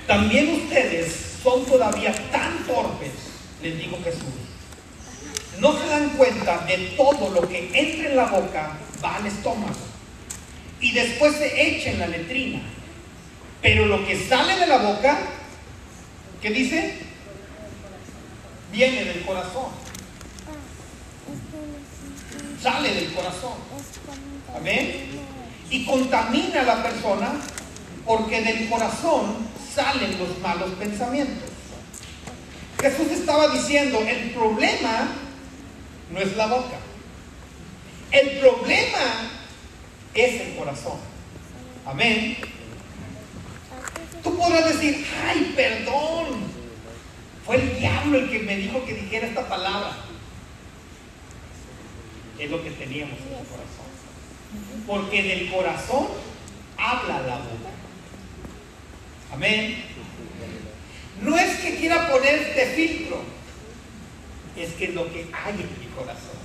También 0.08 0.52
ustedes 0.52 1.14
son 1.42 1.64
todavía 1.64 2.12
tan 2.32 2.66
torpes, 2.66 3.12
les 3.62 3.78
dijo 3.78 3.96
Jesús. 4.02 4.34
No 5.60 5.78
se 5.78 5.86
dan 5.86 6.10
cuenta 6.10 6.58
de 6.66 6.76
todo 6.96 7.30
lo 7.30 7.48
que 7.48 7.70
entra 7.72 8.10
en 8.10 8.16
la 8.16 8.26
boca 8.26 8.76
va 9.02 9.16
al 9.16 9.26
estómago 9.26 9.74
y 10.80 10.92
después 10.92 11.36
se 11.36 11.68
echa 11.68 11.90
en 11.92 12.00
la 12.00 12.08
letrina. 12.08 12.60
Pero 13.62 13.86
lo 13.86 14.04
que 14.04 14.16
sale 14.28 14.56
de 14.56 14.66
la 14.66 14.78
boca, 14.78 15.18
¿qué 16.42 16.50
dice? 16.50 16.98
Viene 18.72 19.04
del 19.04 19.24
corazón. 19.24 19.70
Sale 22.60 22.92
del 22.92 23.12
corazón. 23.12 23.54
Amén. 24.54 25.35
Y 25.70 25.84
contamina 25.84 26.60
a 26.60 26.64
la 26.64 26.82
persona 26.82 27.32
porque 28.04 28.40
del 28.40 28.68
corazón 28.68 29.36
salen 29.74 30.18
los 30.18 30.38
malos 30.38 30.70
pensamientos. 30.78 31.50
Jesús 32.80 33.08
estaba 33.10 33.48
diciendo, 33.48 33.98
el 34.00 34.30
problema 34.30 35.08
no 36.12 36.20
es 36.20 36.36
la 36.36 36.46
boca. 36.46 36.76
El 38.12 38.38
problema 38.38 39.30
es 40.14 40.40
el 40.40 40.56
corazón. 40.56 40.98
Amén. 41.84 42.36
Tú 44.22 44.36
podrás 44.36 44.64
decir, 44.66 45.06
ay, 45.26 45.52
perdón. 45.56 46.46
Fue 47.44 47.56
el 47.56 47.78
diablo 47.78 48.18
el 48.18 48.30
que 48.30 48.40
me 48.40 48.56
dijo 48.56 48.84
que 48.84 48.94
dijera 48.94 49.26
esta 49.26 49.48
palabra. 49.48 49.96
Es 52.38 52.50
lo 52.50 52.62
que 52.62 52.70
teníamos 52.70 53.18
en 53.18 53.38
el 53.38 53.46
corazón. 53.46 53.86
Porque 54.86 55.22
del 55.22 55.50
corazón 55.50 56.08
habla 56.76 57.20
la 57.22 57.36
boca. 57.36 57.70
Amén. 59.32 59.84
No 61.22 61.36
es 61.36 61.58
que 61.60 61.76
quiera 61.76 62.10
poner 62.10 62.34
este 62.34 62.66
filtro, 62.74 63.22
es 64.56 64.72
que 64.74 64.84
es 64.86 64.94
lo 64.94 65.10
que 65.12 65.26
hay 65.32 65.52
en 65.52 65.80
mi 65.80 65.86
corazón. 65.94 66.36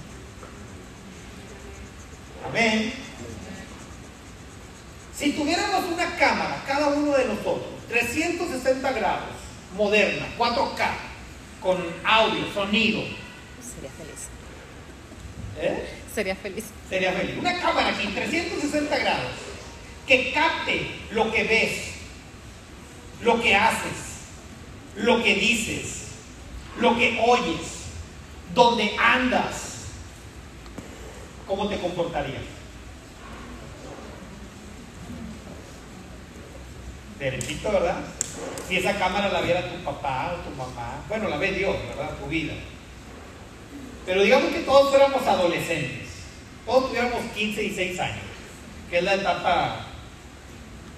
Amén. 2.47 2.93
Si 5.15 5.33
tuviéramos 5.33 5.85
una 5.85 6.15
cámara, 6.15 6.63
cada 6.65 6.87
uno 6.87 7.15
de 7.15 7.25
nosotros, 7.25 7.69
360 7.89 8.91
grados, 8.93 9.35
moderna, 9.77 10.25
4K, 10.37 10.89
con 11.61 11.77
audio, 12.03 12.51
sonido. 12.53 13.01
Sería 13.61 13.91
feliz. 13.91 14.29
¿Eh? 15.59 16.00
Sería 16.13 16.35
feliz. 16.35 16.65
Sería 16.89 17.13
feliz. 17.13 17.37
Una 17.39 17.59
cámara 17.59 17.89
aquí, 17.89 18.07
360 18.07 18.97
grados, 18.97 19.31
que 20.05 20.33
capte 20.33 20.87
lo 21.11 21.31
que 21.31 21.43
ves, 21.43 21.91
lo 23.21 23.41
que 23.41 23.55
haces, 23.55 24.11
lo 24.95 25.23
que 25.23 25.35
dices, 25.35 26.07
lo 26.79 26.97
que 26.97 27.17
oyes, 27.25 27.85
donde 28.53 28.93
andas, 28.99 29.85
¿cómo 31.47 31.69
te 31.69 31.77
comportarías? 31.77 32.43
Derechito, 37.19 37.71
¿verdad? 37.71 38.03
Si 38.67 38.77
esa 38.77 38.97
cámara 38.97 39.29
la 39.29 39.41
viera 39.41 39.69
tu 39.69 39.77
papá 39.83 40.33
o 40.33 40.49
tu 40.49 40.55
mamá, 40.55 41.03
bueno, 41.07 41.29
la 41.29 41.37
ve 41.37 41.51
Dios, 41.51 41.75
¿verdad? 41.87 42.17
Tu 42.17 42.25
vida. 42.27 42.53
Pero 44.05 44.23
digamos 44.23 44.51
que 44.51 44.59
todos 44.59 44.89
fuéramos 44.89 45.25
adolescentes, 45.25 46.09
todos 46.65 46.89
tuviéramos 46.89 47.21
15 47.35 47.63
y 47.63 47.69
16 47.69 47.99
años, 47.99 48.23
que 48.89 48.97
es 48.97 49.03
la 49.03 49.15
etapa 49.15 49.85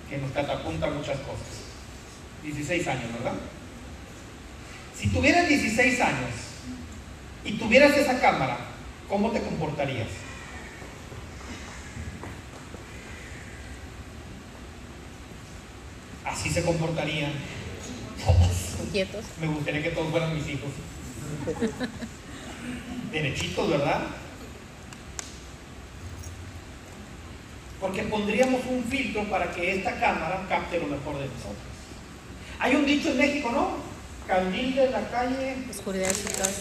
que 0.09 0.17
nos 0.17 0.31
catapunta 0.31 0.87
muchas 0.87 1.17
cosas. 1.19 1.63
16 2.43 2.87
años, 2.87 3.13
¿verdad? 3.13 3.33
Si 4.97 5.07
tuvieras 5.09 5.47
16 5.47 6.01
años 6.01 6.31
y 7.43 7.53
tuvieras 7.53 7.97
esa 7.97 8.19
cámara, 8.19 8.57
¿cómo 9.09 9.31
te 9.31 9.41
comportarías? 9.41 10.07
Así 16.25 16.49
se 16.49 16.63
comportarían 16.63 17.33
todos. 18.23 18.89
Quietos. 18.91 19.25
Me 19.39 19.47
gustaría 19.47 19.83
que 19.83 19.89
todos 19.89 20.09
fueran 20.09 20.35
mis 20.35 20.47
hijos. 20.47 20.69
Derechitos, 23.13 23.69
¿verdad? 23.69 24.01
Porque 27.79 28.03
pondríamos 28.03 28.61
un 28.67 28.83
filtro 28.85 29.23
para 29.25 29.51
que 29.51 29.75
esta 29.75 29.99
cámara 29.99 30.45
capte 30.49 30.79
lo 30.79 30.87
mejor 30.87 31.19
de 31.19 31.27
nosotros. 31.27 31.57
Hay 32.59 32.75
un 32.75 32.85
dicho 32.85 33.09
en 33.09 33.17
México, 33.17 33.51
¿no? 33.51 33.77
Candil 34.27 34.75
de 34.75 34.89
la 34.89 35.07
calle. 35.09 35.57
Oscuridad 35.69 36.07
de 36.07 36.13
su 36.13 36.27
casa. 36.29 36.51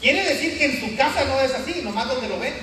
Quiere 0.00 0.24
decir 0.24 0.58
que 0.58 0.64
en 0.66 0.80
su 0.80 0.96
casa 0.96 1.24
no 1.24 1.40
es 1.40 1.54
así, 1.54 1.80
nomás 1.82 2.06
donde 2.06 2.28
lo 2.28 2.38
ven. 2.38 2.54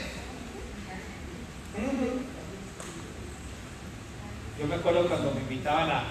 Yo 4.59 4.67
me 4.67 4.75
acuerdo 4.75 5.07
cuando 5.07 5.33
me 5.33 5.41
invitaban 5.41 5.89
a, 5.89 6.05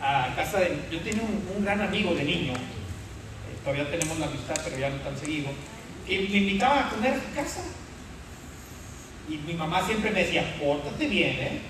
a 0.00 0.34
casa 0.36 0.60
de... 0.60 0.78
Yo 0.92 1.00
tenía 1.00 1.22
un, 1.24 1.44
un 1.56 1.64
gran 1.64 1.80
amigo 1.80 2.14
de 2.14 2.22
niño, 2.22 2.52
todavía 3.64 3.90
tenemos 3.90 4.18
la 4.18 4.26
amistad, 4.26 4.54
pero 4.64 4.78
ya 4.78 4.90
no 4.90 4.96
tan 4.96 5.16
seguido, 5.18 5.50
y 6.06 6.18
me 6.18 6.38
invitaba 6.38 6.86
a 6.86 6.90
comer 6.90 7.14
a 7.14 7.34
casa. 7.34 7.62
Y 9.28 9.36
mi 9.38 9.54
mamá 9.54 9.86
siempre 9.86 10.10
me 10.10 10.24
decía, 10.24 10.56
pórtate 10.60 11.06
bien, 11.06 11.36
¿eh? 11.38 11.60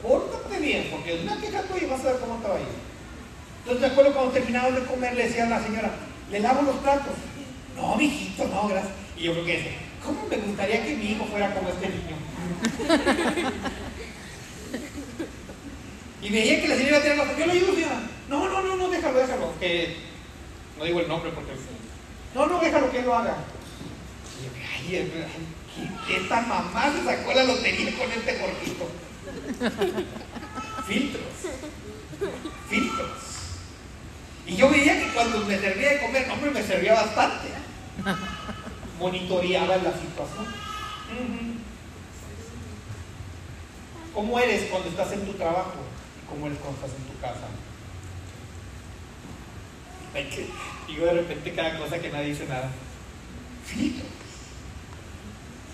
Pórtate 0.00 0.60
bien, 0.60 0.88
porque 0.90 1.20
una 1.22 1.40
queja 1.40 1.62
tuya 1.62 1.88
vas 1.88 2.00
a 2.00 2.12
ver 2.12 2.20
cómo 2.20 2.36
te 2.36 2.48
va 2.48 2.54
a 2.54 2.60
ir. 2.60 2.66
Entonces 3.58 3.80
me 3.80 3.86
acuerdo 3.88 4.14
cuando 4.14 4.32
terminamos 4.32 4.74
de 4.74 4.84
comer, 4.84 5.14
le 5.14 5.24
decía 5.24 5.46
a 5.46 5.50
la 5.50 5.62
señora, 5.62 5.90
¿le 6.30 6.40
lavo 6.40 6.62
los 6.62 6.76
platos? 6.76 7.14
No, 7.76 7.96
mijito, 7.96 8.46
no, 8.48 8.68
gracias. 8.68 8.94
Y 9.16 9.24
yo 9.24 9.32
creo 9.32 9.44
que 9.44 9.56
decía, 9.56 9.72
¿cómo 10.04 10.26
me 10.28 10.36
gustaría 10.36 10.84
que 10.84 10.96
mi 10.96 11.10
hijo 11.12 11.24
fuera 11.24 11.52
como 11.52 11.68
este 11.68 11.88
niño? 11.88 12.16
y 16.22 16.30
veía 16.30 16.60
que 16.60 16.68
la 16.68 16.76
señora 16.76 17.02
tenía 17.02 17.24
la 17.24 17.38
yo 17.38 17.46
le 17.46 17.52
ayudo, 17.52 17.74
señora. 17.74 18.00
No, 18.28 18.48
no, 18.48 18.62
no, 18.62 18.76
no, 18.76 18.88
déjalo, 18.88 19.18
déjalo. 19.18 19.52
Que 19.58 20.09
no 20.80 20.86
digo 20.86 21.00
el 21.00 21.08
nombre 21.08 21.30
porque. 21.32 21.52
No, 22.34 22.46
no, 22.46 22.58
déjalo 22.58 22.90
que 22.90 23.00
él 23.00 23.04
lo 23.04 23.14
haga. 23.14 23.36
Y 24.88 24.92
yo, 24.92 24.98
ay, 24.98 25.12
ay, 25.76 26.16
esta 26.16 26.40
mamá 26.40 26.90
se 26.90 27.04
sacó 27.04 27.34
la 27.34 27.44
lotería 27.44 27.98
con 27.98 28.10
este 28.10 28.38
cortito. 28.38 28.88
Filtros. 30.86 31.24
Filtros. 32.70 33.10
Y 34.46 34.56
yo 34.56 34.70
veía 34.70 34.98
que 35.00 35.12
cuando 35.12 35.44
me 35.44 35.58
servía 35.58 35.90
de 35.90 36.00
comer, 36.00 36.30
hombre, 36.30 36.50
me 36.50 36.62
servía 36.62 36.94
bastante. 36.94 37.48
monitoreaba 38.98 39.76
la 39.76 39.92
situación. 39.92 40.46
¿Cómo 44.14 44.38
eres 44.38 44.70
cuando 44.70 44.88
estás 44.88 45.12
en 45.12 45.26
tu 45.26 45.34
trabajo? 45.34 45.74
¿Y 46.22 46.26
cómo 46.28 46.46
eres 46.46 46.58
cuando 46.58 46.80
estás 46.80 46.98
en 46.98 47.04
tu 47.04 47.20
casa? 47.20 47.48
Digo 50.90 51.06
de 51.06 51.12
repente 51.12 51.52
cada 51.52 51.78
cosa 51.78 51.98
que 51.98 52.10
nadie 52.10 52.28
dice 52.28 52.46
nada. 52.46 52.70
Filtro. 53.66 54.04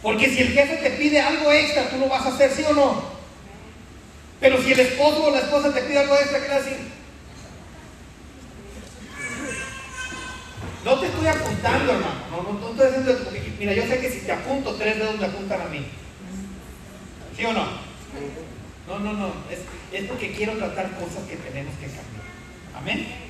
Porque 0.02 0.28
si 0.30 0.40
el 0.40 0.52
jefe 0.52 0.76
te 0.76 0.90
pide 0.90 1.20
algo 1.20 1.50
extra, 1.50 1.88
tú 1.90 1.96
lo 1.98 2.08
vas 2.08 2.24
a 2.26 2.28
hacer, 2.28 2.50
¿sí 2.52 2.62
o 2.68 2.74
no? 2.74 3.02
Pero 4.40 4.62
si 4.62 4.72
el 4.72 4.80
esposo 4.80 5.24
o 5.24 5.30
la 5.30 5.40
esposa 5.40 5.72
te 5.72 5.82
pide 5.82 5.98
algo 5.98 6.14
extra, 6.14 6.40
¿qué 6.40 6.48
le 6.48 6.54
decir? 6.54 6.76
No 10.84 11.00
te 11.00 11.06
estoy 11.06 11.26
apuntando, 11.26 11.92
hermano. 11.92 12.20
No, 12.30 12.42
no, 12.42 12.60
no 12.60 12.70
estoy 12.70 12.86
haciendo 12.86 13.30
Mira, 13.58 13.72
yo 13.72 13.82
sé 13.86 13.98
que 13.98 14.10
si 14.10 14.20
te 14.20 14.32
apunto, 14.32 14.74
tres 14.76 14.98
dedos 14.98 15.18
me 15.18 15.26
apuntan 15.26 15.60
a 15.62 15.64
mí. 15.64 15.84
¿Sí 17.36 17.44
o 17.44 17.52
no? 17.52 17.66
No, 18.86 18.98
no, 19.00 19.12
no. 19.14 19.32
Es, 19.50 19.58
es 19.92 20.08
porque 20.08 20.32
quiero 20.32 20.52
tratar 20.52 20.92
cosas 20.92 21.24
que 21.28 21.36
tenemos 21.36 21.74
que 21.76 21.86
cambiar. 21.86 22.06
Amén. 22.76 23.25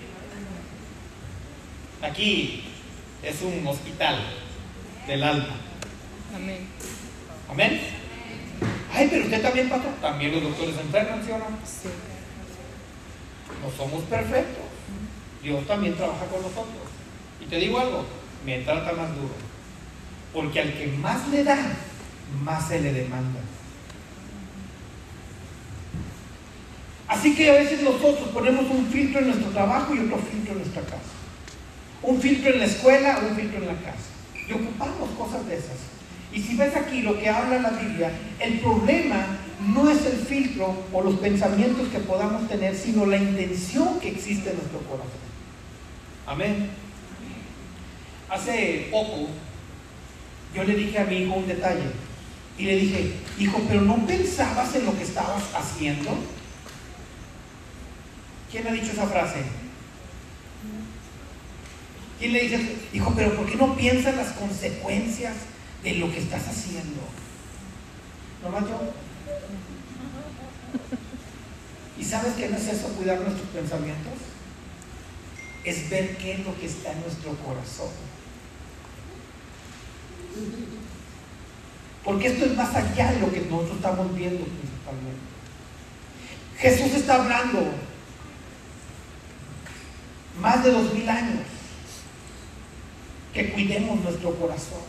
Aquí 2.03 2.65
es 3.23 3.43
un 3.43 3.67
hospital 3.67 4.19
del 5.07 5.23
alma. 5.23 5.57
Amén. 6.35 6.67
Amén. 7.49 7.81
Ay, 8.93 9.09
pero 9.11 9.25
usted 9.25 9.43
también, 9.43 9.69
pastor. 9.69 9.93
También 10.01 10.33
los 10.33 10.43
doctores 10.43 10.77
enferman, 10.79 11.25
¿sí 11.25 11.31
o 11.33 11.39
no? 11.39 11.47
Sí. 11.65 11.89
No 13.63 13.71
somos 13.77 14.05
perfectos. 14.05 14.65
Dios 15.43 15.67
también 15.67 15.95
trabaja 15.97 16.27
con 16.27 16.43
nosotros. 16.43 16.67
Y 17.41 17.47
te 17.47 17.57
digo 17.57 17.79
algo, 17.79 18.05
me 18.45 18.59
trata 18.61 18.93
más 18.93 19.15
duro. 19.15 19.35
Porque 20.33 20.61
al 20.61 20.73
que 20.73 20.89
más 20.89 21.29
le 21.29 21.45
da, 21.45 21.59
más 22.43 22.69
se 22.69 22.81
le 22.81 22.93
demanda. 22.93 23.41
Así 27.09 27.35
que 27.37 27.51
a 27.51 27.55
veces 27.55 27.83
nosotros 27.83 28.29
ponemos 28.31 28.65
un 28.71 28.87
filtro 28.87 29.21
en 29.21 29.29
nuestro 29.29 29.51
trabajo 29.51 29.95
y 29.95 30.01
otro 30.01 30.19
filtro 30.19 30.53
en 30.53 30.59
nuestra 30.59 30.83
casa. 30.83 31.16
Un 32.03 32.21
filtro 32.21 32.53
en 32.53 32.59
la 32.61 32.65
escuela, 32.67 33.21
un 33.29 33.37
filtro 33.37 33.59
en 33.59 33.67
la 33.67 33.75
casa. 33.75 34.11
Y 34.49 34.53
ocupamos 34.53 35.11
cosas 35.19 35.47
de 35.47 35.57
esas. 35.57 35.77
Y 36.33 36.43
si 36.43 36.57
ves 36.57 36.77
aquí 36.77 37.03
lo 37.03 37.19
que 37.19 37.29
habla 37.29 37.59
la 37.59 37.71
Biblia, 37.71 38.11
el 38.39 38.61
problema 38.61 39.27
no 39.61 39.91
es 39.91 40.05
el 40.05 40.19
filtro 40.19 40.85
o 40.93 41.03
los 41.03 41.17
pensamientos 41.17 41.89
que 41.89 41.99
podamos 42.01 42.47
tener, 42.49 42.77
sino 42.77 43.07
la 43.07 43.17
intención 43.17 43.99
que 44.01 44.11
existe 44.11 44.51
en 44.51 44.57
nuestro 44.57 44.81
corazón. 44.81 45.11
Amén. 46.27 46.71
Hace 48.29 48.89
poco 48.91 49.29
yo 50.55 50.65
le 50.65 50.75
dije 50.75 50.99
a 50.99 51.05
mi 51.05 51.19
hijo 51.19 51.35
un 51.35 51.47
detalle 51.47 51.85
y 52.59 52.65
le 52.65 52.77
dije, 52.77 53.13
hijo, 53.39 53.63
pero 53.69 53.83
no 53.83 54.07
pensabas 54.07 54.75
en 54.75 54.87
lo 54.87 54.97
que 54.97 55.05
estabas 55.05 55.43
haciendo. 55.55 56.11
¿Quién 58.51 58.67
ha 58.67 58.73
dicho 58.73 58.93
esa 58.93 59.07
frase? 59.07 59.41
¿Quién 62.19 62.33
le 62.33 62.41
dice, 62.41 62.77
hijo, 62.93 63.13
pero 63.15 63.37
¿por 63.37 63.47
qué 63.47 63.57
no 63.57 63.77
piensas 63.77 64.17
las 64.17 64.33
consecuencias 64.33 65.35
de 65.83 65.95
lo 65.97 66.11
que 66.11 66.19
estás 66.19 66.49
haciendo? 66.49 67.03
¿No 68.43 68.61
yo? 68.61 68.93
¿Y 71.99 72.05
sabes 72.05 72.35
qué 72.35 72.49
no 72.49 72.57
es 72.57 72.69
eso, 72.69 72.89
cuidar 72.89 73.21
nuestros 73.21 73.49
pensamientos? 73.49 74.15
Es 75.65 75.91
ver 75.91 76.17
qué 76.17 76.35
es 76.35 76.47
lo 76.47 76.59
que 76.59 76.67
está 76.67 76.93
en 76.93 77.01
nuestro 77.01 77.35
corazón. 77.39 77.91
Porque 82.05 82.29
esto 82.29 82.45
es 82.47 82.57
más 82.57 82.75
allá 82.75 83.13
de 83.13 83.21
lo 83.21 83.33
que 83.33 83.41
nosotros 83.41 83.77
estamos 83.77 84.15
viendo 84.15 84.45
principalmente. 84.45 85.27
Jesús 86.59 86.95
está 86.95 87.17
hablando 87.17 87.73
más 90.41 90.63
de 90.63 90.71
dos 90.71 90.95
mil 90.95 91.09
años 91.09 91.56
que 93.37 93.51
cuidemos 93.51 94.01
nuestro 94.03 94.35
corazón. 94.35 94.81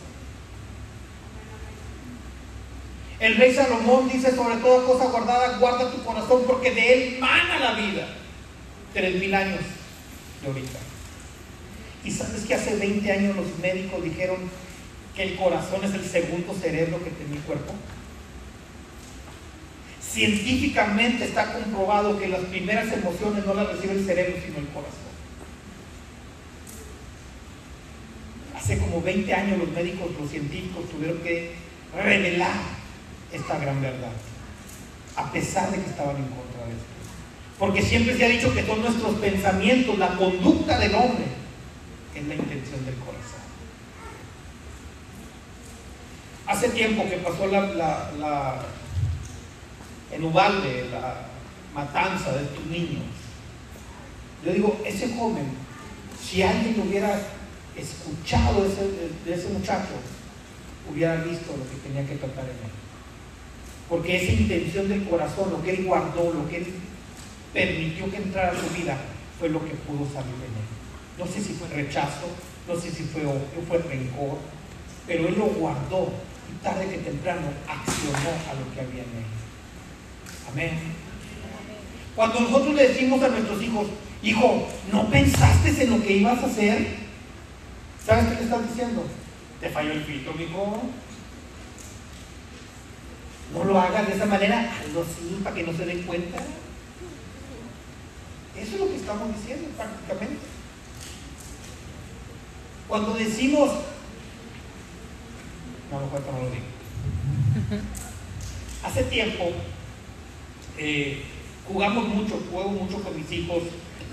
El 3.20 3.36
rey 3.36 3.54
Salomón 3.54 4.08
dice 4.08 4.34
sobre 4.34 4.56
toda 4.56 4.86
cosa 4.86 5.06
guardada, 5.06 5.58
guarda 5.58 5.90
tu 5.90 6.02
corazón 6.02 6.44
porque 6.46 6.70
de 6.70 6.92
él 6.92 7.20
mana 7.20 7.58
la 7.58 7.72
vida. 7.74 8.08
Tres 8.94 9.16
mil 9.16 9.34
años 9.34 9.60
de 10.40 10.48
ahorita. 10.48 10.78
Y 12.04 12.10
sabes 12.10 12.46
que 12.46 12.54
hace 12.54 12.76
20 12.76 13.12
años 13.12 13.36
los 13.36 13.58
médicos 13.58 14.02
dijeron 14.02 14.38
que 15.14 15.24
el 15.24 15.36
corazón 15.36 15.84
es 15.84 15.92
el 15.92 16.04
segundo 16.04 16.54
cerebro 16.54 17.04
que 17.04 17.10
tiene 17.10 17.36
el 17.36 17.42
cuerpo. 17.42 17.74
Científicamente 20.00 21.26
está 21.26 21.52
comprobado 21.52 22.18
que 22.18 22.28
las 22.28 22.40
primeras 22.44 22.90
emociones 22.92 23.44
no 23.44 23.52
las 23.52 23.68
recibe 23.68 23.92
el 23.92 24.06
cerebro, 24.06 24.36
sino 24.42 24.58
el 24.58 24.68
corazón. 24.68 25.07
Hace 28.68 28.80
como 28.80 29.00
20 29.00 29.32
años 29.32 29.58
los 29.60 29.70
médicos, 29.70 30.10
los 30.20 30.28
científicos 30.28 30.90
tuvieron 30.90 31.16
que 31.20 31.54
revelar 31.96 32.52
esta 33.32 33.58
gran 33.58 33.80
verdad, 33.80 34.12
a 35.16 35.32
pesar 35.32 35.70
de 35.70 35.78
que 35.82 35.88
estaban 35.88 36.16
en 36.16 36.24
contra 36.24 36.66
de 36.66 36.72
esto. 36.72 36.84
Porque 37.58 37.80
siempre 37.80 38.14
se 38.14 38.26
ha 38.26 38.28
dicho 38.28 38.52
que 38.52 38.66
son 38.66 38.82
nuestros 38.82 39.14
pensamientos, 39.20 39.98
la 39.98 40.14
conducta 40.18 40.78
del 40.78 40.94
hombre, 40.94 41.24
es 42.14 42.26
la 42.26 42.34
intención 42.34 42.84
del 42.84 42.96
corazón. 42.96 43.40
Hace 46.46 46.68
tiempo 46.68 47.08
que 47.08 47.16
pasó 47.16 47.46
la, 47.46 48.12
la, 48.18 48.66
en 50.12 50.24
Ubalde 50.24 50.90
la 50.92 51.26
matanza 51.72 52.32
de 52.32 52.44
estos 52.44 52.66
niños. 52.66 53.04
Yo 54.44 54.52
digo, 54.52 54.78
ese 54.84 55.08
joven, 55.14 55.46
si 56.22 56.42
alguien 56.42 56.78
hubiera 56.86 57.18
escuchado 57.80 58.62
de 58.62 59.34
ese 59.34 59.48
muchacho, 59.48 59.94
hubiera 60.90 61.16
visto 61.16 61.56
lo 61.56 61.68
que 61.68 61.76
tenía 61.88 62.06
que 62.06 62.16
tratar 62.16 62.44
en 62.44 62.50
él. 62.50 62.72
Porque 63.88 64.16
esa 64.16 64.32
intención 64.32 64.88
del 64.88 65.08
corazón, 65.08 65.50
lo 65.50 65.62
que 65.62 65.70
él 65.70 65.84
guardó, 65.84 66.32
lo 66.32 66.48
que 66.48 66.58
él 66.58 66.66
permitió 67.52 68.10
que 68.10 68.18
entrara 68.18 68.52
a 68.52 68.60
su 68.60 68.68
vida, 68.74 68.96
fue 69.38 69.48
lo 69.48 69.64
que 69.64 69.72
pudo 69.74 70.04
salir 70.06 70.34
de 70.34 70.46
él. 70.46 70.68
No 71.18 71.26
sé 71.26 71.42
si 71.42 71.54
fue 71.54 71.68
rechazo, 71.68 72.28
no 72.66 72.76
sé 72.78 72.90
si 72.90 73.04
fue 73.04 73.22
odio, 73.24 73.64
fue 73.66 73.78
rencor, 73.78 74.38
pero 75.06 75.26
él 75.26 75.34
lo 75.38 75.46
guardó 75.46 76.12
y 76.50 76.62
tarde 76.62 76.88
que 76.88 76.98
temprano 76.98 77.48
accionó 77.66 78.30
a 78.50 78.54
lo 78.54 78.74
que 78.74 78.80
había 78.80 79.02
en 79.02 79.18
él. 79.18 79.24
Amén. 80.52 80.70
Cuando 82.14 82.40
nosotros 82.40 82.74
le 82.74 82.88
decimos 82.88 83.22
a 83.22 83.28
nuestros 83.28 83.62
hijos, 83.62 83.86
hijo, 84.22 84.66
¿no 84.92 85.08
pensaste 85.08 85.82
en 85.82 85.90
lo 85.90 86.02
que 86.02 86.16
ibas 86.16 86.42
a 86.42 86.46
hacer? 86.46 87.07
¿Sabes 88.08 88.24
qué 88.24 88.34
le 88.36 88.40
estás 88.44 88.66
diciendo? 88.66 89.04
Te 89.60 89.68
falló 89.68 89.92
el 89.92 90.02
filtro, 90.02 90.32
hijo. 90.40 90.82
No 93.52 93.64
lo 93.64 93.78
hagas 93.78 94.06
de 94.06 94.14
esa 94.14 94.24
manera, 94.24 94.72
hazlo 94.72 95.02
así 95.02 95.40
para 95.44 95.54
que 95.54 95.62
no 95.64 95.76
se 95.76 95.84
den 95.84 96.02
cuenta. 96.04 96.38
Eso 98.56 98.74
es 98.74 98.80
lo 98.80 98.88
que 98.88 98.96
estamos 98.96 99.28
diciendo 99.36 99.68
prácticamente. 99.76 100.38
Cuando 102.88 103.12
decimos, 103.12 103.72
no, 105.90 106.00
mejor 106.00 106.22
no 106.32 106.44
lo 106.44 106.50
digo. 106.50 106.64
Hace 108.84 109.02
tiempo 109.04 109.52
eh, 110.78 111.24
jugamos 111.66 112.08
mucho, 112.08 112.42
juego 112.50 112.70
mucho 112.70 113.02
con 113.02 113.14
mis 113.14 113.30
hijos, 113.32 113.64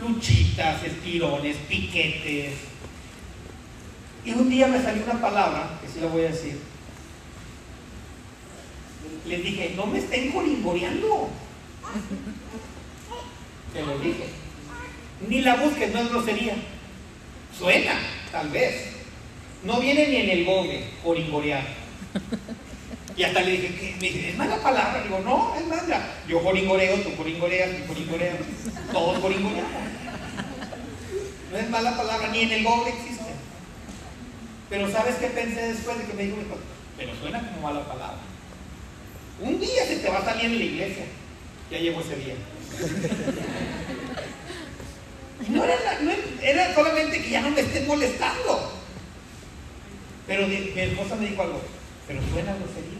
luchitas, 0.01 0.83
estirones, 0.83 1.55
piquetes. 1.69 2.74
Y 4.25 4.31
un 4.31 4.49
día 4.49 4.67
me 4.67 4.81
salió 4.81 5.03
una 5.03 5.21
palabra, 5.21 5.79
que 5.81 5.87
sí 5.87 5.99
la 5.99 6.07
voy 6.07 6.23
a 6.23 6.29
decir, 6.29 6.59
les 9.27 9.43
dije, 9.43 9.73
no 9.75 9.85
me 9.85 9.99
estén 9.99 10.31
colingoreando. 10.31 11.29
Te 13.73 13.83
lo 13.83 13.99
dije. 13.99 14.25
Ni 15.27 15.41
la 15.41 15.55
busques, 15.55 15.93
no 15.93 15.99
es 15.99 16.09
grosería. 16.09 16.55
Suena, 17.57 17.99
tal 18.31 18.49
vez. 18.49 18.93
No 19.63 19.79
viene 19.79 20.07
ni 20.07 20.15
en 20.17 20.29
el 20.29 20.45
google, 20.45 20.83
coringorear. 21.03 21.63
Y 23.17 23.23
hasta 23.23 23.41
le 23.41 23.51
dije, 23.51 23.75
¿qué? 23.75 23.95
Me 23.99 24.09
dice, 24.11 24.29
¿es 24.29 24.37
mala 24.37 24.57
palabra? 24.57 25.01
Digo, 25.01 25.19
no, 25.19 25.55
es 25.55 25.65
mala. 25.67 26.05
Yo 26.27 26.43
coringoreo, 26.43 26.97
tú 26.97 27.15
coringoreas, 27.15 27.69
tú 27.77 27.93
coringoreas. 27.93 28.35
Todos 28.91 29.19
coringoreamos. 29.19 29.71
No 31.51 31.57
es 31.57 31.69
mala 31.69 31.95
palabra, 31.95 32.27
ni 32.29 32.41
en 32.41 32.51
el 32.51 32.63
google 32.63 32.89
existe. 32.91 33.14
Pero 34.69 34.91
¿sabes 34.91 35.15
qué 35.15 35.27
pensé 35.27 35.73
después 35.73 35.97
de 35.99 36.05
que 36.05 36.13
me 36.13 36.23
dijo 36.23 36.37
Pero 36.97 37.11
suena 37.21 37.39
como 37.39 37.61
mala 37.61 37.87
palabra. 37.87 38.17
Un 39.41 39.59
día 39.59 39.85
se 39.85 39.97
te 39.97 40.09
va 40.09 40.19
a 40.19 40.25
salir 40.25 40.45
en 40.45 40.57
la 40.57 40.63
iglesia. 40.63 41.05
Ya 41.69 41.79
llegó 41.79 42.01
ese 42.01 42.15
día. 42.15 42.35
Y 45.45 45.51
no 45.51 45.63
era, 45.65 45.75
no 46.01 46.11
era 46.41 46.73
solamente 46.73 47.21
que 47.21 47.29
ya 47.29 47.41
no 47.41 47.51
me 47.51 47.61
estén 47.61 47.85
molestando. 47.85 48.71
Pero 50.25 50.47
mi 50.47 50.55
esposa 50.55 51.15
me 51.15 51.27
dijo 51.27 51.41
algo, 51.41 51.61
pero 52.07 52.21
suena 52.31 52.55
grosería. 52.55 52.99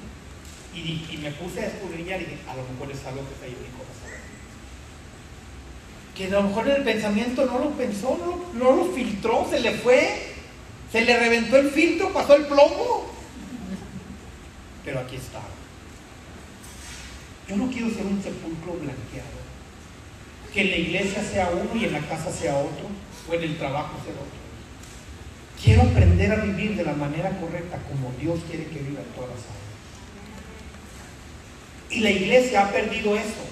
Y, 0.76 1.08
y 1.14 1.20
me 1.24 1.32
puse 1.32 1.62
a 1.62 1.68
escudriñar 1.68 2.22
y 2.22 2.26
dije, 2.26 2.42
a 2.48 2.56
lo 2.56 2.64
mejor 2.64 2.92
es 2.92 3.06
algo 3.06 3.26
que 3.26 3.34
está 3.34 3.46
ahí 3.46 3.54
en 3.54 3.62
mi. 3.62 3.76
Que 6.16 6.28
a 6.28 6.30
lo 6.30 6.44
mejor 6.44 6.68
en 6.70 6.76
el 6.76 6.84
pensamiento 6.84 7.46
no 7.46 7.60
lo 7.60 7.72
pensó, 7.72 8.18
no 8.54 8.72
lo 8.72 8.86
filtró, 8.94 9.48
se 9.50 9.60
le 9.60 9.72
fue, 9.72 10.35
se 10.96 11.02
le 11.02 11.20
reventó 11.20 11.58
el 11.58 11.72
filtro, 11.72 12.14
pasó 12.14 12.36
el 12.36 12.46
plomo. 12.46 13.12
Pero 14.86 15.02
aquí 15.02 15.18
está. 15.18 15.42
Yo 17.50 17.58
no 17.58 17.70
quiero 17.70 17.90
ser 17.90 18.06
un 18.06 18.24
sepulcro 18.24 18.76
blanqueado. 18.76 19.44
Que 20.54 20.62
en 20.62 20.70
la 20.70 20.78
iglesia 20.78 21.22
sea 21.22 21.50
uno 21.50 21.76
y 21.76 21.84
en 21.84 21.92
la 21.92 22.00
casa 22.00 22.32
sea 22.32 22.56
otro, 22.56 22.88
o 23.30 23.34
en 23.34 23.44
el 23.44 23.58
trabajo 23.58 24.00
sea 24.06 24.14
otro. 24.14 24.40
Quiero 25.62 25.82
aprender 25.82 26.32
a 26.32 26.38
vivir 26.38 26.78
de 26.78 26.86
la 26.86 26.94
manera 26.94 27.30
correcta 27.42 27.78
como 27.90 28.14
Dios 28.18 28.40
quiere 28.50 28.64
que 28.68 28.80
viva 28.80 29.02
todas 29.16 29.32
las 29.32 29.40
áreas. 29.40 29.66
Y 31.90 32.00
la 32.00 32.12
iglesia 32.12 32.68
ha 32.68 32.72
perdido 32.72 33.18
eso. 33.18 33.44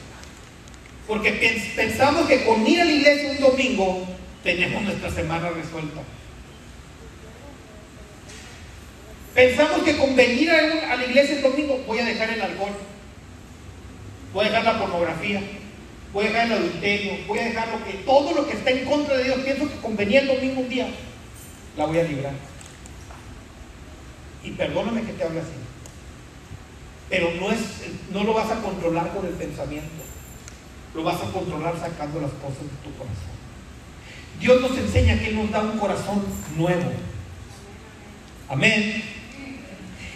Porque 1.09 1.59
pensamos 1.75 2.25
que 2.25 2.45
con 2.45 2.65
ir 2.65 2.79
a 2.79 2.85
la 2.85 2.91
iglesia 2.93 3.31
un 3.31 3.41
domingo 3.41 4.07
tenemos 4.45 4.81
nuestra 4.83 5.11
semana 5.11 5.49
resuelta. 5.49 6.03
Pensamos 9.33 9.81
que 9.81 9.97
con 9.97 10.15
venir 10.15 10.51
a 10.51 10.95
la 10.95 11.05
iglesia 11.05 11.37
el 11.37 11.41
domingo 11.41 11.83
voy 11.87 11.99
a 11.99 12.05
dejar 12.05 12.29
el 12.29 12.41
alcohol, 12.41 12.73
voy 14.31 14.45
a 14.45 14.49
dejar 14.49 14.63
la 14.63 14.79
pornografía, 14.79 15.41
voy 16.11 16.25
a 16.25 16.27
dejar 16.27 16.45
el 16.45 16.53
adulterio, 16.53 17.13
voy 17.27 17.39
a 17.39 17.45
dejar 17.45 17.67
lo 17.69 17.83
que, 17.83 17.93
todo 18.05 18.33
lo 18.33 18.47
que 18.47 18.53
está 18.53 18.69
en 18.69 18.85
contra 18.85 19.17
de 19.17 19.23
Dios. 19.23 19.39
Pienso 19.43 19.67
que 19.67 19.77
con 19.77 19.95
venir 19.95 20.17
el 20.17 20.27
domingo 20.27 20.61
un 20.61 20.69
día 20.69 20.87
la 21.77 21.85
voy 21.85 21.99
a 21.99 22.03
librar. 22.03 22.33
Y 24.43 24.51
perdóname 24.51 25.01
que 25.01 25.13
te 25.13 25.23
hable 25.23 25.39
así. 25.39 25.49
Pero 27.09 27.31
no, 27.39 27.51
es, 27.51 27.59
no 28.11 28.23
lo 28.23 28.33
vas 28.33 28.51
a 28.51 28.61
controlar 28.61 29.13
con 29.13 29.25
el 29.25 29.33
pensamiento. 29.33 29.89
Lo 30.93 31.03
vas 31.03 31.21
a 31.21 31.31
controlar 31.31 31.73
sacando 31.79 32.21
las 32.21 32.31
cosas 32.33 32.59
de 32.59 32.83
tu 32.83 32.95
corazón. 32.97 33.33
Dios 34.39 34.61
nos 34.61 34.77
enseña 34.77 35.17
que 35.17 35.29
Él 35.29 35.37
nos 35.37 35.49
da 35.49 35.61
un 35.61 35.79
corazón 35.79 36.23
nuevo. 36.55 36.91
Amén. 38.49 39.03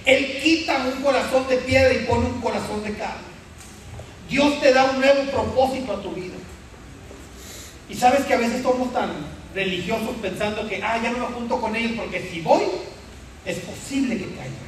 Él 0.08 0.40
quita 0.42 0.86
un 0.86 1.04
corazón 1.04 1.46
de 1.50 1.58
piedra 1.58 1.94
y 1.94 2.06
pone 2.06 2.28
un 2.28 2.40
corazón 2.40 2.82
de 2.82 2.94
carne. 2.94 3.28
Dios 4.30 4.62
te 4.62 4.72
da 4.72 4.86
un 4.86 5.02
nuevo 5.02 5.30
propósito 5.30 5.92
a 5.92 6.02
tu 6.02 6.14
vida. 6.14 6.36
Y 7.90 7.94
sabes 7.94 8.24
que 8.24 8.34
a 8.34 8.38
veces 8.38 8.64
somos 8.64 8.94
tan 8.94 9.12
religiosos 9.54 10.16
pensando 10.22 10.66
que, 10.70 10.82
ah, 10.82 10.98
ya 11.04 11.12
no 11.12 11.28
me 11.28 11.36
junto 11.36 11.60
con 11.60 11.76
ellos 11.76 11.92
porque 11.98 12.26
si 12.32 12.40
voy, 12.40 12.64
es 13.46 13.58
posible 13.60 14.18
que 14.18 14.28
caiga. 14.28 14.68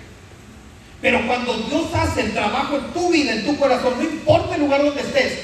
Pero 1.01 1.25
cuando 1.25 1.53
Dios 1.53 1.85
hace 1.93 2.19
el 2.19 2.33
trabajo 2.33 2.75
en 2.75 2.91
tu 2.91 3.09
vida, 3.09 3.33
en 3.33 3.45
tu 3.45 3.57
corazón, 3.57 3.93
no 3.97 4.03
importa 4.03 4.55
el 4.55 4.61
lugar 4.61 4.83
donde 4.83 5.01
estés, 5.01 5.39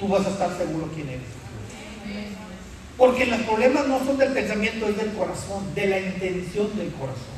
tú 0.00 0.08
vas 0.08 0.26
a 0.26 0.30
estar 0.30 0.58
seguro 0.58 0.90
quién 0.92 1.08
eres. 1.08 1.22
Porque 2.98 3.26
los 3.26 3.40
problemas 3.42 3.86
no 3.86 4.04
son 4.04 4.18
del 4.18 4.32
pensamiento, 4.32 4.88
es 4.88 4.96
del 4.96 5.12
corazón, 5.12 5.72
de 5.76 5.86
la 5.86 6.00
intención 6.00 6.76
del 6.76 6.90
corazón. 6.94 7.31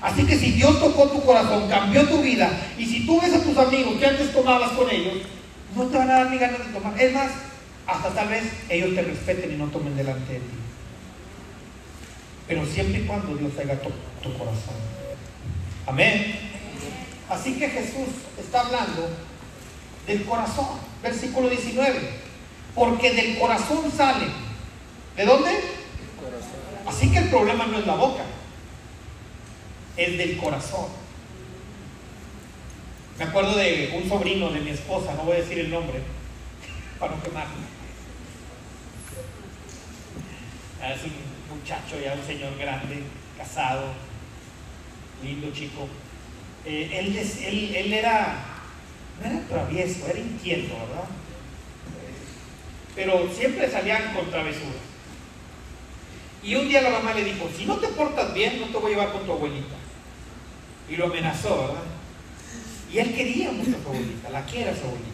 Así 0.00 0.24
que 0.24 0.38
si 0.38 0.52
Dios 0.52 0.78
tocó 0.78 1.08
tu 1.08 1.22
corazón, 1.22 1.68
cambió 1.68 2.08
tu 2.08 2.22
vida, 2.22 2.50
y 2.78 2.86
si 2.86 3.04
tú 3.04 3.20
ves 3.20 3.34
a 3.34 3.42
tus 3.42 3.56
amigos 3.56 3.98
que 3.98 4.06
antes 4.06 4.32
tomabas 4.32 4.70
con 4.72 4.88
ellos, 4.88 5.14
no 5.74 5.84
te 5.86 5.98
van 5.98 6.10
a 6.10 6.14
dar 6.18 6.30
ni 6.30 6.38
ganas 6.38 6.58
de 6.58 6.72
tomar. 6.72 7.00
Es 7.00 7.12
más, 7.12 7.30
hasta 7.86 8.08
tal 8.10 8.28
vez 8.28 8.44
ellos 8.68 8.94
te 8.94 9.02
respeten 9.02 9.52
y 9.52 9.56
no 9.56 9.66
tomen 9.66 9.96
delante 9.96 10.34
de 10.34 10.38
ti. 10.38 10.56
Pero 12.46 12.64
siempre 12.64 13.00
y 13.00 13.06
cuando 13.06 13.36
Dios 13.36 13.52
haga 13.58 13.74
tu, 13.80 13.90
tu 14.22 14.38
corazón. 14.38 14.74
Amén. 15.86 16.38
Así 17.28 17.54
que 17.54 17.68
Jesús 17.68 18.08
está 18.38 18.60
hablando 18.60 19.10
del 20.06 20.24
corazón. 20.24 20.66
Versículo 21.02 21.48
19. 21.48 21.98
Porque 22.74 23.12
del 23.12 23.38
corazón 23.38 23.90
sale. 23.94 24.26
¿De 25.16 25.24
dónde? 25.24 25.50
Así 26.86 27.10
que 27.10 27.18
el 27.18 27.28
problema 27.28 27.66
no 27.66 27.78
es 27.78 27.86
la 27.86 27.94
boca. 27.94 28.22
Es 29.98 30.16
del 30.16 30.38
corazón. 30.38 30.86
Me 33.18 33.24
acuerdo 33.24 33.56
de 33.56 34.00
un 34.00 34.08
sobrino 34.08 34.48
de 34.50 34.60
mi 34.60 34.70
esposa, 34.70 35.12
no 35.14 35.24
voy 35.24 35.36
a 35.36 35.40
decir 35.40 35.58
el 35.58 35.70
nombre, 35.70 36.00
para 36.98 37.16
no 37.16 37.22
quemarme. 37.22 37.68
es 40.80 41.02
un 41.02 41.58
muchacho 41.58 42.00
ya, 42.02 42.14
un 42.14 42.24
señor 42.24 42.56
grande, 42.56 43.02
casado, 43.36 43.88
lindo 45.22 45.50
chico. 45.52 45.88
Eh, 46.64 46.88
él, 46.92 47.74
él, 47.74 47.92
era, 47.92 48.44
no 49.20 49.28
era 49.28 49.46
travieso, 49.48 50.06
era 50.06 50.18
inquieto, 50.18 50.74
¿verdad? 50.74 51.08
pero 52.98 53.28
siempre 53.32 53.70
salían 53.70 54.12
con 54.12 54.28
travesuras. 54.28 54.82
Y 56.42 56.56
un 56.56 56.68
día 56.68 56.82
la 56.82 56.90
mamá 56.90 57.14
le 57.14 57.22
dijo, 57.22 57.48
si 57.56 57.64
no 57.64 57.76
te 57.76 57.86
portas 57.88 58.34
bien, 58.34 58.60
no 58.60 58.66
te 58.66 58.76
voy 58.76 58.86
a 58.86 58.96
llevar 58.96 59.12
con 59.12 59.24
tu 59.24 59.30
abuelita. 59.30 59.76
Y 60.90 60.96
lo 60.96 61.06
amenazó, 61.06 61.68
¿verdad? 61.68 61.82
Y 62.92 62.98
él 62.98 63.14
quería 63.14 63.50
mucho 63.50 63.70
a 63.70 63.82
su 63.82 63.88
abuelita, 63.88 64.30
la 64.30 64.44
quiere 64.44 64.70
a 64.70 64.74
su 64.74 64.84
abuelita. 64.84 65.08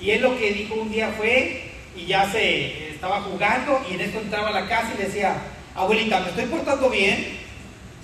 Y 0.00 0.10
él 0.10 0.22
lo 0.22 0.38
que 0.38 0.52
dijo 0.52 0.74
un 0.74 0.90
día 0.90 1.12
fue, 1.16 1.70
y 1.96 2.06
ya 2.06 2.30
se 2.30 2.90
estaba 2.90 3.20
jugando 3.22 3.80
y 3.88 3.94
en 3.94 4.00
esto 4.00 4.20
entraba 4.20 4.48
a 4.48 4.52
la 4.52 4.68
casa 4.68 4.92
y 4.94 4.98
le 4.98 5.04
decía, 5.06 5.36
abuelita, 5.74 6.20
¿me 6.20 6.28
estoy 6.30 6.46
portando 6.46 6.88
bien? 6.88 7.38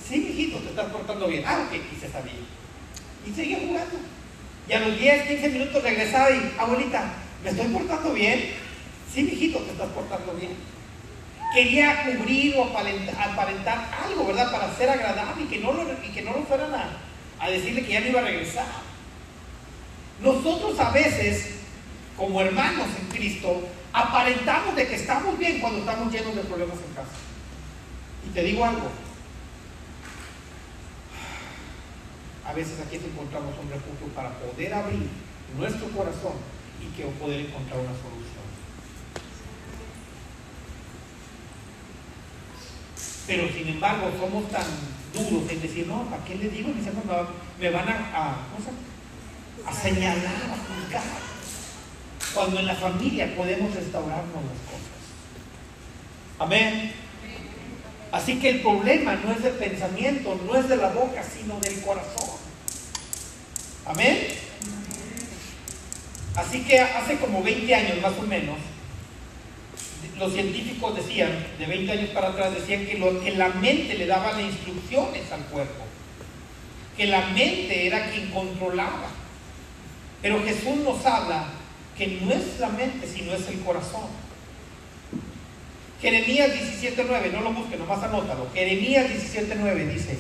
Sí, 0.07 0.19
mijito, 0.19 0.59
te 0.59 0.71
estás 0.71 0.87
portando 0.87 1.27
bien. 1.29 1.45
Ah, 1.47 1.67
ok, 1.67 1.75
y 1.75 2.01
se 2.01 2.11
sabía. 2.11 2.33
Y 3.27 3.33
seguía 3.33 3.59
jugando. 3.59 3.97
Y 4.69 4.73
a 4.73 4.81
los 4.81 4.99
10, 4.99 5.29
15 5.29 5.49
minutos 5.51 5.83
regresaba 5.83 6.31
y, 6.31 6.55
abuelita, 6.59 7.13
¿me 7.43 7.51
estoy 7.51 7.67
portando 7.69 8.13
bien? 8.13 8.51
Sí, 9.13 9.23
mijito, 9.23 9.59
te 9.61 9.73
estás 9.73 9.89
portando 9.89 10.35
bien. 10.35 10.53
Quería 11.53 12.05
cubrir 12.05 12.57
o 12.57 12.65
aparentar, 12.65 13.91
algo, 14.05 14.27
¿verdad? 14.27 14.51
Para 14.53 14.75
ser 14.77 14.91
agradable 14.91 15.45
y 15.45 15.47
que 15.47 15.59
no 15.59 15.73
lo, 15.73 15.85
y 16.05 16.09
que 16.11 16.23
no 16.23 16.33
lo 16.33 16.43
fueran 16.45 16.75
a, 16.75 16.91
a 17.41 17.51
decirle 17.51 17.85
que 17.85 17.93
ya 17.93 18.01
no 18.01 18.09
iba 18.09 18.21
a 18.21 18.25
regresar. 18.25 18.67
Nosotros 20.21 20.79
a 20.79 20.91
veces, 20.91 21.61
como 22.17 22.41
hermanos 22.41 22.89
en 23.01 23.09
Cristo, 23.17 23.63
aparentamos 23.93 24.77
de 24.77 24.87
que 24.89 24.97
estamos 24.97 25.39
bien 25.39 25.61
cuando 25.61 25.81
estamos 25.81 26.13
llenos 26.13 26.35
de 26.35 26.43
problemas 26.43 26.77
en 26.77 26.95
casa. 26.95 27.17
Y 28.27 28.31
te 28.35 28.43
digo 28.43 28.65
algo, 28.65 28.91
a 32.45 32.53
veces 32.53 32.81
aquí 32.81 32.97
encontramos 32.97 33.55
un 33.63 33.71
refugio 33.71 34.09
para 34.15 34.31
poder 34.31 34.75
abrir 34.75 35.09
nuestro 35.57 35.89
corazón 35.91 36.35
y 36.81 36.97
que 36.97 37.05
poder 37.05 37.41
encontrar 37.41 37.81
una 37.81 37.93
solución. 37.93 38.38
Pero 43.29 43.47
sin 43.53 43.69
embargo 43.69 44.11
somos 44.19 44.51
tan 44.51 44.65
duros 45.15 45.49
en 45.51 45.63
decir, 45.63 45.87
no, 45.87 46.03
¿para 46.11 46.25
qué 46.25 46.35
le 46.35 46.49
digo? 46.49 46.71
Me 47.61 47.71
van 47.71 47.89
a, 47.89 48.39
a 49.67 49.73
señalar, 49.73 50.25
a 50.25 50.83
juzgar 50.83 51.03
cuando 52.35 52.61
en 52.61 52.67
la 52.67 52.75
familia 52.75 53.35
podemos 53.37 53.75
restaurarnos 53.75 54.35
las 54.35 54.61
cosas. 54.71 54.99
Amén. 56.39 56.93
Así 58.13 58.39
que 58.39 58.51
el 58.51 58.61
problema 58.63 59.17
no 59.17 59.33
es 59.33 59.43
del 59.43 59.55
pensamiento, 59.55 60.41
no 60.47 60.57
es 60.57 60.69
de 60.69 60.77
la 60.77 60.89
boca, 60.89 61.23
sino 61.23 61.61
del 61.61 61.81
corazón. 61.83 62.39
Amén. 63.87 64.29
Así 66.35 66.63
que 66.63 66.81
hace 66.81 67.19
como 67.19 67.43
20 67.43 67.75
años 67.75 68.01
más 68.01 68.13
o 68.19 68.23
menos, 68.23 68.57
los 70.19 70.33
científicos 70.33 70.97
decían, 70.97 71.31
de 71.59 71.67
20 71.67 71.93
años 71.93 72.11
para 72.11 72.29
atrás, 72.29 72.55
decían 72.55 72.87
que, 72.87 72.99
lo, 72.99 73.23
que 73.23 73.33
la 73.33 73.49
mente 73.51 73.95
le 73.95 74.07
daba 74.07 74.33
las 74.33 74.43
instrucciones 74.43 75.31
al 75.31 75.41
cuerpo, 75.47 75.85
que 76.97 77.07
la 77.07 77.27
mente 77.29 77.87
era 77.87 78.11
quien 78.11 78.31
controlaba. 78.31 79.09
Pero 80.21 80.43
Jesús 80.43 80.77
nos 80.85 81.05
habla 81.07 81.47
que 81.97 82.19
no 82.23 82.33
es 82.33 82.59
la 82.59 82.69
mente, 82.71 83.07
sino 83.07 83.33
es 83.33 83.49
el 83.49 83.61
corazón. 83.61 84.09
Jeremías 86.01 86.51
17.9, 86.51 87.33
no 87.33 87.41
lo 87.41 87.53
busquen, 87.53 87.79
nomás 87.79 88.03
anótalo. 88.03 88.49
Jeremías 88.55 89.07
17.9 89.11 89.93
dice, 89.93 90.19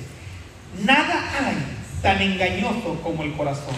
nada 0.85 1.31
hay 1.41 1.57
tan 2.03 2.21
engañoso 2.21 3.01
como 3.03 3.23
el 3.23 3.33
corazón. 3.35 3.75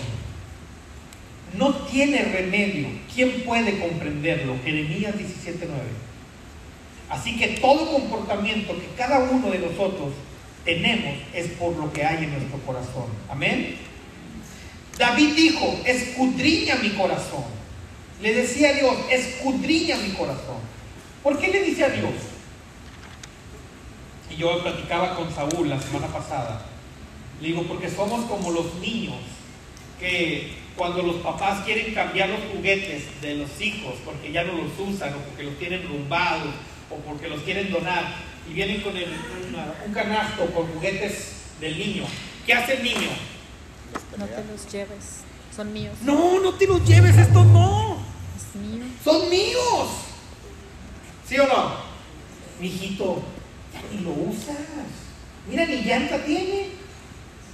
No 1.57 1.75
tiene 1.87 2.23
remedio. 2.23 2.89
¿Quién 3.13 3.43
puede 3.43 3.79
comprenderlo? 3.81 4.57
Jeremías 4.65 5.15
17.9. 5.15 6.10
Así 7.11 7.37
que 7.37 7.49
todo 7.61 7.93
comportamiento 7.93 8.73
que 8.75 8.87
cada 8.97 9.19
uno 9.19 9.51
de 9.51 9.59
nosotros 9.59 10.13
tenemos 10.65 11.15
es 11.35 11.49
por 11.53 11.77
lo 11.77 11.93
que 11.93 12.05
hay 12.05 12.25
en 12.25 12.33
nuestro 12.33 12.59
corazón. 12.61 13.07
Amén. 13.29 13.77
David 14.97 15.35
dijo, 15.35 15.81
escudriña 15.85 16.77
mi 16.77 16.91
corazón 16.91 17.61
le 18.23 18.35
decía 18.35 18.71
a 18.71 18.73
Dios, 18.75 18.95
escudriña 19.11 19.97
mi 19.97 20.11
corazón. 20.11 20.59
¿Por 21.23 21.39
qué 21.39 21.49
le 21.49 21.63
dice 21.63 21.85
a 21.85 21.89
Dios? 21.89 22.13
Y 24.31 24.37
yo 24.37 24.63
platicaba 24.63 25.17
con 25.17 25.35
Saúl 25.35 25.69
la 25.69 25.81
semana 25.81 26.07
pasada. 26.09 26.67
Le 27.41 27.49
digo, 27.49 27.63
porque 27.63 27.89
somos 27.89 28.27
como 28.27 28.51
los 28.51 28.75
niños 28.77 29.17
que 29.99 30.53
cuando 30.77 31.03
los 31.03 31.17
papás 31.17 31.65
quieren 31.65 31.95
cambiar 31.95 32.29
los 32.29 32.41
juguetes 32.55 33.05
de 33.21 33.35
los 33.37 33.61
hijos 33.61 33.95
porque 34.05 34.33
ya 34.33 34.45
no 34.45 34.53
los 34.53 34.71
usan 34.79 35.13
o 35.15 35.19
porque 35.19 35.43
los 35.43 35.59
tienen 35.59 35.87
rumbados 35.87 36.55
o 36.91 36.97
porque 36.97 37.29
los 37.29 37.43
quieren 37.43 37.71
donar 37.73 38.05
y 38.49 38.53
vienen 38.53 38.81
con 38.83 38.95
un 38.97 39.95
canasto 39.95 40.47
con 40.47 40.67
juguetes 40.67 41.33
del 41.61 41.79
niño. 41.79 42.05
¿Qué 42.45 42.53
hace 42.55 42.75
el 42.75 42.83
niño? 42.83 43.11
No 44.17 44.27
te 44.27 44.45
los 44.45 44.73
lleves, 44.73 45.21
son 45.55 45.73
míos. 45.73 45.97
No, 46.03 46.41
no 46.41 46.55
te 46.55 46.67
los 46.67 46.85
lleves, 46.87 47.17
esto 47.17 47.45
no. 47.45 47.99
Es 48.37 48.61
mío. 48.61 48.85
Son 49.05 49.31
míos. 49.31 49.89
¿Sí 51.27 51.39
o 51.39 51.47
no? 51.47 51.75
Mijito, 52.61 53.23
ya 53.73 53.83
ni 53.93 54.03
lo 54.03 54.11
usas. 54.11 54.57
Mira, 55.49 55.65
ni 55.67 55.83
llanta 55.83 56.25
tiene. 56.25 56.81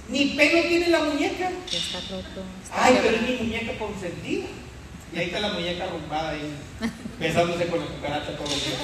Ni 0.09 0.25
pelo 0.35 0.67
tiene 0.67 0.87
la 0.87 1.03
muñeca. 1.03 1.51
Ya 1.69 1.77
está 1.77 1.99
roto. 2.09 2.43
está 2.63 2.85
Ay, 2.85 2.99
pero 3.01 3.17
es 3.17 3.21
mi 3.23 3.35
muñeca 3.35 3.77
consentida. 3.77 4.45
Y 5.13 5.17
ahí 5.17 5.25
está 5.25 5.39
la 5.39 5.53
muñeca 5.53 5.85
arrumbada 5.85 6.31
ahí, 6.31 6.53
besándose 7.19 7.67
con 7.67 7.79
la 7.79 7.85
cucaracha 7.87 8.37
todos 8.37 8.49
los 8.51 8.65
días. 8.65 8.79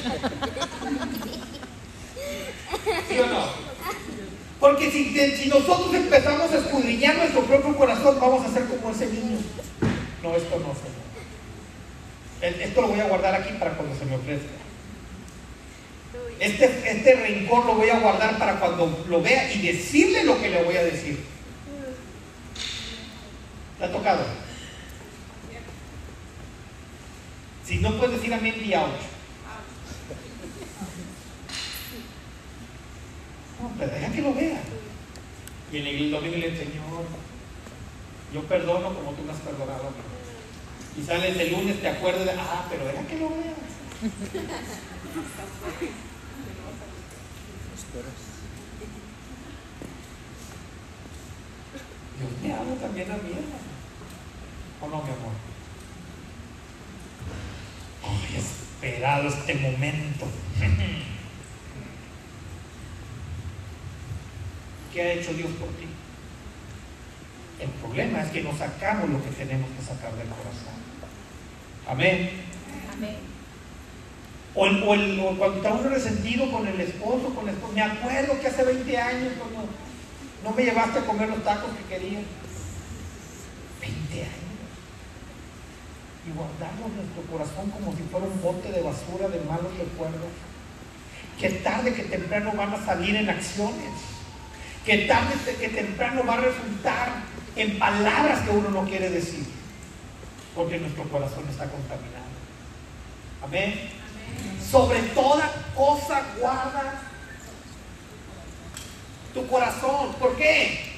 ¿Sí 3.10 3.20
o 3.20 3.26
no? 3.28 3.46
Porque 4.60 4.90
si, 4.92 5.48
nosotros 5.50 5.94
empezamos 5.94 6.52
a 6.52 6.58
escudriñar 6.58 7.18
nuestro 7.18 7.44
propio 7.44 7.76
corazón, 7.76 8.18
vamos 8.20 8.46
a 8.46 8.54
ser 8.54 8.66
como 8.66 8.92
ese 8.92 9.08
niño. 9.08 9.38
No, 10.24 10.36
esto 10.36 10.58
no, 10.60 10.74
Señor. 10.74 11.04
El- 12.42 12.62
Esto 12.62 12.82
lo 12.82 12.88
voy 12.88 13.00
a 13.00 13.06
guardar 13.08 13.36
aquí 13.36 13.54
para 13.60 13.72
cuando 13.76 13.96
se 13.98 14.06
me 14.06 14.16
ofrezca. 14.16 14.48
Este, 16.40 16.66
este 16.66 17.16
rencor 17.16 17.66
lo 17.66 17.76
voy 17.76 17.90
a 17.90 18.00
guardar 18.00 18.38
para 18.38 18.60
cuando 18.60 19.06
lo 19.08 19.22
vea 19.22 19.52
y 19.54 19.62
decirle 19.68 20.24
lo 20.24 20.42
que 20.42 20.50
le 20.50 20.64
voy 20.64 20.76
a 20.76 20.84
decir. 20.84 21.24
¿Te 23.80 23.86
ha 23.86 23.92
tocado? 23.92 24.26
Si 27.66 27.78
no 27.80 27.98
puedes 27.98 28.18
decir 28.18 28.34
amén, 28.34 28.56
di 28.60 28.74
ouch. 28.76 29.04
No, 33.62 33.72
pero 33.80 33.92
deja 33.92 34.12
que 34.12 34.22
lo 34.22 34.34
vea. 34.34 34.62
Y 35.72 35.78
en 35.78 35.88
el 35.88 36.12
domingo 36.12 36.38
le 36.38 36.58
Señor, 36.58 37.06
yo 38.34 38.44
perdono 38.44 38.94
como 38.94 39.12
tú 39.14 39.24
me 39.24 39.32
has 39.32 39.40
perdonado 39.40 39.88
a. 39.88 41.00
Y 41.00 41.04
sales 41.04 41.38
el 41.38 41.52
lunes, 41.52 41.82
te 41.82 41.88
acuerdas 41.88 42.26
de, 42.26 42.32
ah, 42.32 42.66
pero 42.70 42.86
deja 42.86 43.08
que 43.08 43.18
lo 43.18 43.30
vea. 43.30 43.54
Dios 52.20 52.32
me 52.44 52.54
habla 52.54 52.76
también 52.76 53.12
a 53.12 53.16
mí. 53.16 53.32
¿O 54.82 54.88
no, 54.88 55.02
mi 55.02 55.10
amor? 55.10 55.53
Ay, 58.04 58.36
he 58.36 58.40
esperado 58.40 59.28
este 59.30 59.56
momento. 59.56 60.26
¿Qué 64.94 65.02
ha 65.02 65.14
hecho 65.14 65.34
Dios 65.34 65.50
por 65.60 65.70
ti? 65.70 65.88
El 67.60 67.70
problema 67.70 68.22
es 68.22 68.30
que 68.32 68.44
no 68.44 68.56
sacamos 68.56 69.10
lo 69.10 69.24
que 69.24 69.30
tenemos 69.32 69.70
que 69.72 69.82
sacar 69.86 70.14
del 70.16 70.28
corazón. 70.28 70.74
Amén. 71.88 72.30
Amén. 72.94 73.16
O, 74.56 74.68
el- 74.68 74.84
o 74.84 74.94
el- 74.94 75.20
o 75.20 75.36
cuando 75.38 75.58
está 75.58 75.74
uno 75.74 75.90
resentido 75.90 76.52
con 76.52 76.68
el 76.68 76.80
esposo, 76.80 77.34
con 77.34 77.46
la 77.46 77.54
esposa. 77.54 77.74
Me 77.74 77.82
acuerdo 77.82 78.40
que 78.40 78.48
hace 78.48 78.64
20 78.64 78.98
años 78.98 79.34
cuando 79.40 79.68
no 80.44 80.52
me 80.52 80.64
llevaste 80.64 81.00
a 81.00 81.06
comer 81.06 81.30
los 81.30 81.44
tacos 81.44 81.72
que 81.76 81.96
quería. 81.96 82.20
20 83.82 84.22
años. 84.22 84.43
Y 86.26 86.32
guardamos 86.32 86.92
nuestro 86.96 87.24
corazón 87.30 87.70
como 87.72 87.96
si 87.96 88.04
fuera 88.04 88.26
un 88.26 88.42
bote 88.42 88.72
de 88.72 88.82
basura 88.82 89.28
de 89.28 89.40
malos 89.42 89.78
recuerdos. 89.78 90.32
Que 91.40 91.50
tarde 91.50 91.94
que 91.94 92.04
temprano 92.04 92.54
van 92.56 92.74
a 92.74 92.86
salir 92.86 93.16
en 93.16 93.30
acciones. 93.30 93.92
Que 94.86 95.00
tarde 95.00 95.36
que 95.60 95.70
temprano 95.70 96.24
va 96.26 96.36
a 96.36 96.42
resultar 96.42 97.10
en 97.56 97.78
palabras 97.78 98.42
que 98.42 98.52
uno 98.52 98.70
no 98.70 98.86
quiere 98.86 99.10
decir. 99.10 99.46
Porque 100.56 100.80
nuestro 100.80 101.04
corazón 101.10 101.44
está 101.50 101.66
contaminado. 101.66 102.24
Amén. 103.44 103.90
Sobre 104.70 105.00
toda 105.14 105.52
cosa 105.76 106.22
guarda 106.40 107.02
tu 109.34 109.46
corazón. 109.48 110.14
¿Por 110.20 110.36
qué? 110.38 110.94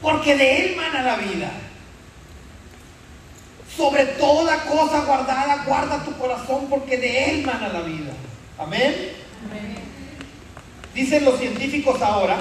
Porque 0.00 0.36
de 0.36 0.64
él 0.64 0.76
mana 0.76 1.02
la 1.02 1.16
vida. 1.16 1.50
Sobre 3.76 4.04
toda 4.04 4.64
cosa 4.64 5.04
guardada, 5.04 5.64
guarda 5.64 6.04
tu 6.04 6.12
corazón 6.18 6.66
porque 6.68 6.98
de 6.98 7.30
él 7.30 7.46
mana 7.46 7.68
la 7.68 7.80
vida. 7.80 8.12
Amén. 8.58 8.94
Dicen 10.94 11.24
los 11.24 11.38
científicos 11.38 12.02
ahora, 12.02 12.38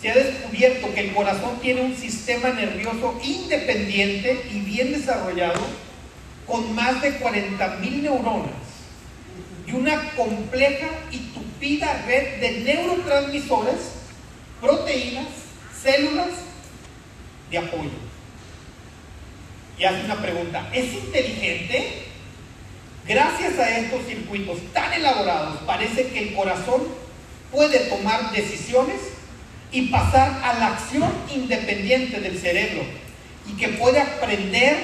se 0.00 0.10
ha 0.10 0.14
descubierto 0.14 0.92
que 0.94 1.00
el 1.00 1.14
corazón 1.14 1.58
tiene 1.60 1.80
un 1.80 1.96
sistema 1.96 2.50
nervioso 2.50 3.18
independiente 3.22 4.46
y 4.52 4.60
bien 4.60 4.92
desarrollado 4.92 5.60
con 6.46 6.74
más 6.74 7.00
de 7.00 7.18
40.000 7.18 8.02
neuronas 8.02 8.52
y 9.66 9.72
una 9.72 10.10
compleja 10.12 10.88
y 11.10 11.18
tupida 11.18 12.04
red 12.06 12.40
de 12.40 12.60
neurotransmisores, 12.60 13.92
proteínas, 14.60 15.26
células 15.82 16.28
de 17.50 17.58
apoyo. 17.58 17.90
Y 19.78 19.84
hace 19.84 20.04
una 20.04 20.20
pregunta, 20.20 20.68
¿es 20.72 20.92
inteligente? 20.92 22.04
Gracias 23.06 23.58
a 23.58 23.78
estos 23.78 24.04
circuitos 24.06 24.58
tan 24.72 24.92
elaborados, 24.92 25.60
parece 25.66 26.08
que 26.08 26.28
el 26.28 26.34
corazón 26.34 26.82
puede 27.50 27.78
tomar 27.88 28.32
decisiones 28.32 28.96
y 29.72 29.86
pasar 29.88 30.42
a 30.42 30.58
la 30.58 30.66
acción 30.68 31.10
independiente 31.34 32.20
del 32.20 32.38
cerebro 32.38 32.82
y 33.46 33.52
que 33.56 33.68
puede 33.68 34.00
aprender, 34.00 34.76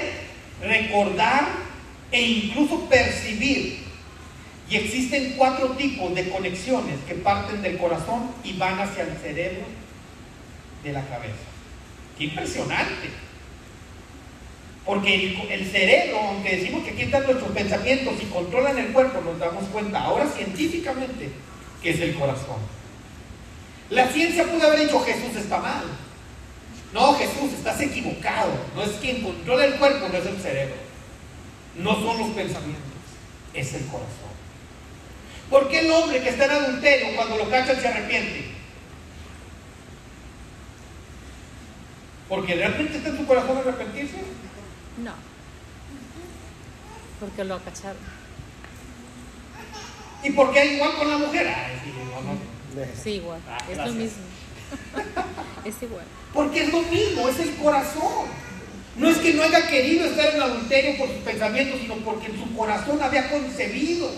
recordar 0.62 1.48
e 2.12 2.22
incluso 2.22 2.88
percibir. 2.88 3.84
Y 4.70 4.76
existen 4.76 5.34
cuatro 5.36 5.70
tipos 5.72 6.14
de 6.14 6.28
conexiones 6.30 6.96
que 7.06 7.14
parten 7.16 7.60
del 7.60 7.76
corazón 7.76 8.30
y 8.42 8.54
van 8.54 8.78
hacia 8.78 9.02
el 9.02 9.16
cerebro 9.18 9.64
de 10.82 10.92
la 10.92 11.02
cabeza. 11.02 11.53
¡Qué 12.18 12.24
impresionante! 12.24 13.10
Porque 14.84 15.36
el, 15.50 15.66
cerebro, 15.66 16.20
aunque 16.20 16.56
decimos 16.56 16.84
que 16.84 16.90
aquí 16.90 17.02
están 17.02 17.24
nuestros 17.24 17.50
pensamientos 17.52 18.14
y 18.20 18.26
controlan 18.26 18.78
el 18.78 18.92
cuerpo, 18.92 19.20
nos 19.22 19.38
damos 19.38 19.64
cuenta 19.70 20.02
ahora 20.02 20.26
científicamente 20.26 21.30
que 21.82 21.90
es 21.90 22.00
el 22.00 22.14
corazón. 22.14 22.58
La 23.90 24.08
ciencia 24.08 24.44
pudo 24.44 24.66
haber 24.66 24.80
dicho 24.80 25.00
Jesús 25.00 25.36
está 25.36 25.58
mal. 25.58 25.84
No, 26.92 27.14
Jesús, 27.14 27.52
estás 27.54 27.80
equivocado. 27.80 28.52
No 28.74 28.82
es 28.82 28.90
quien 29.00 29.22
controla 29.22 29.64
el 29.64 29.74
cuerpo, 29.74 30.08
no 30.10 30.18
es 30.18 30.26
el 30.26 30.38
cerebro. 30.38 30.76
No 31.76 31.94
son 31.94 32.18
los 32.18 32.28
pensamientos, 32.30 32.82
es 33.52 33.74
el 33.74 33.86
corazón. 33.86 34.34
¿Por 35.50 35.68
qué 35.68 35.80
el 35.80 35.90
hombre 35.90 36.22
que 36.22 36.28
está 36.28 36.44
en 36.44 36.50
adulterio 36.52 37.16
cuando 37.16 37.36
lo 37.36 37.50
cachan 37.50 37.80
se 37.80 37.88
arrepiente? 37.88 38.53
Porque 42.34 42.56
realmente 42.56 42.96
está 42.96 43.10
en 43.10 43.16
su 43.18 43.26
corazón 43.26 43.58
arrepentirse. 43.58 44.16
No. 45.04 45.12
Porque 47.20 47.44
lo 47.44 47.54
acacharon. 47.54 48.02
¿Y 50.24 50.30
por 50.30 50.52
qué 50.52 50.74
igual 50.74 50.96
con 50.96 51.10
la 51.10 51.18
mujer? 51.18 51.46
Ay, 51.46 51.80
sí, 51.84 51.92
no, 51.96 52.20
no. 52.22 52.86
Sí, 53.00 53.10
igual. 53.10 53.40
Ah, 53.48 53.58
es 53.70 53.76
gracias. 53.76 53.86
lo 53.86 54.02
mismo. 54.02 54.22
es 55.64 55.82
igual. 55.82 56.04
Porque 56.32 56.62
es 56.64 56.72
lo 56.72 56.82
mismo, 56.82 57.28
es 57.28 57.38
el 57.38 57.54
corazón. 57.54 58.26
No 58.96 59.08
es 59.08 59.18
que 59.18 59.34
no 59.34 59.42
haya 59.44 59.68
querido 59.68 60.06
estar 60.06 60.34
en 60.34 60.42
adulterio 60.42 60.98
por 60.98 61.08
sus 61.08 61.18
pensamientos, 61.18 61.80
sino 61.80 61.94
porque 61.96 62.26
en 62.26 62.38
su 62.38 62.56
corazón 62.56 63.00
había 63.00 63.30
concebido 63.30 64.10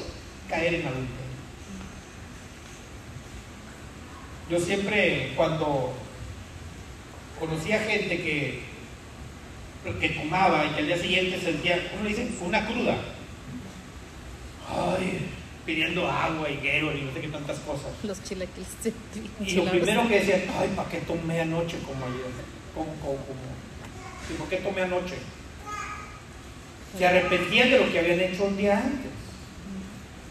caer 0.49 0.77
en 0.77 0.87
adulterio. 0.87 1.27
Yo 4.49 4.61
siempre, 4.61 5.35
cuando 5.37 5.93
conocía 7.39 7.79
gente 7.81 8.17
que, 8.19 8.61
que 10.01 10.09
tomaba 10.11 10.65
y 10.67 10.71
que 10.71 10.81
al 10.81 10.87
día 10.87 10.99
siguiente 10.99 11.41
sentía, 11.41 11.91
¿cómo 11.91 12.05
le 12.05 12.11
dicen? 12.11 12.37
Una 12.41 12.67
cruda. 12.67 12.97
Ay, 14.69 15.29
pidiendo 15.65 16.11
agua 16.11 16.51
y 16.51 16.57
guero 16.57 16.93
y 16.97 17.03
no 17.03 17.13
sé 17.13 17.21
qué 17.21 17.29
tantas 17.29 17.59
cosas. 17.61 17.93
Los 18.03 18.23
chilaquiles. 18.23 18.69
Y 19.41 19.55
lo 19.55 19.65
primero 19.65 20.09
que 20.09 20.21
decía, 20.21 20.43
ay, 20.59 20.73
¿para 20.75 20.89
qué 20.89 20.99
tomé 20.99 21.41
anoche 21.41 21.79
como 21.87 22.05
ayer? 22.07 22.31
¿Cómo, 22.75 22.93
cómo, 23.01 23.17
cómo? 23.17 23.57
¿Y 24.31 24.35
por 24.35 24.49
qué 24.49 24.57
tomé 24.57 24.83
anoche? 24.83 25.17
Se 26.97 27.07
arrepentían 27.07 27.71
de 27.71 27.79
lo 27.79 27.93
que 27.93 27.99
habían 27.99 28.21
hecho 28.21 28.45
un 28.45 28.57
día 28.57 28.79
antes. 28.79 29.11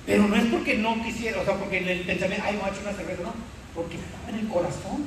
Pero 0.05 0.27
no 0.27 0.35
es 0.35 0.45
porque 0.45 0.77
no 0.77 1.01
quisiera, 1.03 1.41
o 1.41 1.45
sea, 1.45 1.55
porque 1.55 1.79
en 1.79 1.89
el 1.89 1.99
pensamiento, 2.01 2.45
ay, 2.45 2.57
me 2.57 2.63
ha 2.63 2.69
hecho 2.69 2.81
una 2.81 2.93
cerveza, 2.93 3.23
no, 3.23 3.33
porque 3.73 3.95
está 3.95 4.29
en 4.29 4.39
el 4.39 4.47
corazón. 4.47 5.05